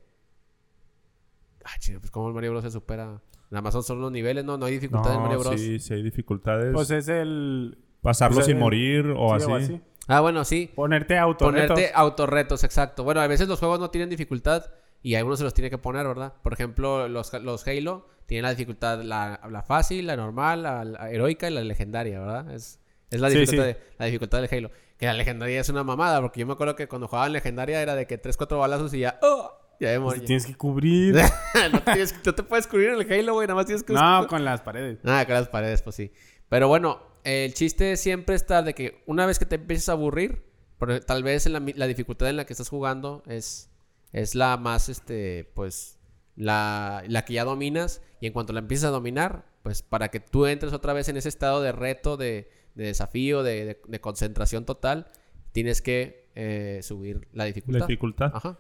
[1.65, 3.21] Ah, chido, pues cómo el Mario Bros se supera.
[3.51, 4.57] Nada más son solo los niveles, ¿no?
[4.57, 5.61] No hay dificultad en Mario No, Bros.
[5.61, 6.73] sí, sí hay dificultades.
[6.73, 7.79] Pues es el...
[8.01, 9.81] Pasarlo pues, sin el- morir o sí, así.
[10.07, 10.71] Ah, bueno, sí.
[10.75, 13.05] Ponerte auto Ponerte autorretos, exacto.
[13.05, 14.65] Bueno, a veces los juegos no tienen dificultad
[15.03, 16.35] y a uno se los tiene que poner, ¿verdad?
[16.43, 21.11] Por ejemplo, los, los Halo tienen la dificultad, la, la fácil, la normal, la, la
[21.11, 22.53] heroica y la legendaria, ¿verdad?
[22.53, 22.79] Es,
[23.11, 23.69] es la, dificultad sí.
[23.69, 24.71] De, la dificultad del Halo.
[24.99, 27.81] Que la legendaria es una mamada, porque yo me acuerdo que cuando jugaba en legendaria
[27.81, 29.19] era de que 3, 4 balazos y ya...
[29.23, 29.53] ¡Oh!
[29.81, 31.15] Ya me Pues tienes que cubrir.
[31.73, 33.47] no, te tienes- no te puedes cubrir en el Halo, güey.
[33.47, 33.95] Nada más tienes que...
[33.95, 34.99] no, con las paredes.
[35.05, 36.13] Ah, con las paredes, pues sí.
[36.51, 40.45] Pero bueno, el chiste siempre está de que una vez que te empieces a aburrir,
[40.77, 43.70] porque tal vez en la, la dificultad en la que estás jugando es
[44.13, 45.99] es la más, este, pues,
[46.37, 50.21] la, la que ya dominas y en cuanto la empiezas a dominar, pues para que
[50.21, 54.01] tú entres otra vez en ese estado de reto, de, de desafío, de, de- de
[54.01, 55.07] concentración total,
[55.53, 57.87] tienes que eh, subir la La dificultad.
[57.87, 58.31] dificultad.
[58.35, 58.59] Ajá.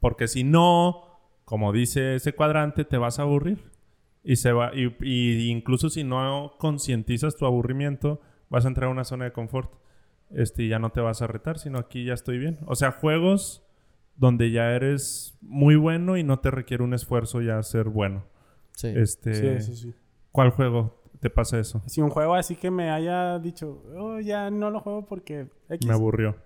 [0.00, 1.02] Porque si no,
[1.44, 3.70] como dice ese cuadrante, te vas a aburrir.
[4.22, 8.20] Y se va, y, y incluso si no concientizas tu aburrimiento,
[8.50, 9.72] vas a entrar a una zona de confort.
[10.30, 12.58] Este, y ya no te vas a retar, sino aquí ya estoy bien.
[12.66, 13.62] O sea, juegos
[14.16, 18.24] donde ya eres muy bueno y no te requiere un esfuerzo ya ser bueno.
[18.72, 18.88] Sí.
[18.94, 19.94] Este, Sí, eso sí.
[20.32, 21.82] ¿Cuál juego te pasa eso?
[21.86, 25.86] Así un juego así que me haya dicho, oh, ya no lo juego porque X.
[25.86, 26.36] Me aburrió.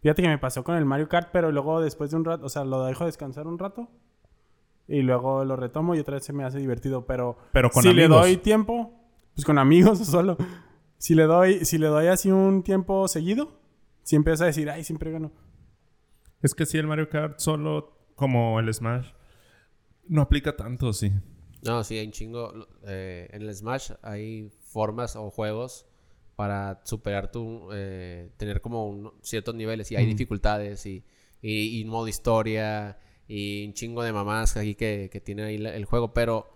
[0.00, 2.48] Fíjate que me pasó con el Mario Kart, pero luego después de un rato, o
[2.48, 3.88] sea, lo dejo descansar un rato
[4.88, 7.92] y luego lo retomo y otra vez se me hace divertido, pero, Pero con si
[7.92, 8.92] le doy tiempo,
[9.34, 10.36] pues con amigos o solo.
[10.98, 13.60] Si le doy, si le doy así un tiempo seguido,
[14.02, 15.32] si empieza a decir, ay, siempre gano.
[16.46, 19.08] Es que si el Mario Kart solo, como el Smash,
[20.06, 21.10] no aplica tanto, sí.
[21.64, 22.68] No, sí, hay un chingo.
[22.86, 25.86] eh, en el Smash hay formas o juegos
[26.36, 27.68] para superar tu.
[27.72, 31.02] eh, tener como un- ciertos niveles y hay dificultades y,
[31.42, 35.74] y, y modo historia y un chingo de mamás ahí que, que tiene ahí la-
[35.74, 36.12] el juego.
[36.12, 36.46] Pero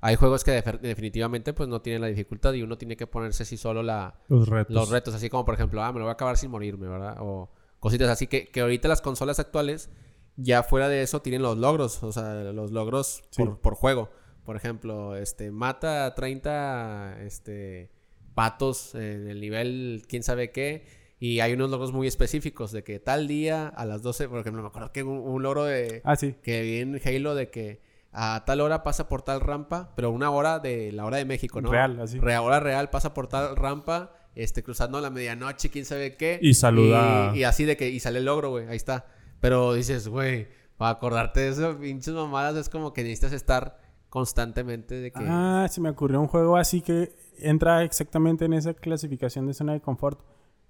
[0.00, 3.56] hay juegos que definitivamente pues no tienen la dificultad y uno tiene que ponerse así
[3.56, 4.72] solo la, Los retos.
[4.76, 7.16] los retos, así como por ejemplo, ah, me lo voy a acabar sin morirme, ¿verdad?
[7.20, 7.50] O
[7.80, 9.90] cositas así que, que ahorita las consolas actuales,
[10.36, 13.42] ya fuera de eso, tienen los logros, o sea, los logros Sí.
[13.42, 14.10] por, por juego.
[14.44, 17.90] Por ejemplo, este, mata a 30 este,
[18.34, 20.84] patos en el nivel quién sabe qué.
[21.22, 24.62] Y hay unos logros muy específicos de que tal día a las 12, por ejemplo,
[24.62, 26.34] me acuerdo que un, un logro de, Ah, sí.
[26.42, 30.30] que vi en Halo de que a tal hora pasa por tal rampa, pero una
[30.30, 31.70] hora de la hora de México, ¿no?
[31.70, 32.18] Real, así.
[32.18, 36.38] Re- hora real pasa por tal rampa, este, cruzando la medianoche, quién sabe qué.
[36.42, 39.06] Y saluda- Y, y así de que, y sale el logro, güey, ahí está.
[39.40, 43.78] Pero dices, güey, para acordarte de eso, pinches mamadas, es como que necesitas estar
[44.08, 45.20] constantemente de que...
[45.26, 49.72] Ah, se me ocurrió un juego así que entra exactamente en esa clasificación de zona
[49.72, 50.20] de confort.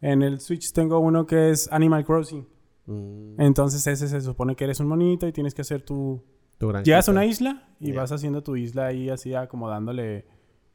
[0.00, 2.46] En el Switch tengo uno que es Animal Crossing.
[2.86, 6.22] mm, Entonces ese se supone que eres un monito y tienes que hacer tu...
[6.58, 10.26] tu Llegas a una isla y vas haciendo tu isla ahí así acomodándole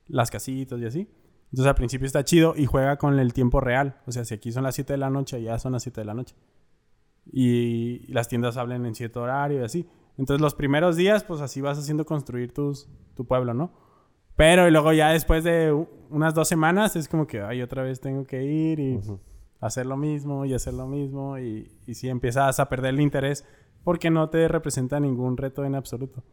[0.08, 1.08] las casitas y así.
[1.46, 3.98] Entonces al principio está chido y juega con el tiempo real.
[4.06, 6.06] O sea, si aquí son las 7 de la noche, allá son las 7 de
[6.06, 6.36] la noche.
[7.32, 9.88] Y las tiendas hablan en cierto horario y así.
[10.18, 13.72] Entonces los primeros días, pues así vas haciendo construir tus, tu pueblo, ¿no?
[14.36, 15.72] Pero y luego ya después de
[16.10, 19.00] unas dos semanas es como que, ay, otra vez tengo que ir y
[19.62, 21.40] hacer lo mismo y hacer lo mismo.
[21.40, 23.46] Y, y si empiezas a perder el interés
[23.86, 26.24] porque no te representa ningún reto en absoluto.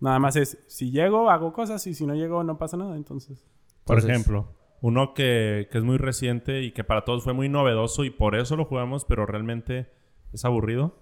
[0.00, 2.96] Nada más es, si llego, hago cosas y si no llego, no pasa nada.
[2.96, 3.44] Entonces,
[3.88, 7.48] Por Entonces- ejemplo, uno que, que es muy reciente y que para todos fue muy
[7.48, 9.90] novedoso y por eso lo jugamos, pero realmente
[10.32, 10.94] es aburrido.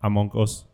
[0.00, 0.66] Among Us.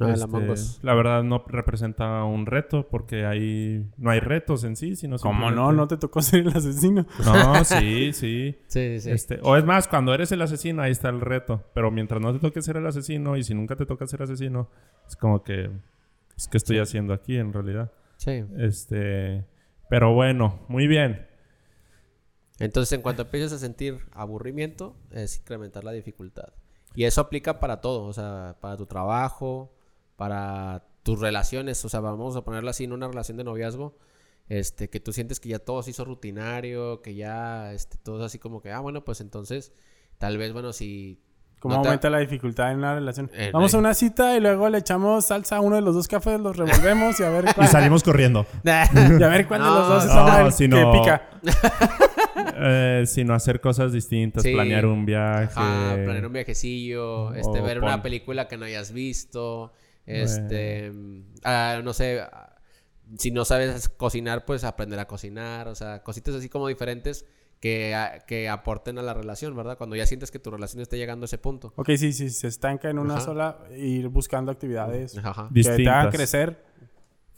[0.00, 0.80] Ah, Este, Among Us.
[0.82, 5.42] La verdad no representa un reto porque hay, no hay retos en sí, sino ¿cómo
[5.42, 5.46] no?
[5.68, 7.06] simplemente- No te tocó ser el asesino.
[7.24, 8.56] No, sí, sí.
[8.66, 9.10] Sí, sí, sí.
[9.10, 11.62] Este, o es más, cuando eres el asesino, ahí está el reto.
[11.74, 14.68] Pero mientras no te toque ser el asesino y si nunca te toca ser asesino,
[15.06, 15.70] es como que...
[16.36, 17.92] Es que estoy haciendo aquí en realidad.
[18.16, 18.42] Sí.
[18.58, 19.44] Este...
[19.88, 21.26] Pero bueno, muy bien.
[22.58, 26.52] Entonces, en cuanto empieces a sentir aburrimiento, es incrementar la dificultad.
[26.94, 29.74] Y eso aplica para todo, o sea, para tu trabajo,
[30.16, 33.96] para tus relaciones, o sea, vamos a ponerlo así en una relación de noviazgo,
[34.48, 38.24] este, que tú sientes que ya todo se hizo rutinario, que ya, este, todo es
[38.24, 39.72] así como que, ah, bueno, pues entonces,
[40.18, 41.20] tal vez, bueno, si...
[41.64, 43.30] ¿Cómo no te- aumenta la dificultad en una relación?
[43.34, 46.06] Eh, Vamos a una cita y luego le echamos salsa a uno de los dos
[46.06, 48.46] cafés, los revolvemos y a ver Y cuál, salimos corriendo.
[48.64, 51.28] y a ver cuál de los No, dos es no, el si que no- pica.
[52.56, 54.52] Eh, sino hacer cosas distintas, Sí.
[54.52, 55.52] planear un viaje.
[55.54, 59.72] Ajá, planear un viajecillo, este, ver pon- una película que no hayas visto,
[60.06, 60.92] este,
[61.44, 62.54] ah, no sé, ah,
[63.18, 67.24] si no sabes cocinar, pues aprender a cocinar, o sea, cositas así como diferentes
[67.64, 69.78] que, a- que aporten a la relación, ¿verdad?
[69.78, 71.72] Cuando ya sientes que tu relación está llegando a ese punto.
[71.76, 73.22] Ok, sí, sí, se estanca en una Ajá.
[73.24, 75.48] sola, ir buscando actividades Ajá.
[75.50, 76.14] que te hagan Distintas.
[76.14, 76.62] crecer,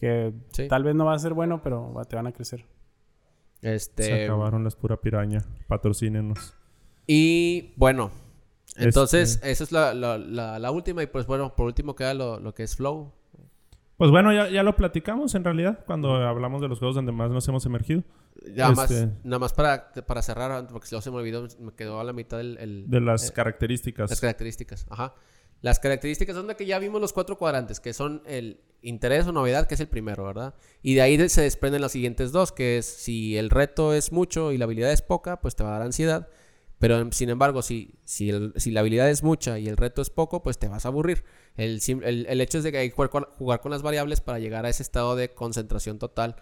[0.00, 0.66] que Sí.
[0.66, 2.64] tal vez no va a ser bueno, pero te van a crecer.
[3.60, 5.44] Se Este, acabaron las pura piraña.
[5.68, 6.54] Patrocínenos.
[7.06, 8.10] y bueno,
[8.74, 12.14] entonces, Este- esa es la, la- la- la última y pues bueno, por último queda
[12.14, 13.12] lo, lo que es Flow.
[13.96, 17.30] Pues bueno, ya, ya lo platicamos en realidad cuando hablamos de los juegos donde más
[17.30, 18.02] nos hemos emergido.
[18.54, 21.72] Nada más, Este- nada más para, para cerrar, porque si no se me olvidó, me
[21.72, 22.58] quedó a la mitad el...
[22.58, 24.10] el- De las eh, características.
[24.10, 25.14] Las características, ajá.
[25.62, 29.32] Las características son de que ya vimos los cuatro cuadrantes, que son el interés o
[29.32, 30.54] novedad, que es el primero, ¿verdad?
[30.82, 34.52] Y de ahí se desprenden los siguientes dos, que es si el reto es mucho
[34.52, 36.28] y la habilidad es poca, pues te va a dar ansiedad.
[36.78, 40.10] Pero sin embargo, si, si, el- si la habilidad es mucha y el reto es
[40.10, 41.24] poco, pues te vas a aburrir.
[41.56, 43.10] El, el- el hecho es de que hay que jugar
[43.60, 46.36] con, las variables para llegar a ese estado de concentración total.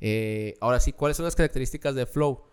[0.00, 2.44] Eh, ahora sí, ¿cuáles son las características de Flow?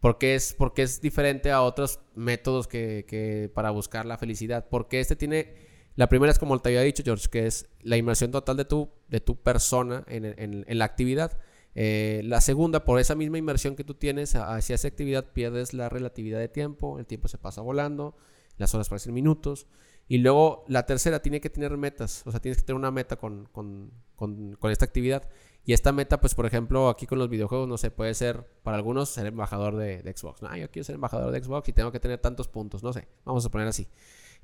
[0.00, 4.66] Porque es, porque es diferente a otros métodos que, que para buscar la felicidad.
[4.70, 5.54] Porque este tiene.
[5.96, 8.90] La primera es como te había dicho, George, que es la inmersión total de tu,
[9.08, 11.38] de tu persona en- en la actividad.
[11.74, 15.88] Eh, la segunda, por esa misma inmersión que tú tienes hacia esa actividad, pierdes la
[15.88, 18.16] relatividad de tiempo, el tiempo se pasa volando,
[18.58, 19.66] las horas parecen minutos.
[20.06, 23.16] Y luego la tercera tiene que tener metas, o sea, tienes que tener una meta
[23.16, 25.28] con, con- con- con esta actividad.
[25.66, 28.76] Y esta meta, pues por ejemplo, aquí con los videojuegos, no sé, puede ser para
[28.76, 30.42] algunos ser embajador de, de Xbox.
[30.42, 33.08] No, yo quiero ser embajador de Xbox y tengo que tener tantos puntos, no sé,
[33.24, 33.88] vamos a poner así.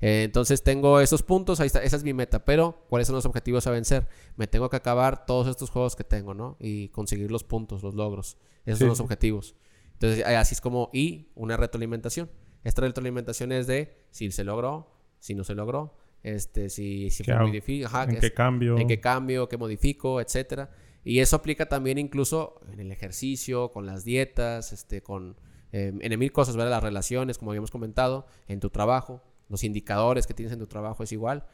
[0.01, 2.43] Eh, entonces tengo esos puntos, ahí está, esa es mi meta.
[2.43, 4.07] Pero, ¿cuáles son los objetivos a vencer?
[4.35, 6.57] Me tengo que acabar todos estos juegos que tengo, ¿no?
[6.59, 8.37] Y conseguir los puntos, los logros.
[8.65, 9.55] Esos Sí, son los objetivos.
[9.93, 12.29] Entonces, eh, así es como, y una retroalimentación.
[12.63, 17.31] Esta retroalimentación es de si se logró, si no se logró, este, si, si ¿Qué
[17.31, 17.53] fue muy hago?
[17.53, 18.77] difícil, ajá, ¿En qué cambio?
[18.77, 20.71] en qué cambio, qué modifico, etcétera.
[21.03, 25.35] Y eso aplica también incluso en el ejercicio, con las dietas, este, con
[25.71, 26.71] eh, en mil cosas, ¿verdad?
[26.71, 31.03] Las relaciones, como habíamos comentado, en tu trabajo, los indicadores que tienes en tu trabajo
[31.03, 31.45] es igual.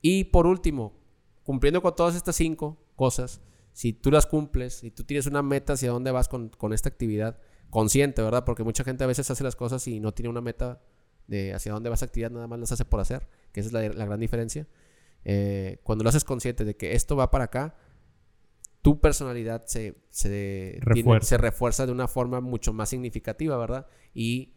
[0.00, 0.92] Y por último,
[1.42, 3.40] cumpliendo con todas estas cinco cosas,
[3.72, 6.88] si tú las cumples y tú tienes una meta hacia dónde vas con, con esta
[6.88, 7.38] actividad,
[7.70, 8.44] consciente, ¿verdad?
[8.44, 10.80] Porque mucha gente a veces hace las cosas y no tiene una meta
[11.26, 13.72] de hacia dónde vas a actividad, nada más las hace por hacer, que esa es
[13.72, 14.66] la, la gran diferencia.
[15.24, 17.76] Eh, cuando lo haces consciente de que esto va para acá,
[18.82, 23.86] tu personalidad se, se, tiene- se refuerza de una forma mucho más significativa, ¿verdad?
[24.14, 24.54] Y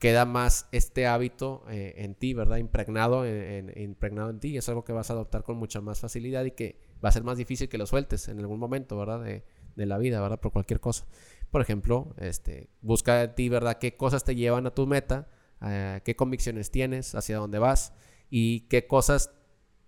[0.00, 2.56] queda más este hábito eh, en ti, ¿verdad?
[2.56, 4.56] Impregnado en, en- impregnado en ti.
[4.56, 7.22] Es algo que vas a adoptar con mucha más facilidad y que va a ser
[7.22, 9.22] más difícil que lo sueltes en algún momento, ¿verdad?
[9.22, 9.44] De,
[9.76, 10.40] la vida, ¿verdad?
[10.40, 11.06] Por cualquier cosa.
[11.50, 13.78] Por ejemplo, este, busca de ti, ¿verdad?
[13.78, 15.28] ¿Qué cosas te llevan a tu meta?
[15.62, 17.14] Eh, ¿Qué convicciones tienes?
[17.14, 17.94] ¿Hacia dónde vas?
[18.30, 19.30] Y qué cosas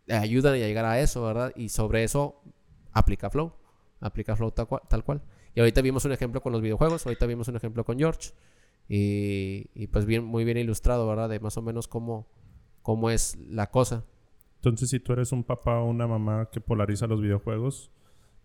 [0.09, 1.53] ayudan a llegar a eso, ¿verdad?
[1.57, 2.43] Y sobre eso
[2.93, 3.53] aplica Flow.
[4.01, 4.83] Aplica Flow tal cual.
[4.89, 5.23] tal cual.
[5.55, 8.31] Y ahorita vimos un ejemplo con los videojuegos, ahorita vimos un ejemplo con George.
[8.94, 11.31] Y, y pues bien, muy bien ilustrado, ¿verdad?
[11.31, 12.27] De más o menos cómo,
[12.82, 14.05] cómo es la cosa.
[14.56, 17.90] Entonces, si tú eres un papá o una mamá que polariza los videojuegos,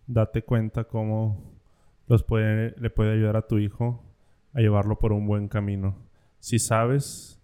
[0.06, 1.52] date cuenta cómo
[2.06, 4.02] los puede, le puede ayudar a tu hijo
[4.54, 5.96] a llevarlo por un buen camino.
[6.40, 7.38] Si sabes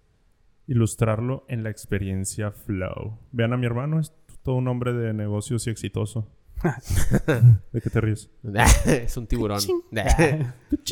[0.66, 3.18] ilustrarlo en la experiencia flow.
[3.32, 6.26] Vean a mi hermano, es todo un hombre de negocios y exitoso.
[7.70, 8.30] ¿De qué te ríes?
[8.86, 9.60] es un tiburón.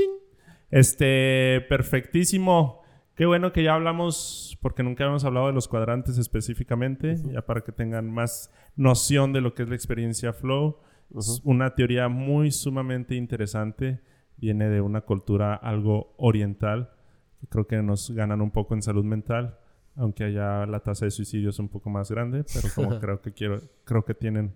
[0.72, 2.80] Este, perfectísimo.
[3.14, 7.60] Qué bueno que ya hablamos, porque nunca habíamos hablado de los cuadrantes específicamente, ya para
[7.60, 10.78] que tengan más noción de lo que es la experiencia flow.
[11.14, 14.00] Es una teoría muy sumamente interesante.
[14.38, 16.90] Viene de una cultura algo oriental,
[17.38, 19.58] que creo que nos ganan un poco en salud mental,
[19.94, 23.32] aunque allá la tasa de suicidio es un poco más grande, pero como creo que
[23.32, 24.54] quiero, creo que tienen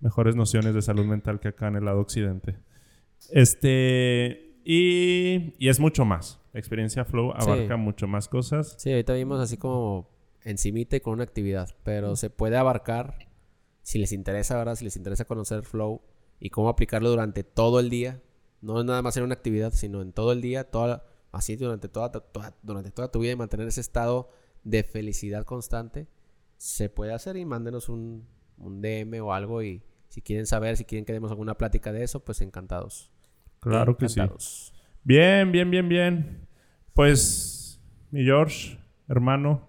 [0.00, 2.56] mejores nociones de salud mental que acá en el lado occidente.
[3.30, 6.38] Este, y, y es mucho más.
[6.52, 7.50] La experiencia flow Sí.
[7.50, 8.74] abarca mucho más cosas.
[8.78, 10.08] Sí, ahorita vimos así como
[10.42, 13.28] encimita y con una actividad, pero se puede abarcar
[13.82, 14.74] si les interesa, ¿verdad?
[14.76, 16.02] Si les interesa conocer Flow
[16.38, 18.22] y cómo aplicarlo durante todo el día.
[18.60, 21.88] No es nada más en una actividad, sino en todo el día, toda, así durante
[21.88, 24.28] toda, toda- durante toda tu vida y mantener ese estado
[24.64, 26.08] de felicidad constante.
[26.56, 28.26] Se puede hacer y mándenos un,
[28.58, 32.02] un DM o algo y si quieren saber, si quieren que demos alguna plática de
[32.04, 33.10] eso, pues encantados.
[33.60, 34.20] Claro que sí.
[35.04, 36.48] Bien, bien, bien, bien.
[36.94, 37.80] Pues,
[38.10, 38.78] mi George,
[39.08, 39.68] hermano,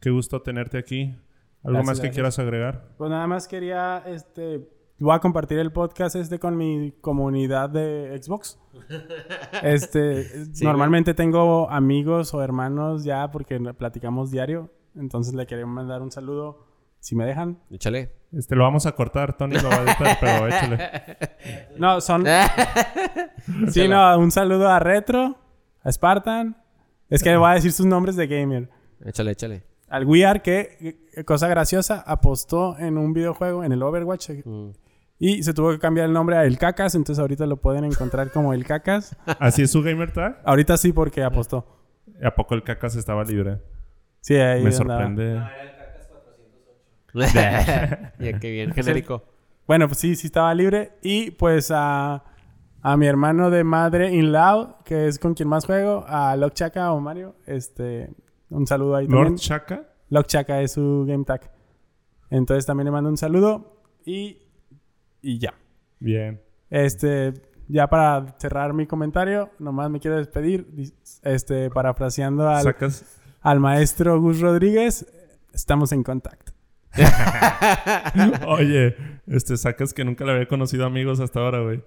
[0.00, 1.14] qué gusto tenerte aquí.
[1.62, 2.14] ¿Algo Gracias, más que gracias.
[2.14, 2.88] quieras agregar?
[2.96, 4.68] Pues nada más quería, este,
[4.98, 8.58] voy a compartir el podcast este con mi comunidad de Xbox.
[9.62, 10.24] Este,
[10.54, 16.12] Sí, normalmente tengo amigos o hermanos ya porque platicamos diario, entonces le quería mandar un
[16.12, 16.64] saludo,
[17.00, 17.58] si me dejan.
[17.70, 18.12] Échale.
[18.32, 20.90] Este, lo vamos a cortar, Tony lo va a editar, pero échale.
[21.78, 22.24] No, son,
[23.70, 25.38] sí, no, un saludo a Retro,
[25.82, 26.56] a Spartan.
[27.08, 28.68] Es que voy a decir sus nombres de gamer.
[29.04, 29.62] Échale, échale.
[29.88, 34.70] Al Wear que, que- cosa graciosa, apostó en un videojuego, en el Overwatch, Mm.
[35.18, 38.30] y se tuvo que cambiar el nombre a El Cacas, entonces ahorita lo pueden encontrar
[38.30, 39.16] como El Cacas.
[39.40, 40.42] ¿Así es su gamer tag?
[40.44, 41.66] Ahorita sí porque apostó.
[42.22, 43.62] ¿A poco el cacas estaba libre?
[44.20, 44.74] Sí, ahí Me andaba.
[44.98, 45.40] sorprende.
[47.34, 49.22] ya qué bien, genérico.
[49.66, 50.92] Bueno, pues sí, sí estaba libre.
[51.02, 52.24] Y pues a,
[52.82, 56.54] a mi hermano de madre in law, que es con quien más juego, a Lock
[56.54, 58.10] Chaka o Mario, este,
[58.50, 59.36] un saludo ahí ¿Lord también.
[59.36, 59.82] Chaka?
[60.10, 61.52] Lock Chaka es su game tag.
[62.30, 64.38] Entonces también le mando un saludo y,
[65.20, 65.54] y ya.
[65.98, 66.40] Bien.
[66.70, 67.34] Este,
[67.68, 70.66] ya para cerrar mi comentario, nomás me quiero despedir,
[71.22, 73.20] este, parafraseando al, Sacas.
[73.40, 75.06] al maestro Gus Rodríguez,
[75.52, 76.52] estamos en contacto.
[78.46, 78.96] Oye,
[79.26, 81.82] este, sacas que nunca le había conocido amigos hasta ahora, güey.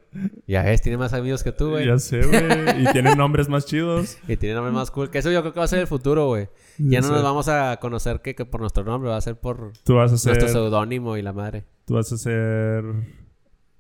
[0.48, 1.86] Ya ves, tiene más amigos que tú, güey.
[1.88, 2.84] Ya sé, güey.
[2.84, 4.18] Y tienen nombres más chidos.
[4.28, 5.10] Y tiene nombres más cool.
[5.10, 6.46] Que eso yo creo que va a ser el futuro, güey.
[6.78, 7.14] Ya, Ya no sé.
[7.14, 10.12] nos vamos a conocer que, que por nuestro nombre, va a ser por Tú vas
[10.14, 10.34] a ser.
[10.34, 11.66] nuestro seudónimo y la madre.
[11.86, 12.84] Tú vas a ser.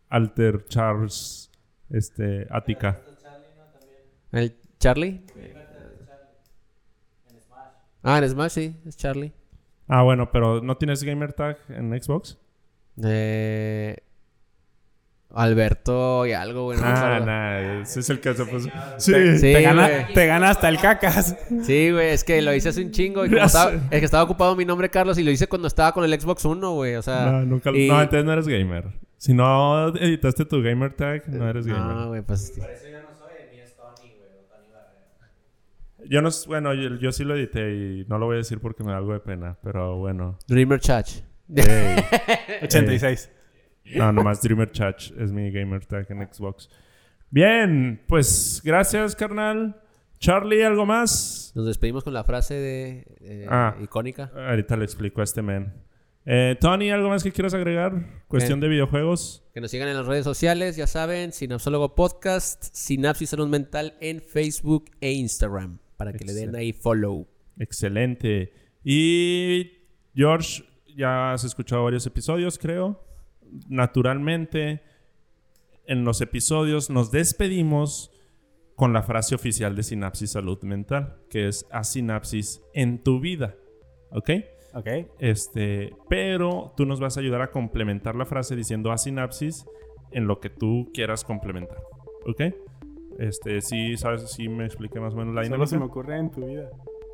[0.09, 1.49] Alter Charles.
[1.89, 2.47] Este.
[2.49, 2.99] Attica.
[4.31, 5.21] ¿El Charlie?
[8.03, 9.31] Ah, en Smash, sí, es Charlie.
[9.93, 12.37] Ah, bueno, pero ¿no tienes gamer tag en Xbox?
[13.03, 13.97] Eh,
[15.33, 16.77] Alberto y algo, güey.
[16.77, 18.69] no Ah, nah, ese es el que se puso.
[18.97, 19.13] Sí.
[19.37, 20.13] Sí, te, gana, güey.
[20.13, 21.35] te gana hasta el cacas.
[21.63, 23.25] Sí, güey, es que lo hice hace un chingo.
[23.25, 25.93] Y como estaba, es que estaba ocupado mi nombre, Carlos, y lo hice cuando estaba
[25.93, 26.95] con el Xbox One, güey.
[26.95, 27.31] O sea.
[27.31, 27.71] No, nunca.
[27.71, 28.85] y- No, entonces no eres gamer.
[29.17, 32.07] Si no editaste tu gamer tag, no eres No, gamer.
[32.07, 32.53] güey, pues.
[36.09, 36.29] Yo no.
[36.47, 38.97] Bueno, yo, yo sí lo edité y no lo voy a decir porque me da
[38.97, 39.57] algo de pena.
[39.63, 40.37] Pero bueno.
[40.47, 41.11] Dreamer Chach.
[41.55, 41.97] Ey.
[42.63, 43.29] 86.
[43.95, 46.69] No, nomás Dreamer Chach es mi gamer tag en Xbox.
[47.29, 49.81] Bien, pues gracias, carnal.
[50.19, 51.51] Charlie, ¿algo más?
[51.55, 53.75] Nos despedimos con la frase de eh, Ah.
[53.81, 54.31] icónica.
[54.35, 55.73] Ahorita le explico a este men.
[56.25, 57.93] Eh, Tony, ¿algo más que quieras agregar?
[58.27, 58.61] Cuestión Eh.
[58.61, 59.43] de videojuegos.
[59.53, 64.21] Que nos sigan en las redes sociales, ya saben, Sinapsólogo Podcast, Sinapsis Salud Mental en
[64.21, 67.27] Facebook e Instagram, para que le den ahí follow.
[67.59, 68.51] Excelente.
[68.83, 69.71] Y
[70.15, 70.63] George,
[70.97, 73.05] ya has escuchado varios episodios, creo.
[73.69, 74.81] Naturalmente,
[75.85, 78.11] en los episodios nos despedimos
[78.75, 83.55] con la frase oficial de Sinapsis Salud Mental, que es a sinapsis en tu vida.
[84.09, 84.31] ¿Ok?
[84.73, 84.87] Ok.
[85.19, 89.67] Este, pero tú nos vas a ayudar a complementar la frase diciendo a sinapsis
[90.09, 91.77] en lo que tú quieras complementar.
[92.25, 92.41] ¿Ok?
[93.21, 95.67] Este, sí, sabes, sí me expliqué más o menos la Solo dinámica.
[95.69, 96.69] se me ocurre en tu vida.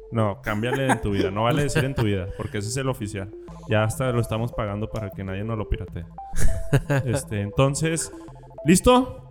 [0.10, 1.32] No, cámbiale en tu vida.
[1.32, 3.30] No vale decir en tu vida, porque ese es el oficial.
[3.68, 6.06] Ya hasta lo estamos pagando para que nadie nos lo piratee.
[7.06, 8.10] Este, entonces,
[8.66, 9.30] ¿listo?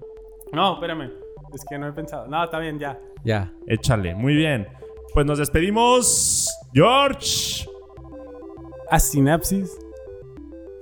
[0.52, 1.12] No, espérame.
[1.54, 2.26] Es que no he pensado.
[2.26, 2.98] No, está bien, ya.
[3.24, 3.50] Ya.
[3.66, 4.68] Échale, muy bien.
[5.14, 7.66] Pues nos despedimos, George.
[8.90, 9.78] A sinapsis.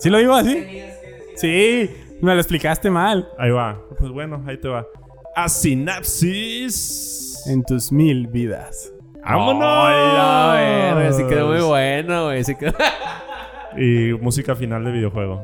[0.01, 0.83] ¿Sí lo digo así?
[1.37, 1.89] Sí,
[2.21, 3.29] me lo explicaste mal.
[3.39, 3.81] Ahí va.
[3.97, 4.85] Pues bueno, ahí te va.
[5.37, 7.43] A sinapsis.
[7.47, 8.93] En tus mil vidas.
[9.23, 11.17] ¡Vámonos!
[11.17, 12.45] Sí quedó muy bueno, güey.
[12.45, 12.75] sí quedó-
[13.77, 15.43] Y música final de videojuego.